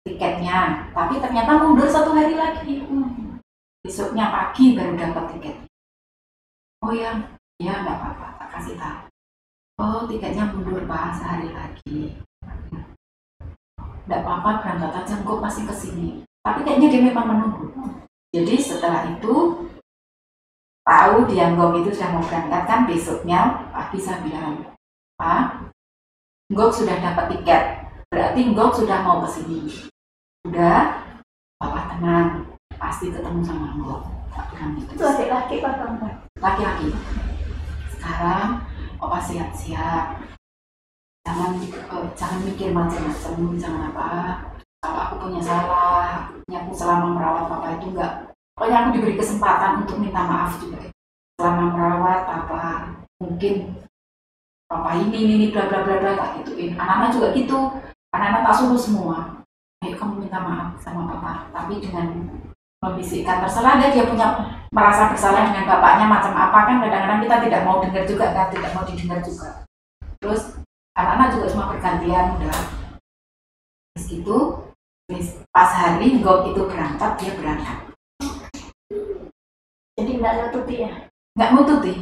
tiketnya. 0.07 0.91
Tapi 0.91 1.19
ternyata 1.19 1.51
mundur 1.59 1.87
satu 1.87 2.11
hari 2.15 2.35
lagi. 2.35 2.83
Besoknya 3.83 4.31
pagi 4.31 4.75
baru 4.75 4.95
dapat 4.95 5.23
tiket. 5.35 5.57
Oh 6.83 6.91
ya 6.91 7.15
ya 7.59 7.73
nggak 7.79 7.95
apa-apa 7.95 8.27
tak 8.39 8.49
kasih 8.59 8.75
tahu. 8.75 8.99
Oh 9.79 10.03
tiketnya 10.07 10.51
mundur 10.51 10.83
pak 10.83 11.15
sehari 11.15 11.51
lagi. 11.51 12.15
Nggak 14.03 14.19
apa-apa 14.19 14.49
berangkat 14.59 14.91
aja 14.99 15.15
kok 15.23 15.39
masih 15.39 15.63
ke 15.63 15.75
sini 15.75 16.09
tapi 16.43 16.59
kayaknya 16.67 16.87
dia 16.91 17.01
memang 17.07 17.25
menunggu. 17.31 17.71
Jadi 18.35 18.59
setelah 18.59 19.07
itu 19.07 19.63
tahu 20.83 21.27
dia 21.27 21.51
Nggok 21.51 21.83
itu 21.83 21.91
sudah 21.95 22.09
mau 22.15 22.23
berangkat 22.23 22.63
kan 22.67 22.79
besoknya 22.87 23.39
pagi 23.71 23.99
saya 23.99 24.23
bilang 24.23 24.75
pak 25.19 25.71
Nggok 26.51 26.71
sudah 26.71 26.95
dapat 26.99 27.25
tiket 27.35 27.63
berarti 28.11 28.39
Nggok 28.51 28.71
sudah 28.75 28.97
mau 29.03 29.23
ke 29.23 29.29
sini 29.31 29.59
udah 30.43 31.01
bapak 31.59 31.83
tenang 31.95 32.53
pasti 32.75 33.07
ketemu 33.09 33.39
sama 33.41 33.71
gitu 34.75 34.91
Itu. 34.95 35.03
Adik 35.03 35.29
laki 35.31 35.55
apa 35.63 35.69
perempuan? 35.79 36.15
laki-laki. 36.43 36.89
Sekarang 37.95 38.63
opa 38.99 39.19
siap-siap. 39.23 40.19
Jangan 41.23 41.55
uh, 41.87 42.07
jangan 42.19 42.39
mikir 42.43 42.75
macam-macam 42.75 43.55
jangan 43.55 43.83
apa. 43.95 44.11
Kalau 44.83 44.99
aku 44.99 45.15
punya 45.27 45.39
salah 45.39 46.27
punya 46.43 46.59
aku 46.67 46.71
selama 46.75 47.15
merawat 47.15 47.47
papa 47.47 47.79
itu 47.79 47.95
enggak 47.95 48.22
pokoknya 48.53 48.77
aku 48.85 48.89
diberi 48.97 49.15
kesempatan 49.17 49.83
untuk 49.83 49.97
minta 49.99 50.21
maaf 50.23 50.57
juga. 50.61 50.89
Selama 51.37 51.63
merawat 51.73 52.19
papa 52.29 52.63
mungkin 53.19 53.83
papa 54.69 54.89
ini 54.97 55.17
ini, 55.17 55.33
ini 55.37 55.47
bla 55.49 55.67
bla 55.67 55.83
bla 55.83 55.99
bla 55.99 56.11
tak 56.15 56.29
gituin. 56.41 56.77
Anak-anak 56.77 57.09
juga 57.13 57.27
gitu. 57.33 57.57
Anak-anak 58.13 58.41
tak 58.45 58.55
suruh 58.61 58.79
semua. 58.79 59.17
Ayo 59.83 59.97
kamu 59.97 60.23
minta 60.23 60.39
maaf 60.39 60.77
sama 60.79 61.09
papa. 61.09 61.49
Tapi 61.51 61.81
dengan 61.81 62.29
membisikkan 62.79 63.41
terserah 63.43 63.79
dia 63.81 63.89
dia 63.91 64.05
punya 64.05 64.27
merasa 64.69 65.09
bersalah 65.09 65.49
dengan 65.49 65.65
bapaknya 65.65 66.05
macam 66.07 66.33
apa. 66.37 66.57
Kan 66.69 66.77
kadang-kadang 66.85 67.19
kita 67.25 67.35
tidak 67.49 67.61
mau 67.65 67.81
dengar 67.81 68.03
juga 68.05 68.25
kan 68.31 68.47
tidak 68.53 68.71
mau 68.77 68.85
didengar 68.85 69.19
juga. 69.25 69.49
Terus 70.21 70.41
anak-anak 70.93 71.27
juga 71.35 71.45
semua 71.49 71.71
bergantian 71.73 72.37
udah. 72.37 72.57
Terus 73.93 74.07
itu 74.09 74.37
pas 75.53 75.69
hari 75.69 76.17
Gok 76.17 76.55
itu 76.55 76.61
berangkat 76.65 77.11
dia 77.21 77.31
berangkat 77.37 77.92
jadi 80.03 80.19
nggak 80.19 80.35
nututi 80.35 80.75
ya? 80.83 80.91
Nggak 81.39 81.51
nututi. 81.55 81.93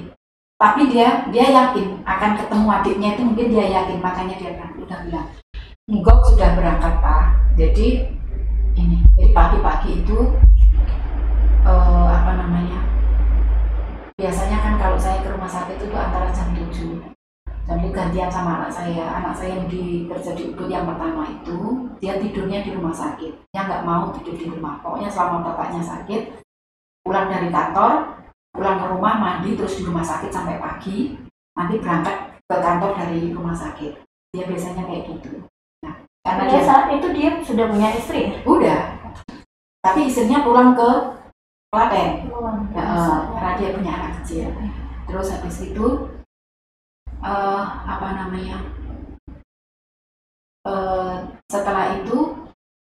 Tapi 0.57 0.81
dia 0.89 1.29
dia 1.29 1.45
yakin 1.53 2.01
akan 2.01 2.31
ketemu 2.33 2.67
adiknya 2.81 3.09
itu 3.13 3.21
mungkin 3.21 3.47
dia 3.53 3.65
yakin. 3.69 3.97
Makanya 4.01 4.35
dia 4.41 4.57
udah 4.57 4.99
bilang. 5.05 5.27
Gok 5.85 6.19
sudah 6.33 6.49
berangkat 6.57 6.93
pak. 6.97 7.23
Jadi 7.53 8.09
ini 8.73 9.05
jadi 9.13 9.29
pagi-pagi 9.37 10.01
itu 10.01 10.17
uh, 11.61 12.09
apa 12.09 12.41
namanya 12.41 12.79
biasanya 14.15 14.57
kan 14.63 14.73
kalau 14.79 14.97
saya 14.97 15.19
ke 15.21 15.29
rumah 15.33 15.49
sakit 15.49 15.75
itu 15.81 15.91
antara 15.91 16.31
jam 16.31 16.55
7 16.55 17.11
jadi 17.67 17.87
gantian 17.93 18.31
sama 18.31 18.61
anak 18.61 18.71
saya. 18.73 19.05
Anak 19.21 19.33
saya 19.37 19.55
yang 19.55 19.69
di 19.69 20.09
kerja 20.09 20.33
di 20.33 20.51
Ubud 20.51 20.67
yang 20.67 20.83
pertama 20.83 21.23
itu 21.29 21.87
dia 22.01 22.17
tidurnya 22.19 22.65
di 22.65 22.73
rumah 22.73 22.91
sakit. 22.91 23.31
Dia 23.53 23.61
nggak 23.69 23.85
mau 23.85 24.11
tidur 24.11 24.35
di 24.35 24.45
rumah. 24.49 24.81
Pokoknya 24.81 25.07
selama 25.07 25.45
bapaknya 25.45 25.79
sakit 25.79 26.41
pulang 27.01 27.27
dari 27.27 27.49
kantor 27.49 28.21
pulang 28.51 28.77
ke 28.83 28.85
rumah 28.91 29.15
mandi 29.15 29.55
terus 29.55 29.79
di 29.79 29.83
rumah 29.87 30.03
sakit 30.03 30.31
sampai 30.31 30.59
pagi. 30.59 31.15
Nanti 31.55 31.79
berangkat 31.79 32.39
ke 32.47 32.55
kantor 32.59 32.91
dari 32.99 33.31
rumah 33.31 33.55
sakit. 33.55 34.03
Dia 34.31 34.43
biasanya 34.47 34.83
kayak 34.87 35.03
gitu. 35.15 35.47
Nah 35.83 36.03
karena 36.23 36.43
dia 36.47 36.61
saat 36.63 36.85
itu 36.91 37.07
dia 37.15 37.29
sudah 37.43 37.65
punya 37.71 37.89
istri 37.95 38.39
udah. 38.43 38.81
Tapi 39.81 39.99
istrinya 40.07 40.45
pulang 40.45 40.77
ke 40.77 40.89
Klaten. 41.71 42.27
Ya, 42.75 42.83
uh, 42.83 43.31
karena 43.39 43.53
dia 43.55 43.69
punya 43.71 43.91
anak 43.95 44.11
kecil. 44.21 44.51
Terus 45.07 45.31
habis 45.31 45.57
itu 45.63 45.87
uh, 47.23 47.63
apa 47.87 48.07
namanya 48.15 48.59
uh, 50.67 51.31
setelah 51.47 51.95
itu 52.03 52.40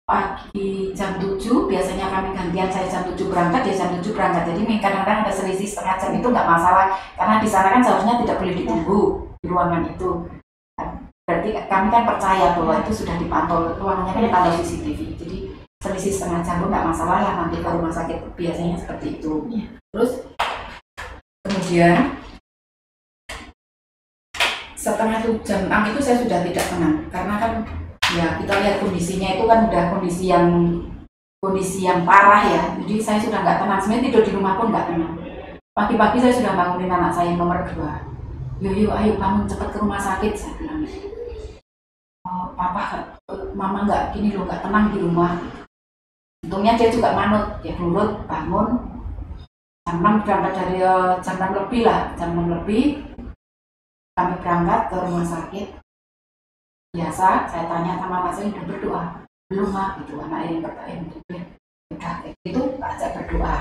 pagi 0.05 0.92
jam 0.92 1.16
7 1.16 1.40
biasanya 1.64 2.12
kami 2.12 2.36
gantian 2.36 2.68
saya 2.68 2.86
jam 2.92 3.02
7 3.09 3.16
berangkat 3.32 3.64
dia 3.64 3.74
jam 3.80 3.90
7 3.96 4.05
berangkat. 4.12 4.52
Jadi 4.52 4.62
kadang-kadang 4.76 5.24
ada 5.24 5.32
selisih 5.32 5.68
setengah 5.68 5.96
jam 5.96 6.11
itu 6.12 6.26
nggak 6.28 6.48
masalah 6.48 6.92
karena 7.16 7.40
di 7.40 7.48
sana 7.48 7.72
kan 7.72 7.80
seharusnya 7.80 8.20
tidak 8.20 8.36
boleh 8.36 8.55
ditunggu 8.55 9.00
di 9.40 9.46
ruangan 9.48 9.82
itu. 9.88 10.11
Berarti 11.24 11.48
kami 11.57 11.88
kan 11.88 12.05
percaya 12.05 12.52
bahwa 12.52 12.84
itu 12.84 12.92
sudah 12.92 13.16
dipantau 13.16 13.80
ruangannya 13.80 14.12
kan 14.12 14.24
dipantau 14.28 14.52
CCTV 14.61 15.00
jadi 15.16 15.38
selisih 15.80 16.12
setengah 16.12 16.40
jam 16.44 16.61
pun 16.61 16.68
nggak 16.68 16.84
masalah 16.84 17.18
lah 17.24 17.32
nanti 17.40 17.64
ke 17.64 17.68
rumah 17.68 17.92
sakit 17.92 18.20
biasanya 18.36 18.76
seperti 18.76 19.20
itu. 19.20 19.32
Ya. 19.48 19.64
terus 19.88 20.12
kemudian 21.48 21.96
setengah 24.76 25.24
jam 25.48 25.61
6 25.64 25.90
itu 25.96 26.00
saya 26.05 26.16
sudah 26.20 26.38
tidak 26.44 26.64
tenang 26.68 26.96
karena 27.09 27.34
kan 27.40 27.52
ya 28.14 28.28
kita 28.40 28.52
lihat 28.62 28.76
kondisinya. 28.80 29.28
Itu 29.34 29.44
kan 29.50 29.58
udah 29.70 29.84
kondisi 29.94 30.24
yang 30.30 30.46
kondisi 31.42 31.84
yang 31.84 32.06
parah 32.06 32.42
ya. 32.46 32.62
Jadi 32.80 32.94
saya 33.02 33.18
sudah 33.20 33.42
nggak 33.42 33.58
tenang. 33.60 33.80
Sebenarnya 33.82 34.04
tidur 34.10 34.22
di 34.22 34.32
rumah 34.32 34.54
pun 34.56 34.70
nggak 34.70 34.86
tenang. 34.88 35.14
Pagi-pagi 35.74 36.18
saya 36.22 36.34
sudah 36.38 36.52
bangunin 36.54 36.90
anak 36.90 37.10
saya 37.10 37.34
yang 37.34 37.38
nomor 37.42 37.66
dua. 37.66 37.98
Yuk 38.62 38.74
yuk 38.78 38.94
ayo 38.94 39.18
bangun 39.18 39.50
cepat 39.50 39.74
ke 39.74 39.78
rumah 39.82 39.98
sakit 39.98 40.32
saya 40.38 40.54
bilang. 40.62 40.86
Oh, 42.24 42.56
papa 42.56 43.18
mama 43.52 43.84
nggak 43.84 44.14
gini 44.14 44.32
loh 44.32 44.46
nggak 44.46 44.62
tenang 44.62 44.94
di 44.94 44.98
rumah. 45.02 45.34
Untungnya 46.46 46.78
dia 46.78 46.88
juga 46.94 47.12
manut. 47.12 47.58
Dia 47.60 47.74
nurut 47.74 48.22
bangun. 48.30 48.94
Jam 49.84 50.00
6 50.00 50.24
berangkat 50.24 50.52
dari 50.56 50.80
eh, 50.80 51.12
jam 51.20 51.36
6 51.36 51.58
lebih 51.60 51.82
lah 51.84 52.16
jam 52.16 52.32
6 52.32 52.54
lebih. 52.56 53.04
Kami 54.14 54.34
berangkat 54.40 54.80
ke 54.88 54.96
rumah 54.96 55.26
sakit 55.26 55.84
biasa 56.95 57.51
saya 57.51 57.64
tanya 57.66 57.99
sama 57.99 58.30
saya 58.30 58.55
udah 58.55 58.64
berdoa 58.70 59.05
belum 59.51 59.68
mah 59.74 59.88
gitu 59.99 60.22
anak 60.22 60.62
bertanya 60.62 60.95
gitu 61.11 61.18
udah 61.26 62.14
itu 62.47 62.62
ajak 62.78 63.11
berdoa 63.18 63.57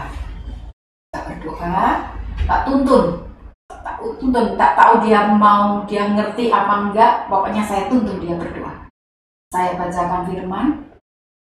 tak 1.09 1.23
berdoa 1.33 1.85
tak 2.45 2.59
tuntun 2.69 3.05
tak 3.67 3.95
tuntun 3.97 4.47
tak 4.53 4.71
tahu 4.77 4.93
dia 5.01 5.33
mau 5.33 5.81
dia 5.89 6.13
ngerti 6.13 6.53
apa 6.53 6.73
enggak 6.87 7.25
pokoknya 7.25 7.65
saya 7.65 7.89
tuntun 7.89 8.21
dia 8.21 8.37
berdoa 8.37 8.85
saya 9.49 9.75
bacakan 9.81 10.29
firman 10.29 10.93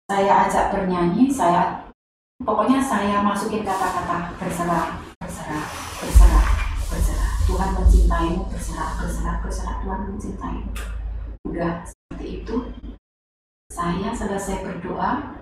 saya 0.09 0.49
ajak 0.49 0.73
bernyanyi, 0.73 1.29
saya 1.29 1.93
pokoknya 2.41 2.81
saya 2.81 3.21
masukin 3.21 3.61
kata-kata 3.61 4.41
berserah, 4.41 5.05
berserah, 5.21 5.69
berserah, 6.01 6.47
berserah. 6.89 7.33
Tuhan 7.45 7.77
mencintaimu, 7.77 8.49
berserah, 8.49 8.97
berserah, 8.97 9.37
berserah. 9.45 9.77
Tuhan 9.85 10.01
mencintaimu. 10.09 10.98
Udah 11.49 11.81
seperti 11.89 12.45
itu. 12.45 12.57
Saya 13.73 14.13
selesai 14.13 14.61
berdoa, 14.61 15.41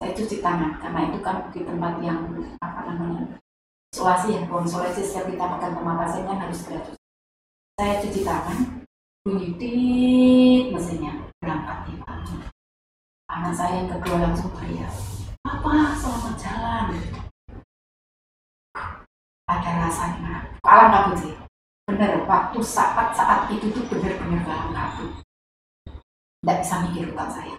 saya 0.00 0.12
cuci 0.16 0.40
tangan. 0.40 0.80
Karena 0.80 1.12
itu 1.12 1.18
kan 1.20 1.52
di 1.52 1.60
tempat 1.60 2.00
yang 2.00 2.24
apa 2.64 2.80
namanya 2.88 3.36
isolasi 3.92 4.40
ya 4.40 4.48
konsolasi 4.48 5.04
setiap 5.04 5.28
kita 5.28 5.44
makan 5.44 5.76
sama 5.76 6.00
pasien 6.00 6.24
kan 6.24 6.40
harus 6.40 6.64
gratis. 6.64 6.96
Saya 7.76 8.00
cuci 8.00 8.20
tangan, 8.24 8.58
bunyi 9.28 9.48
tit 9.60 10.64
mesinnya 10.72 11.28
berangkat 11.44 11.78
di 11.88 11.92
anak 13.32 13.52
saya 13.52 13.84
yang 13.84 13.90
kedua 13.96 14.16
langsung 14.28 14.52
teriak 14.56 14.92
apa 15.44 15.72
selamat 15.96 16.34
jalan. 16.40 16.86
Ada 19.48 19.70
rasanya. 19.84 20.56
Kalang 20.64 20.90
kabut 20.92 21.16
sih. 21.20 21.34
Bener 21.84 22.24
waktu 22.24 22.58
saat 22.64 23.12
saat 23.12 23.50
itu 23.52 23.68
tuh 23.74 23.84
bener-bener 23.90 24.40
kalang 24.46 24.72
kabut 24.72 25.22
tidak 26.42 26.58
bisa 26.58 26.74
mikir 26.82 27.06
utang 27.14 27.30
saya. 27.30 27.54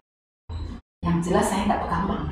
Yang 1.00 1.18
jelas 1.32 1.48
saya 1.48 1.64
tidak 1.64 1.88
pegang 1.88 2.04
uang. 2.04 2.26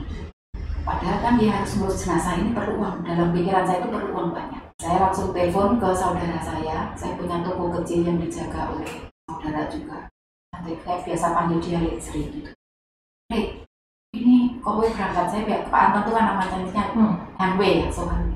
Padahal 0.84 1.18
kan 1.24 1.34
dia 1.40 1.52
harus 1.56 1.72
ngurus 1.80 2.04
jenazah 2.04 2.36
ini 2.36 2.52
perlu 2.52 2.76
uang. 2.84 3.08
Dalam 3.08 3.32
pikiran 3.32 3.64
saya 3.64 3.80
itu 3.80 3.88
perlu 3.88 4.12
uang 4.12 4.30
banyak. 4.36 4.64
Saya 4.84 4.98
langsung 5.00 5.32
telepon 5.32 5.80
ke 5.80 5.90
saudara 5.96 6.40
saya. 6.44 6.92
Saya 7.00 7.16
punya 7.16 7.40
toko 7.40 7.72
kecil 7.80 8.04
yang 8.04 8.20
dijaga 8.20 8.68
oleh 8.76 9.08
saudara 9.24 9.64
juga. 9.72 10.12
Nanti 10.52 10.76
kayak 10.84 11.08
biasa 11.08 11.26
panggil 11.32 11.60
dia 11.64 11.80
Sri 12.04 12.22
gitu. 12.28 12.52
Hei, 13.32 13.64
ini 14.12 14.60
kowe 14.60 14.84
berangkat? 14.84 15.32
Saya 15.32 15.48
biar 15.48 15.72
Pak 15.72 15.84
Anton 15.88 16.02
tuh 16.04 16.14
kan 16.20 16.26
nama 16.36 16.44
cantiknya 16.52 16.84
hmm. 16.92 17.56
W 17.56 17.62
ya 17.64 17.88
soalnya 17.88 18.36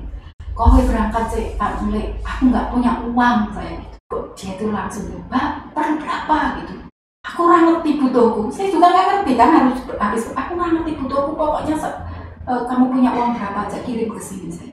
kowe 0.56 0.80
berangkat 0.88 1.24
sih 1.28 1.44
Pak 1.60 1.84
Mule 1.84 2.16
aku 2.24 2.48
nggak 2.48 2.72
punya 2.72 2.92
uang 3.04 3.52
saya 3.52 3.76
gitu. 3.76 3.96
Kok 4.08 4.24
dia 4.32 4.52
tuh 4.56 4.72
langsung 4.72 5.04
mbak 5.28 5.68
perlu 5.76 6.00
berapa? 6.00 6.38
gitu 6.64 6.86
aku 7.26 7.40
nggak 7.42 7.62
ngerti 7.66 7.90
butuhku 7.98 8.42
saya 8.54 8.68
juga 8.70 8.86
nggak 8.94 9.06
ngerti 9.10 9.32
kan 9.34 9.50
harus 9.50 9.78
habis 9.98 10.24
aku 10.32 10.50
nggak 10.54 10.70
ngerti 10.78 10.92
butuhku 11.02 11.30
pokoknya 11.34 11.74
uh, 12.46 12.62
kamu 12.70 12.84
punya 12.94 13.10
uang 13.10 13.32
berapa 13.34 13.60
aja 13.66 13.78
kirim 13.82 14.08
ke 14.14 14.20
sini 14.22 14.48
saya 14.54 14.70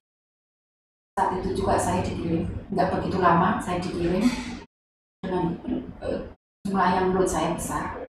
saat 1.17 1.29
itu 1.41 1.49
juga 1.57 1.77
saya 1.81 2.05
dikirim 2.05 2.45
nggak 2.69 2.89
begitu 2.97 3.17
lama 3.17 3.57
saya 3.57 3.81
dikirim 3.81 4.21
dengan 5.25 5.57
uh, 6.05 6.19
jumlah 6.63 6.89
yang 6.93 7.05
menurut 7.09 7.29
saya 7.29 7.57
besar 7.57 8.03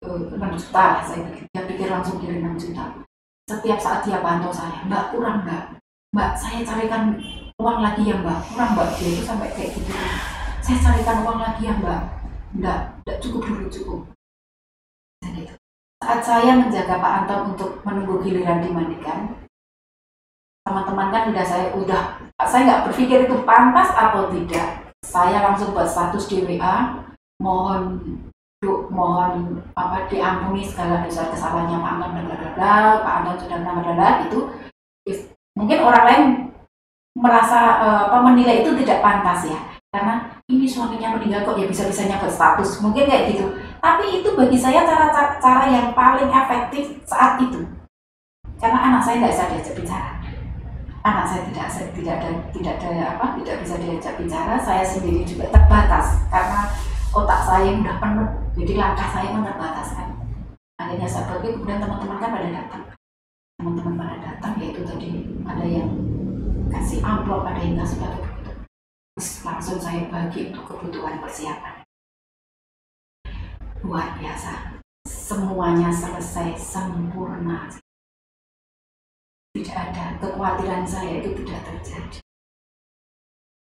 6 0.00 0.32
juta 0.32 0.80
lah 0.96 1.04
saya 1.04 1.28
pikir. 1.28 1.44
Dia 1.52 1.62
pikir 1.68 1.88
langsung 1.92 2.16
kirim 2.24 2.40
6 2.56 2.56
juta. 2.56 3.04
Setiap 3.44 3.76
saat 3.76 4.00
dia 4.00 4.24
pantau 4.24 4.48
saya, 4.48 4.80
mbak 4.88 5.12
kurang 5.12 5.44
mbak. 5.44 5.76
Mbak 6.16 6.30
saya 6.40 6.64
carikan 6.64 7.20
uang 7.60 7.84
lagi 7.84 8.08
ya 8.08 8.16
mbak, 8.16 8.40
kurang 8.48 8.72
mbak. 8.72 8.96
Dia 8.96 9.08
itu 9.12 9.22
sampai 9.28 9.52
kayak 9.52 9.76
gitu. 9.76 9.92
Saya 10.64 10.78
carikan 10.80 11.20
uang 11.20 11.38
lagi 11.44 11.68
ya 11.68 11.76
mbak. 11.76 12.19
Enggak, 12.56 12.98
enggak 13.02 13.18
cukup 13.22 13.40
dulu 13.46 13.66
cukup. 13.70 14.00
Saat 16.00 16.20
saya 16.24 16.56
menjaga 16.56 16.96
Pak 16.96 17.14
Anton 17.22 17.40
untuk 17.54 17.70
menunggu 17.84 18.24
giliran 18.24 18.64
dimandikan, 18.64 19.36
teman-teman 20.64 21.12
kan 21.12 21.22
udah 21.30 21.44
saya 21.44 21.66
udah 21.76 22.02
saya 22.48 22.62
nggak 22.66 22.84
berpikir 22.90 23.28
itu 23.28 23.36
pantas 23.44 23.92
atau 23.92 24.32
tidak. 24.32 24.90
Saya 25.04 25.44
langsung 25.44 25.72
buat 25.76 25.88
status 25.88 26.28
di 26.28 26.44
WA 26.44 27.04
mohon 27.40 28.00
Duk, 28.60 28.92
mohon 28.92 29.56
apa 29.72 30.04
diampuni 30.04 30.60
segala 30.60 31.00
dosa 31.00 31.32
kesalahannya 31.32 31.80
Pak 31.80 31.92
Anton 31.96 32.28
bla 32.28 32.36
bla 32.52 32.76
Pak 33.00 33.14
Anton 33.24 33.36
sudah 33.40 33.56
bla 33.64 34.08
itu 34.28 34.38
mungkin 35.56 35.78
orang 35.80 36.04
lain 36.04 36.24
merasa 37.16 37.80
uh, 37.80 38.02
apa 38.12 38.18
menilai 38.20 38.60
itu 38.60 38.76
tidak 38.84 39.00
pantas 39.00 39.48
ya 39.48 39.79
karena 39.90 40.38
ini 40.46 40.70
suaminya 40.70 41.18
meninggal 41.18 41.42
kok 41.42 41.58
ya 41.58 41.66
bisa-bisanya 41.66 42.22
berstatus 42.22 42.78
mungkin 42.78 43.10
kayak 43.10 43.34
gitu. 43.34 43.46
Tapi 43.82 44.22
itu 44.22 44.28
bagi 44.38 44.54
saya 44.54 44.86
cara 44.86 45.10
cara 45.42 45.66
yang 45.66 45.90
paling 45.98 46.30
efektif 46.30 47.02
saat 47.02 47.42
itu. 47.42 47.66
Karena 48.62 48.78
anak 48.78 49.02
saya 49.02 49.18
nggak 49.18 49.34
bisa 49.34 49.50
diajak 49.50 49.74
bicara. 49.74 50.10
Anak 51.02 51.26
saya 51.26 51.42
tidak 51.50 51.66
saya 51.66 51.88
tidak 51.90 52.14
ada 52.22 52.30
tidak 52.54 52.74
ada 52.78 53.18
apa 53.18 53.26
tidak 53.42 53.56
bisa 53.66 53.74
diajak 53.82 54.14
bicara. 54.14 54.54
Saya 54.62 54.86
sendiri 54.86 55.26
juga 55.26 55.50
terbatas 55.50 56.22
karena 56.30 56.70
otak 57.10 57.40
saya 57.42 57.74
udah 57.74 57.96
penuh. 57.98 58.30
Jadi 58.62 58.72
langkah 58.78 59.08
saya 59.10 59.34
pun 59.34 59.42
terbatas 59.42 59.90
kan 59.98 60.08
akhirnya 60.80 61.04
saya 61.10 61.28
pergi 61.28 61.54
kemudian 61.58 61.82
teman-teman 61.82 62.18
kan 62.22 62.30
pada 62.30 62.48
datang. 62.48 62.82
Teman-teman 63.58 63.94
pada 63.98 64.16
datang 64.22 64.52
yaitu 64.62 64.86
tadi 64.86 65.26
ada 65.42 65.66
yang 65.66 65.90
kasih 66.70 67.02
amplop 67.02 67.42
ada 67.42 67.58
yang 67.58 67.74
kasih 67.74 67.98
batu 67.98 68.29
langsung 69.44 69.78
saya 69.82 70.08
bagi 70.08 70.52
untuk 70.52 70.64
kebutuhan 70.70 71.20
persiapan. 71.20 71.84
Luar 73.84 74.16
biasa. 74.16 74.80
Semuanya 75.08 75.90
selesai 75.90 76.54
sempurna. 76.56 77.68
Tidak 79.50 79.74
ada 79.74 80.14
kekhawatiran 80.22 80.86
saya 80.86 81.20
itu 81.20 81.42
tidak 81.42 81.60
terjadi. 81.66 82.20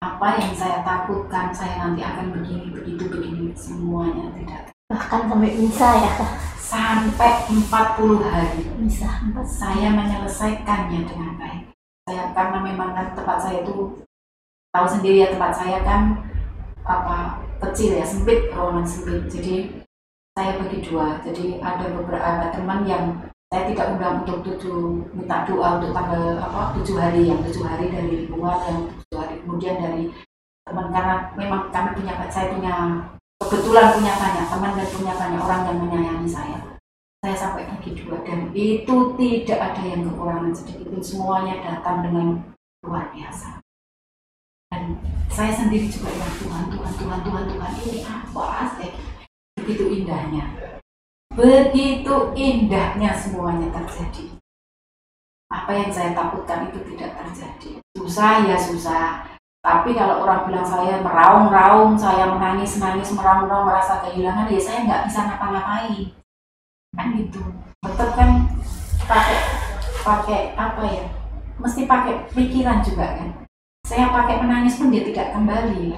Apa 0.03 0.39
yang 0.39 0.55
saya 0.55 0.83
takutkan 0.87 1.51
saya 1.55 1.87
nanti 1.87 2.03
akan 2.03 2.35
begini, 2.39 2.71
begitu, 2.75 3.07
begini, 3.11 3.51
semuanya 3.55 4.31
tidak. 4.35 4.71
Bahkan 4.91 5.31
sampai 5.31 5.53
bisa 5.59 5.89
ya 5.99 6.13
Sampai 6.59 7.45
40 7.53 8.23
hari. 8.25 8.65
Bisa. 8.81 9.11
Saya 9.45 9.93
menyelesaikannya 9.93 11.05
dengan 11.05 11.37
baik. 11.37 11.69
Saya 12.09 12.33
karena 12.33 12.59
memang 12.65 12.97
kan 12.97 13.13
tempat 13.13 13.39
saya 13.45 13.61
itu 13.61 14.03
tahu 14.73 14.87
sendiri 14.89 15.23
ya 15.23 15.29
tempat 15.29 15.53
saya 15.53 15.79
kan 15.85 16.17
apa 16.83 17.45
kecil 17.61 18.01
ya 18.01 18.05
sempit 18.09 18.51
ruangan 18.51 18.89
sempit. 18.89 19.29
Jadi 19.29 19.55
saya 20.33 20.59
bagi 20.59 20.81
dua. 20.81 21.21
Jadi 21.21 21.61
ada 21.61 21.93
beberapa 21.93 22.49
teman 22.51 22.89
yang 22.89 23.21
saya 23.53 23.69
tidak 23.69 23.93
undang 23.95 24.25
untuk 24.25 24.41
tujuh 24.49 25.05
minta 25.13 25.45
doa 25.45 25.77
untuk 25.77 25.93
tanggal 25.93 26.41
apa 26.41 26.73
tujuh 26.81 26.97
hari 26.97 27.29
yang 27.29 27.45
tujuh 27.45 27.63
hari 27.69 27.93
dari 27.93 28.25
lingkungan 28.25 28.59
yang 28.65 28.79
tujuh 28.89 29.17
hari 29.21 29.35
kemudian 29.45 29.77
dari 29.77 30.05
teman. 30.65 30.89
Karena 30.89 31.15
memang 31.37 31.69
kami 31.69 31.89
punya 32.01 32.17
saya 32.33 32.57
punya 32.57 32.75
kebetulan 33.45 33.93
punya 34.01 34.13
banyak 34.17 34.47
teman 34.49 34.73
dan 34.73 34.89
punya 34.89 35.13
banyak 35.15 35.41
orang 35.45 35.63
yang 35.69 35.79
menyayangi 35.85 36.29
saya. 36.33 36.59
Saya 37.23 37.37
sampai 37.37 37.69
bagi 37.69 37.93
dua. 37.93 38.25
Dan 38.25 38.51
itu 38.57 38.97
tidak 39.21 39.59
ada 39.61 39.83
yang 39.85 40.09
kekurangan 40.09 40.57
sedikit 40.57 40.99
semuanya 41.05 41.61
datang 41.61 42.09
dengan 42.09 42.27
luar 42.83 43.13
biasa 43.15 43.62
dan 44.73 44.97
saya 45.29 45.53
sendiri 45.53 45.85
juga 45.93 46.09
ya 46.09 46.25
Tuhan 46.41 46.65
Tuhan 46.73 46.93
Tuhan 46.97 47.19
Tuhan 47.21 47.45
Tuhan 47.45 47.73
ini 47.85 48.01
apa 48.09 48.43
asik 48.65 48.93
begitu 49.61 49.85
indahnya. 49.93 50.45
Begitu 51.37 52.15
indahnya 52.33 53.13
semuanya 53.13 53.69
terjadi. 53.69 54.33
Apa 55.53 55.77
yang 55.77 55.93
saya 55.93 56.17
takutkan 56.17 56.73
itu 56.73 56.81
tidak 56.89 57.21
terjadi. 57.21 57.85
Susah 58.01 58.49
ya 58.49 58.57
susah. 58.57 59.29
Tapi 59.61 59.93
kalau 59.95 60.25
orang 60.25 60.49
bilang 60.49 60.65
saya 60.65 61.05
meraung-raung 61.05 61.95
saya 61.95 62.33
menangis-nangis 62.33 63.13
meraung-raung 63.13 63.69
merasa 63.69 64.01
kehilangan 64.09 64.49
ya 64.49 64.61
saya 64.61 64.89
nggak 64.89 65.05
bisa 65.05 65.21
ngapa-ngapain. 65.29 66.17
Kan 66.97 67.09
gitu. 67.21 67.45
Tetap 67.85 68.11
kan 68.17 68.49
pakai 69.05 69.39
pakai 70.01 70.41
apa 70.57 70.83
ya? 70.89 71.05
Mesti 71.61 71.85
pakai 71.85 72.27
pikiran 72.33 72.81
juga 72.81 73.21
kan 73.21 73.43
saya 73.93 74.09
pakai 74.09 74.41
menangis 74.41 74.81
pun 74.81 74.89
dia 74.89 75.05
tidak 75.05 75.37
kembali. 75.37 75.93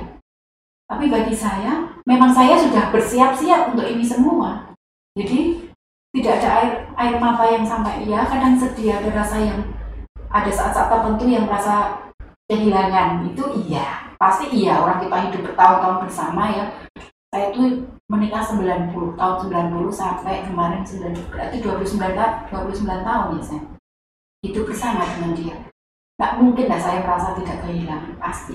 Tapi 0.91 1.05
bagi 1.07 1.31
saya, 1.31 1.95
memang 2.03 2.35
saya 2.35 2.59
sudah 2.59 2.91
bersiap-siap 2.91 3.71
untuk 3.71 3.87
ini 3.87 4.03
semua. 4.03 4.75
Jadi 5.15 5.71
tidak 6.11 6.43
ada 6.43 6.49
air 6.59 6.73
air 6.99 7.15
mata 7.23 7.47
yang 7.47 7.63
sampai 7.63 8.03
iya, 8.03 8.27
kadang 8.27 8.59
sedih 8.59 8.99
ada 8.99 9.15
rasa 9.15 9.39
yang 9.39 9.63
ada 10.27 10.51
saat-saat 10.51 10.91
tertentu 10.91 11.31
yang 11.31 11.47
merasa 11.47 12.03
kehilangan. 12.51 13.31
Itu 13.31 13.63
iya. 13.63 14.11
Pasti 14.19 14.51
iya 14.51 14.83
orang 14.83 14.99
kita 14.99 15.31
hidup 15.31 15.55
bertahun-tahun 15.55 16.03
bersama 16.03 16.51
ya. 16.51 16.67
Saya 17.31 17.55
itu 17.55 17.87
menikah 18.11 18.43
90 18.43 19.15
tahun 19.15 19.37
90 19.49 19.91
sampai 19.95 20.43
kemarin 20.45 20.83
90 20.83 21.31
berarti 21.35 21.57
29 21.63 21.99
29 21.99 22.85
tahun 22.85 23.29
ya 23.35 23.43
saya 23.43 23.63
itu 24.45 24.61
bersama 24.61 25.03
dengan 25.09 25.33
dia 25.33 25.57
Nggak 26.15 26.33
mungkin 26.39 26.67
lah 26.71 26.81
saya 26.81 26.99
merasa 27.03 27.35
tidak 27.35 27.59
kehilangan, 27.67 28.15
pasti. 28.23 28.55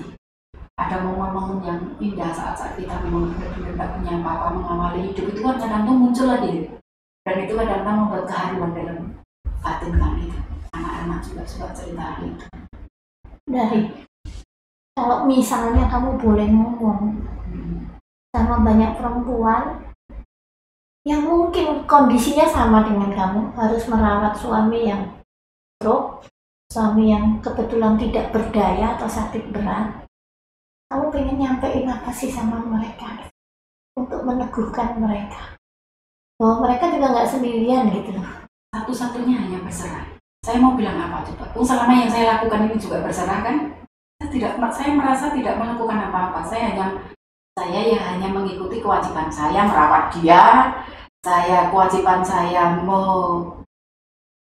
Ada 0.80 1.04
momen-momen 1.04 1.60
yang 1.60 1.80
indah 2.00 2.32
saat-saat 2.32 2.80
kita 2.80 3.04
memang 3.04 3.36
benar-benar 3.36 3.76
tidak 3.76 3.90
punya 4.00 4.12
apa-apa 4.16 4.48
mengawali 4.56 5.12
hidup 5.12 5.28
itu 5.28 5.40
kan 5.44 5.60
kadang-kadang 5.60 5.98
muncul 6.00 6.26
lagi. 6.32 6.52
Dan 7.20 7.36
itu 7.44 7.52
kadang-kadang 7.52 7.96
membuat 8.00 8.24
keharuan 8.24 8.72
dalam 8.72 8.98
batin 9.60 9.92
kami. 9.92 10.24
Anak-anak 10.72 11.20
juga 11.20 11.42
suka 11.44 11.68
cerita 11.76 12.16
itu. 12.24 12.46
Dari 13.44 13.80
kalau 14.96 15.28
misalnya 15.28 15.84
kamu 15.92 16.16
boleh 16.16 16.48
ngomong 16.48 17.28
sama 18.32 18.56
banyak 18.64 18.96
perempuan 18.96 19.90
yang 21.04 21.28
mungkin 21.28 21.84
kondisinya 21.84 22.46
sama 22.48 22.88
dengan 22.88 23.12
kamu 23.12 23.40
harus 23.56 23.84
merawat 23.88 24.36
suami 24.36 24.92
yang 24.92 25.02
stroke 25.76 26.28
suami 26.70 27.10
yang 27.10 27.42
kebetulan 27.42 27.98
tidak 27.98 28.30
berdaya 28.30 28.94
atau 28.94 29.10
sakit 29.10 29.50
berat, 29.50 30.06
kamu 30.86 31.10
pengen 31.10 31.36
nyampein 31.42 31.90
apa 31.90 32.10
sih 32.14 32.30
sama 32.30 32.62
mereka 32.62 33.26
untuk 33.98 34.22
meneguhkan 34.22 34.94
mereka 35.02 35.58
bahwa 36.38 36.64
mereka 36.64 36.94
juga 36.94 37.06
nggak 37.12 37.30
sendirian 37.30 37.90
gitu 37.90 38.16
loh. 38.16 38.26
Satu-satunya 38.70 39.34
hanya 39.44 39.58
berserah. 39.66 40.06
Saya 40.40 40.56
mau 40.62 40.78
bilang 40.78 40.96
apa 40.96 41.26
coba? 41.26 41.52
Oh, 41.52 41.66
selama 41.66 41.92
yang 41.92 42.08
saya 42.08 42.38
lakukan 42.38 42.70
ini 42.70 42.80
juga 42.80 43.04
berserah 43.04 43.44
kan? 43.44 43.56
Saya 44.16 44.28
tidak, 44.32 44.52
saya 44.72 44.90
merasa 44.96 45.34
tidak 45.36 45.58
melakukan 45.58 46.08
apa-apa. 46.08 46.40
Saya 46.46 46.72
hanya 46.72 46.86
saya 47.58 47.80
ya 47.92 48.00
hanya 48.14 48.32
mengikuti 48.32 48.80
kewajiban 48.80 49.28
saya 49.28 49.68
merawat 49.68 50.16
dia. 50.16 50.72
Saya 51.20 51.68
kewajiban 51.68 52.24
saya 52.24 52.80
mau 52.80 53.59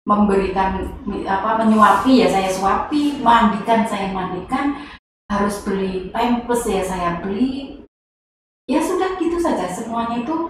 memberikan 0.08 0.80
apa 1.28 1.60
menyuapi 1.60 2.24
ya 2.24 2.28
saya 2.32 2.48
suapi, 2.48 3.20
mandikan 3.20 3.84
saya 3.84 4.08
mandikan, 4.08 4.88
harus 5.28 5.60
beli 5.68 6.08
pampers 6.08 6.64
ya 6.64 6.80
saya 6.80 7.20
beli. 7.20 7.84
Ya 8.64 8.80
sudah 8.80 9.20
gitu 9.20 9.36
saja. 9.36 9.68
Semuanya 9.68 10.24
itu 10.24 10.48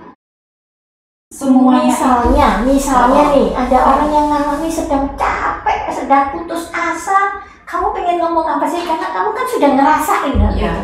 semuanya 1.35 1.91
misalnya 1.93 2.49
misalnya 2.65 3.21
oh. 3.21 3.31
nih 3.37 3.49
ada 3.53 3.79
orang 3.85 4.11
yang 4.15 4.27
ngalami 4.31 4.71
sedang 4.71 5.11
capek 5.19 5.91
sedang 5.91 6.31
putus 6.31 6.71
asa. 6.71 7.43
Kamu 7.67 7.91
pengen 7.93 8.23
ngomong 8.23 8.47
apa 8.47 8.65
sih? 8.71 8.87
Karena 8.87 9.11
kamu 9.11 9.35
kan 9.35 9.47
sudah 9.51 9.71
ngerasain 9.75 10.35
kan 10.39 10.55
ya 10.55 10.75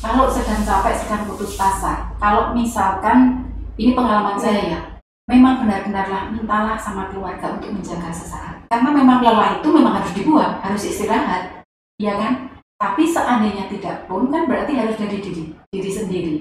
kalau 0.00 0.30
sedang 0.30 0.64
capek 0.64 0.94
sedang 0.96 1.26
putus 1.26 1.58
asa. 1.58 2.14
Kalau 2.16 2.54
misalkan 2.54 3.44
ini 3.76 3.92
pengalaman 3.92 4.38
saya 4.38 4.62
ya 4.78 4.80
memang 5.30 5.62
benar-benarlah 5.62 6.34
mintalah 6.34 6.74
sama 6.74 7.06
keluarga 7.14 7.54
untuk 7.54 7.70
menjaga 7.70 8.10
sesaat. 8.10 8.66
Karena 8.66 8.90
memang 8.90 9.22
lelah 9.22 9.62
itu 9.62 9.68
memang 9.70 10.02
harus 10.02 10.10
dibuang, 10.10 10.58
harus 10.58 10.82
istirahat, 10.90 11.62
ya 12.02 12.18
kan? 12.18 12.50
Tapi 12.74 13.06
seandainya 13.06 13.70
tidak 13.70 14.10
pun 14.10 14.26
kan 14.26 14.50
berarti 14.50 14.74
harus 14.74 14.98
dari 14.98 15.22
diri, 15.22 15.54
diri 15.70 15.90
sendiri. 15.94 16.34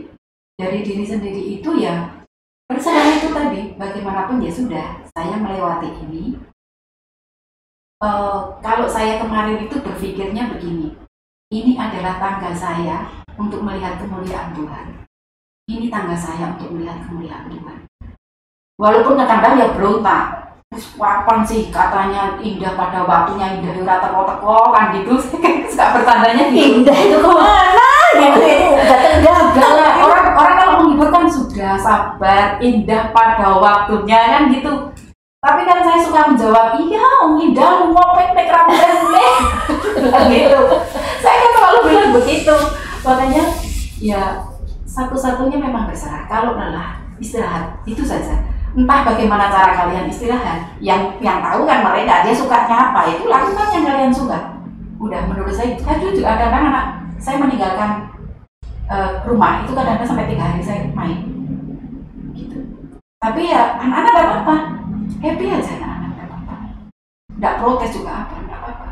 Dari 0.57 0.81
diri 0.81 1.05
sendiri 1.05 1.61
itu 1.61 1.69
ya 1.77 2.25
berserah 2.65 3.21
itu 3.21 3.29
tadi, 3.29 3.61
bagaimanapun 3.77 4.41
ya 4.41 4.51
sudah, 4.51 4.87
saya 5.13 5.37
melewati 5.37 5.89
ini. 6.09 6.41
Uh, 7.99 8.57
kalau 8.63 8.87
saya 8.89 9.19
kemarin 9.21 9.69
itu 9.69 9.75
berpikirnya 9.83 10.49
begini, 10.55 10.95
ini 11.51 11.75
adalah 11.75 12.17
tangga 12.17 12.55
saya 12.55 13.05
untuk 13.35 13.61
melihat 13.61 13.99
kemuliaan 13.99 14.55
Tuhan. 14.55 14.85
Ini 15.67 15.91
tangga 15.91 16.15
saya 16.15 16.55
untuk 16.55 16.71
melihat 16.73 17.03
kemuliaan 17.05 17.51
Tuhan 17.51 17.88
walaupun 18.79 19.19
kadang-kadang 19.19 19.59
ya 19.59 19.67
berontak 19.75 20.23
terus 20.71 20.95
kapan 20.95 21.39
sih 21.43 21.67
katanya 21.67 22.39
indah 22.39 22.79
pada 22.79 23.03
waktunya 23.03 23.59
indah 23.59 23.75
ora 23.83 23.95
teko-teko 23.99 24.57
kan 24.71 24.85
gitu. 24.95 25.13
Suka 25.69 25.85
bertandanya 25.99 26.45
gitu. 26.55 26.79
indah 26.79 26.97
itu 26.97 27.17
ke 27.19 27.29
mana? 27.29 27.89
Gitu 28.15 28.39
datang 28.87 29.17
gagal 29.21 29.77
orang 30.01 30.25
orang 30.33 30.55
kalau 30.55 30.73
menghibur 30.81 31.09
kan 31.11 31.25
sudah 31.27 31.75
sabar 31.77 32.57
indah 32.63 33.11
pada 33.11 33.59
waktunya 33.59 34.39
kan 34.39 34.47
gitu. 34.53 34.95
Tapi 35.39 35.61
kan 35.63 35.79
saya 35.83 35.99
suka 36.03 36.21
menjawab 36.31 36.79
iya 36.79 37.03
om 37.23 37.35
indah 37.39 37.83
lu 37.83 37.95
ngopek 37.95 38.31
mek 38.31 38.47
rambutnya 38.47 39.27
gitu. 40.31 40.59
Saya 41.19 41.35
kan 41.43 41.51
selalu 41.57 41.79
bilang 41.91 42.11
begitu. 42.15 42.55
Makanya 43.03 43.43
ya 43.99 44.23
satu-satunya 44.87 45.57
memang 45.59 45.89
berserah. 45.89 46.29
Kalau 46.29 46.55
lelah 46.55 47.01
istirahat 47.19 47.83
itu 47.83 48.03
saja 48.03 48.58
entah 48.77 49.01
bagaimana 49.01 49.49
cara 49.49 49.73
kalian 49.73 50.09
istirahat. 50.09 50.77
Yang 50.77 51.17
yang 51.23 51.41
tahu 51.41 51.65
kan 51.65 51.81
mereka 51.81 52.21
dia 52.25 52.35
sukanya 52.35 52.93
apa? 52.93 53.09
Itu 53.09 53.25
lakukan 53.25 53.67
yang 53.73 53.85
kalian 53.85 54.13
suka. 54.13 54.39
Udah 54.99 55.21
menurut 55.25 55.53
saya 55.55 55.73
saya 55.79 55.97
juga 55.97 56.37
ada 56.37 56.45
kan 56.53 56.63
anak 56.69 56.85
saya 57.17 57.41
meninggalkan 57.41 57.89
eh, 58.91 59.09
rumah 59.25 59.65
itu 59.65 59.71
kadang-kadang 59.73 60.09
sampai 60.09 60.29
tiga 60.29 60.43
hari 60.53 60.61
saya 60.61 60.85
main. 60.93 61.19
Gitu. 62.35 62.57
Tapi 63.17 63.41
ya 63.49 63.79
anak-anak 63.81 64.11
gak 64.13 64.27
apa-apa. 64.27 64.55
Happy 65.19 65.45
aja 65.49 65.71
anak-anak 65.81 66.09
gak 66.13 66.27
apa-apa. 66.29 66.55
Nggak 67.39 67.57
protes 67.57 67.91
juga 67.95 68.11
apa 68.27 68.35
nggak 68.37 68.59
apa-apa. 68.61 68.87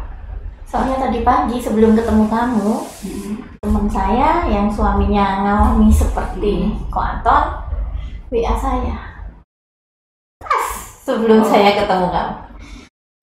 Soalnya 0.68 0.98
tadi 1.00 1.24
pagi 1.24 1.64
sebelum 1.64 1.96
ketemu 1.96 2.28
kamu, 2.28 2.72
Mm-mm. 2.84 3.34
teman 3.64 3.88
saya 3.88 4.44
yang 4.52 4.68
suaminya 4.68 5.48
ngalami 5.48 5.88
seperti 5.88 6.76
Ko 6.92 7.00
Anton, 7.00 7.64
WA 8.28 8.52
saya. 8.60 9.17
Sebelum 11.08 11.40
Oh. 11.40 11.48
saya 11.48 11.72
ketemu 11.72 12.08
kamu. 12.12 12.34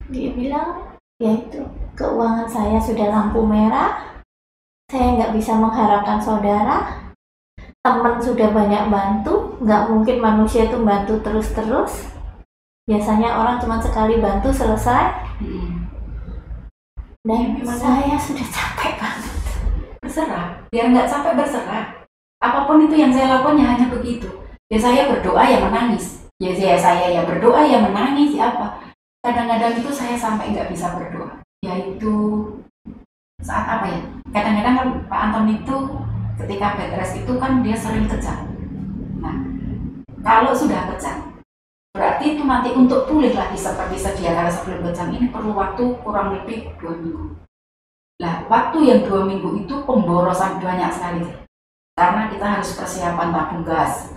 Dia 0.09 0.28
bilang, 0.32 0.68
ya 1.20 1.37
itu 1.37 1.61
keuangan 1.93 2.49
saya 2.49 2.80
sudah 2.80 3.12
lampu 3.12 3.45
merah, 3.45 4.24
saya 4.89 5.20
nggak 5.20 5.37
bisa 5.37 5.53
mengharapkan 5.53 6.16
saudara, 6.16 7.12
teman 7.85 8.16
sudah 8.16 8.49
banyak 8.49 8.89
bantu, 8.89 9.61
nggak 9.61 9.93
mungkin 9.93 10.16
manusia 10.16 10.64
itu 10.64 10.80
bantu 10.80 11.20
terus-terus. 11.20 12.09
Biasanya 12.89 13.37
orang 13.37 13.61
cuma 13.61 13.76
sekali 13.80 14.16
bantu 14.16 14.49
selesai, 14.49 15.37
Mm-mm. 15.45 15.85
dan 17.24 17.37
Ya, 17.37 17.49
memang. 17.61 17.76
saya 17.76 18.16
sudah 18.16 18.47
capek 18.49 18.93
banget. 18.97 19.32
berserah 20.01 20.47
biar 20.68 20.89
nggak 20.89 21.09
sampai 21.09 21.32
berserah 21.32 21.85
apa 22.41 22.59
pun 22.64 22.85
itu 22.85 22.93
yang 22.93 23.09
saya 23.09 23.41
lakukan 23.41 23.57
ya 23.57 23.66
hanya 23.72 23.87
begitu 23.89 24.28
ya 24.68 24.76
saya 24.76 25.09
berdoa 25.09 25.41
ya 25.41 25.64
menangis 25.64 26.24
ya 26.43 26.51
saya 26.55 26.76
saya 26.78 27.07
ya 27.11 27.22
berdoa 27.26 27.62
ya 27.66 27.78
menangis 27.82 28.35
ya 28.35 28.55
apa. 28.55 28.95
Kadang-kadang 29.24 29.80
itu 29.80 29.91
saya 29.93 30.16
sampai 30.18 30.53
nggak 30.53 30.70
bisa 30.72 30.95
berdoa. 30.95 31.41
Yaitu 31.64 32.14
saat 33.41 33.66
apa 33.80 33.87
ya? 33.89 34.01
Kadang-kadang 34.32 34.74
kan 34.76 34.89
Pak 35.09 35.20
Anton 35.30 35.47
itu 35.53 35.76
ketika 36.39 36.74
bed 36.74 36.99
rest 36.99 37.14
itu 37.22 37.32
kan 37.39 37.62
dia 37.62 37.76
sering 37.78 38.11
kejang 38.11 38.51
nah 39.22 39.37
kalau 40.26 40.51
sudah 40.51 40.91
kejang 40.95 41.39
berarti 41.95 42.35
itu 42.35 42.43
nanti 42.43 42.74
untuk 42.74 43.07
pulih 43.07 43.30
lagi 43.32 43.55
seperti 43.55 43.97
sedia 44.03 44.35
kala 44.35 44.51
sebelum 44.51 44.82
kejang 44.91 45.14
ini 45.14 45.30
perlu 45.30 45.55
waktu 45.55 45.95
kurang 46.03 46.35
lebih 46.35 46.74
dua 46.82 46.99
minggu. 46.99 47.39
Nah, 48.18 48.47
waktu 48.51 48.78
yang 48.82 49.01
dua 49.07 49.22
minggu 49.26 49.62
itu 49.62 49.74
pemborosan 49.87 50.59
banyak 50.59 50.91
sekali. 50.91 51.22
Karena 51.95 52.26
kita 52.26 52.47
harus 52.59 52.74
persiapan 52.74 53.30
tabung 53.30 53.62
gas. 53.62 54.14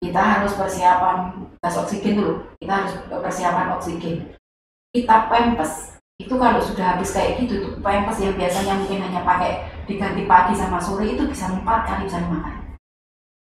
Kita 0.00 0.20
harus 0.20 0.56
persiapan 0.56 1.44
gas 1.60 1.76
oksigen 1.76 2.16
dulu. 2.16 2.34
Kita 2.56 2.72
harus 2.72 2.92
persiapan 3.08 3.76
oksigen. 3.76 4.34
Kita 4.90 5.28
pempes. 5.28 6.00
Itu 6.20 6.36
kalau 6.36 6.60
sudah 6.60 6.96
habis 6.96 7.12
kayak 7.16 7.44
gitu, 7.44 7.64
tuh 7.64 7.72
pempes 7.80 8.20
yang 8.20 8.36
biasanya 8.36 8.76
mungkin 8.80 9.00
hanya 9.04 9.20
pakai 9.24 9.68
diganti 9.84 10.24
pagi 10.28 10.52
sama 10.56 10.80
sore 10.80 11.16
itu 11.16 11.24
bisa 11.28 11.48
empat 11.48 11.88
kali 11.88 12.08
bisa 12.08 12.20
lima 12.20 12.44
kali. 12.44 12.60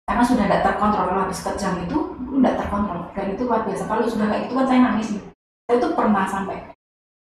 Karena 0.05 0.23
sudah 0.27 0.45
tidak 0.47 0.63
terkontrol 0.63 1.07
kalau 1.11 1.23
habis 1.27 1.41
kejam 1.43 1.75
itu 1.87 1.99
tidak 2.19 2.55
terkontrol 2.61 3.01
dan 3.15 3.27
itu 3.35 3.43
luar 3.47 3.63
biasa. 3.63 3.85
Kalau 3.87 4.03
sudah 4.07 4.27
kayak 4.31 4.43
gitu 4.47 4.55
kan 4.59 4.67
saya 4.67 4.81
nangis 4.83 5.09
nih. 5.15 5.23
Saya 5.65 5.77
itu 5.81 5.89
pernah 5.97 6.25
sampai 6.29 6.59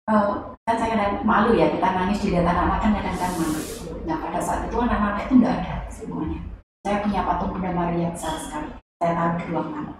eh, 0.05 0.33
kan 0.65 0.75
saya 0.77 0.89
kadang 0.97 1.13
malu 1.25 1.53
ya 1.53 1.69
kita 1.69 1.87
nangis 1.93 2.21
dilihat 2.21 2.45
anak-anak 2.45 2.79
kan 2.81 2.91
kadang-kadang 2.97 3.33
malu 3.41 3.61
nah 4.05 4.17
pada 4.21 4.39
saat 4.41 4.61
itu 4.69 4.77
anak-anak 4.77 5.21
itu 5.25 5.33
nggak 5.41 5.55
ada 5.61 5.75
semuanya 5.89 6.39
saya 6.85 7.01
punya 7.01 7.21
patung 7.25 7.53
Bunda 7.53 7.71
Maria 7.73 8.09
besar 8.13 8.37
sekali 8.37 8.69
saya 9.05 9.13
taruh 9.21 9.37
di 9.37 9.45
ruang 9.53 9.69
tamu 9.69 9.93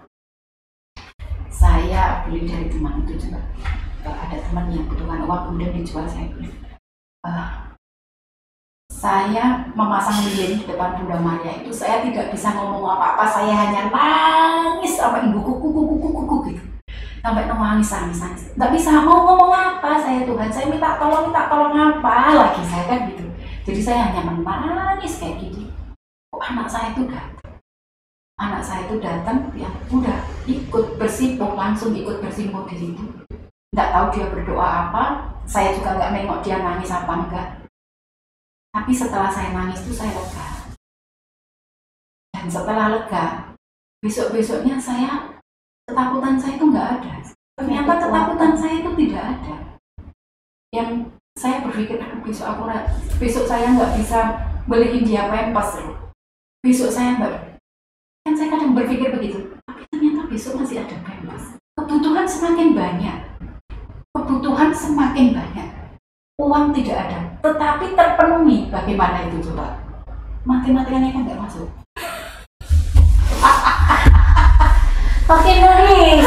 saya 1.46 2.26
beli 2.26 2.50
dari 2.50 2.66
teman 2.66 3.06
itu 3.06 3.30
juga 3.30 3.38
ada 4.02 4.34
teman 4.42 4.74
yang 4.74 4.90
butuhkan 4.90 5.22
uang 5.22 5.42
kemudian 5.46 5.78
dijual 5.78 6.06
saya 6.06 6.26
beli. 6.34 6.50
Eh, 7.26 7.46
saya 8.90 9.66
memasang 9.74 10.26
lilin 10.26 10.58
di 10.58 10.66
depan 10.66 10.98
Bunda 10.98 11.22
Maria 11.22 11.62
itu 11.62 11.70
saya 11.70 12.02
tidak 12.02 12.34
bisa 12.34 12.50
ngomong 12.54 12.82
apa-apa 12.86 13.26
saya 13.30 13.54
hanya 13.54 13.94
nangis 13.94 14.98
sampai 14.98 15.30
ibu 15.30 15.38
kuku 15.38 15.70
kuku 15.70 15.94
kuku 16.02 16.08
kuku 16.10 16.36
gitu. 16.50 16.62
Sampai 17.22 17.46
nangis 17.46 17.86
nangis 17.86 18.18
nangis. 18.18 18.42
Nggak 18.58 18.72
bisa 18.74 18.90
mau 19.06 19.22
ngomong 19.22 19.54
apa 19.54 20.02
saya 20.02 20.26
Tuhan. 20.26 20.50
Saya 20.50 20.66
minta 20.66 20.98
tolong 20.98 21.30
minta 21.30 21.46
tolong 21.46 21.74
apa 21.74 22.34
lagi 22.34 22.62
saya 22.66 22.84
kan 22.90 22.98
gitu. 23.14 23.26
Jadi 23.70 23.80
saya 23.82 24.10
hanya 24.10 24.26
menangis 24.26 25.22
kayak 25.22 25.38
gitu 25.46 25.66
kok 26.36 26.42
anak 26.52 26.68
saya 26.68 26.92
itu 26.92 27.08
datang 27.08 27.55
anak 28.36 28.62
saya 28.62 28.84
itu 28.88 28.96
datang 29.00 29.48
ya 29.56 29.70
udah 29.88 30.18
ikut 30.44 31.00
bersimpuh 31.00 31.56
langsung 31.56 31.96
ikut 31.96 32.20
bersimpuh 32.20 32.68
di 32.68 32.76
situ 32.76 33.04
nggak 33.72 33.90
tahu 33.92 34.06
dia 34.12 34.26
berdoa 34.28 34.68
apa 34.88 35.04
saya 35.48 35.72
juga 35.72 35.96
nggak 35.96 36.12
nengok 36.12 36.40
dia 36.44 36.60
nangis 36.60 36.92
apa 36.92 37.12
enggak 37.12 37.48
tapi 38.76 38.92
setelah 38.92 39.32
saya 39.32 39.56
nangis 39.56 39.80
itu 39.84 39.92
saya 39.96 40.12
lega 40.12 40.46
dan 42.36 42.46
setelah 42.52 42.86
lega 42.92 43.26
besok 44.04 44.36
besoknya 44.36 44.76
saya 44.76 45.36
ketakutan 45.86 46.34
saya 46.34 46.58
itu 46.58 46.66
nggak 46.66 46.88
ada. 46.98 47.14
Ternyata 47.56 47.92
ketakutan 48.02 48.52
saya 48.58 48.74
itu 48.82 48.90
tidak 48.98 49.22
ada. 49.22 49.56
Yang 50.74 50.90
saya 51.38 51.56
berpikir, 51.62 51.96
aduh 52.02 52.20
besok 52.26 52.46
aku 52.52 52.62
besok 53.22 53.44
saya 53.46 53.70
nggak 53.72 53.94
bisa 53.96 54.20
beliin 54.66 55.06
dia 55.06 55.30
loh. 55.30 56.10
Besok 56.60 56.90
saya 56.90 57.16
nggak. 57.16 57.34
Kan 58.26 58.34
saya 58.34 58.58
kadang 58.58 58.74
berpikir 58.74 59.14
begitu. 59.14 59.54
Tapi 59.70 59.86
ternyata 59.86 60.26
besok 60.26 60.58
masih 60.58 60.82
ada 60.82 60.98
pempas. 60.98 61.54
Kebutuhan 61.78 62.26
semakin 62.26 62.74
banyak. 62.74 63.18
Kebutuhan 64.18 64.74
semakin 64.74 65.30
banyak. 65.30 65.68
Uang 66.42 66.74
tidak 66.74 67.06
ada, 67.06 67.18
tetapi 67.38 67.94
terpenuhi. 67.94 68.66
Bagaimana 68.66 69.30
itu 69.30 69.46
coba? 69.46 69.78
Matematikanya 70.42 71.14
kan 71.14 71.22
nggak 71.22 71.38
masuk. 71.38 71.70
Oke 75.30 75.52
Nuri, 75.62 76.26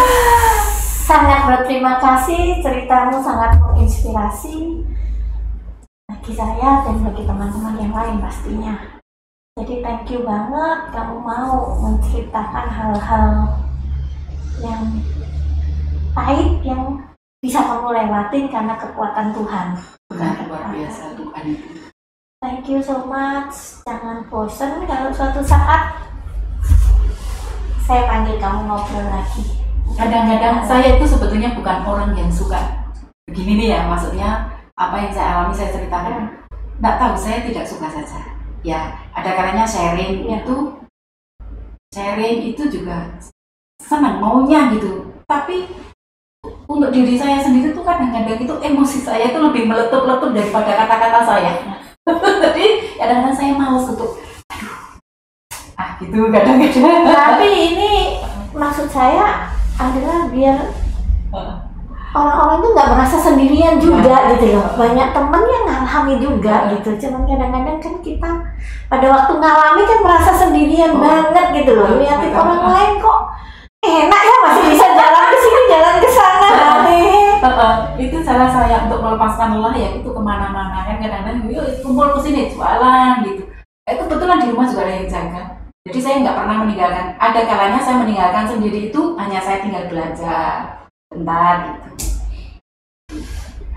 sangat 1.04 1.52
berterima 1.52 2.00
kasih 2.00 2.64
ceritamu 2.64 3.20
sangat 3.20 3.60
menginspirasi 3.60 4.88
bagi 6.08 6.32
saya 6.32 6.88
dan 6.88 6.96
bagi 7.04 7.28
teman-teman 7.28 7.76
yang 7.76 7.92
lain 7.92 8.24
pastinya. 8.24 8.99
Jadi 9.60 9.84
thank 9.84 10.08
you 10.08 10.24
banget 10.24 10.80
kamu 10.96 11.20
mau 11.20 11.76
menceritakan 11.84 12.66
hal-hal 12.72 13.60
yang 14.64 15.04
pahit 16.16 16.64
yang 16.64 16.96
bisa 17.44 17.60
kamu 17.68 17.92
lewatin 17.92 18.48
karena 18.48 18.80
kekuatan 18.80 19.36
Tuhan. 19.36 19.68
Benar 20.16 20.48
luar 20.48 20.64
biasa 20.72 21.12
Tuhan 21.20 21.44
itu. 21.44 21.68
Thank 22.40 22.72
you 22.72 22.80
so 22.80 23.04
much. 23.04 23.84
Jangan 23.84 24.32
bosen 24.32 24.88
kalau 24.88 25.12
suatu 25.12 25.44
saat 25.44 26.08
saya 27.84 28.08
panggil 28.08 28.40
kamu 28.40 28.64
ngobrol 28.64 29.12
lagi. 29.12 29.44
Kadang-kadang 30.00 30.64
saya 30.64 30.96
itu 30.96 31.04
sebetulnya 31.04 31.52
bukan 31.52 31.84
orang 31.84 32.16
yang 32.16 32.32
suka 32.32 32.64
begini 33.28 33.60
nih 33.60 33.68
ya, 33.76 33.92
maksudnya 33.92 34.56
apa 34.80 34.96
yang 35.04 35.12
saya 35.12 35.28
alami 35.36 35.52
saya 35.52 35.76
ceritakan. 35.76 36.48
Nggak 36.80 36.96
tahu, 36.96 37.14
saya 37.20 37.44
tidak 37.44 37.68
suka 37.68 37.92
saja. 37.92 38.39
Ya, 38.60 39.08
ada 39.16 39.40
kalanya 39.40 39.64
sharing 39.64 40.28
Ya. 40.28 40.44
itu, 40.44 40.58
sharing 41.96 42.44
itu 42.44 42.64
juga 42.68 43.16
senang 43.80 44.20
maunya 44.20 44.76
gitu. 44.76 45.16
Tapi 45.24 45.72
untuk 46.68 46.92
diri 46.92 47.16
saya 47.16 47.40
sendiri 47.40 47.72
tuh 47.72 47.88
kadang-kadang 47.88 48.36
itu 48.36 48.56
emosi 48.60 49.00
saya 49.00 49.32
itu 49.32 49.40
lebih 49.40 49.64
meletup-letup 49.64 50.36
daripada 50.36 50.76
kata-kata 50.76 51.20
saya. 51.24 51.54
Jadi 52.44 52.66
kadang-kadang 53.00 53.36
saya 53.36 53.52
males 53.56 53.88
untuk, 53.88 54.20
aduh, 54.52 55.00
ah 55.80 55.96
gitu 56.04 56.28
kadang-kadang. 56.28 57.08
Tapi 57.08 57.48
ini 57.48 57.92
maksud 58.52 58.92
saya 58.92 59.56
adalah 59.80 60.28
biar 60.28 60.60
orang-orang 62.16 62.58
itu 62.62 62.68
nggak 62.74 62.90
merasa 62.96 63.18
sendirian 63.18 63.76
juga 63.78 64.16
gitu 64.34 64.46
loh. 64.58 64.68
Banyak 64.78 65.08
temen 65.14 65.42
yang 65.46 65.64
ngalami 65.70 66.14
juga 66.18 66.56
gitu. 66.74 66.90
Cuman 66.98 67.22
kadang-kadang 67.26 67.78
kan 67.78 67.94
kita 68.02 68.30
pada 68.90 69.08
waktu 69.10 69.34
ngalami 69.38 69.82
kan 69.86 70.00
merasa 70.02 70.32
sendirian 70.34 70.92
Oh. 70.96 71.02
banget 71.02 71.46
gitu 71.62 71.72
loh. 71.78 71.86
Betul, 71.90 72.00
Lihatin 72.02 72.30
betul. 72.34 72.42
orang 72.42 72.62
lain 72.74 72.92
kok 72.98 73.20
enak 73.80 74.22
ya 74.28 74.36
masih 74.44 74.64
bisa 74.76 74.88
jalan 74.92 75.24
ke 75.32 75.38
sini 75.40 75.62
jalan 75.72 75.96
ke 76.02 76.10
sana. 76.10 76.50
Itu 78.00 78.18
cara 78.24 78.48
saya 78.48 78.88
untuk 78.88 79.04
melepaskan 79.04 79.60
lelah 79.60 79.76
ya 79.76 79.90
itu 80.00 80.08
ke 80.08 80.22
mana-mana 80.24 80.88
kan 80.88 80.96
kadang-kadang 81.04 81.44
yuk 81.52 81.84
kumpul 81.84 82.08
ke 82.16 82.20
sini 82.24 82.48
jualan 82.48 83.20
gitu 83.28 83.44
eh, 83.84 83.96
kebetulan 84.00 84.40
di 84.40 84.48
rumah 84.56 84.64
juga 84.68 84.88
ada 84.88 84.96
yang 84.96 85.08
jaga 85.12 85.44
jadi 85.84 86.00
saya 86.00 86.16
nggak 86.24 86.38
pernah 86.40 86.56
meninggalkan 86.64 87.06
ada 87.20 87.40
kalanya 87.44 87.80
saya 87.84 88.00
meninggalkan 88.00 88.46
sendiri 88.48 88.88
itu 88.88 89.02
hanya 89.20 89.40
saya 89.44 89.60
tinggal 89.60 89.92
belajar 89.92 90.79
bentar 91.10 91.66
gitu 91.66 91.90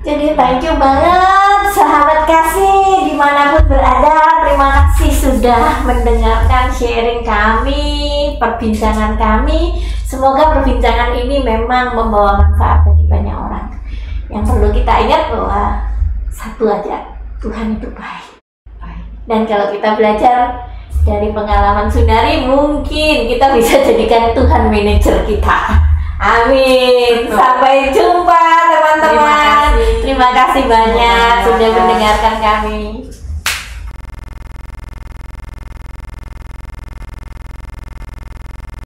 Jadi 0.04 0.36
thank 0.36 0.60
you 0.60 0.76
banget 0.76 1.72
sahabat 1.72 2.28
kasih 2.28 3.08
di 3.08 3.14
mana 3.16 3.56
pun 3.56 3.72
berada 3.72 4.44
Terima 4.44 4.68
kasih 4.68 5.12
sudah 5.16 5.80
mendengarkan 5.88 6.68
sharing 6.76 7.24
kami, 7.24 8.36
perbincangan 8.36 9.16
kami 9.16 9.80
Semoga 10.04 10.60
perbincangan 10.60 11.16
ini 11.16 11.40
memang 11.40 11.96
membawa 11.96 12.44
manfaat 12.44 12.84
bagi 12.84 13.08
banyak 13.08 13.32
orang 13.32 13.80
Yang 14.28 14.44
perlu 14.52 14.68
kita 14.68 14.92
ingat 15.08 15.22
bahwa 15.32 15.88
satu 16.28 16.68
aja 16.68 17.16
Tuhan 17.40 17.80
itu 17.80 17.88
baik 17.96 18.28
Baik. 18.76 19.04
Dan 19.24 19.48
kalau 19.48 19.72
kita 19.72 19.96
belajar 19.96 20.68
dari 21.08 21.32
pengalaman 21.32 21.88
Sundari 21.88 22.44
mungkin 22.44 23.16
kita 23.24 23.56
bisa 23.56 23.80
jadikan 23.82 24.36
Tuhan 24.36 24.68
manajer 24.70 25.24
kita. 25.26 25.91
Amin. 26.22 27.26
Sampai 27.34 27.90
jumpa 27.90 28.44
teman-teman. 28.70 29.10
Terima 29.10 29.36
kasih. 29.42 29.90
Terima 30.06 30.28
kasih 30.30 30.62
banyak 30.70 31.34
Terima 31.34 31.42
kasih 31.42 31.44
sudah 31.50 31.68
mendengarkan 31.74 32.34
kami. 32.38 33.11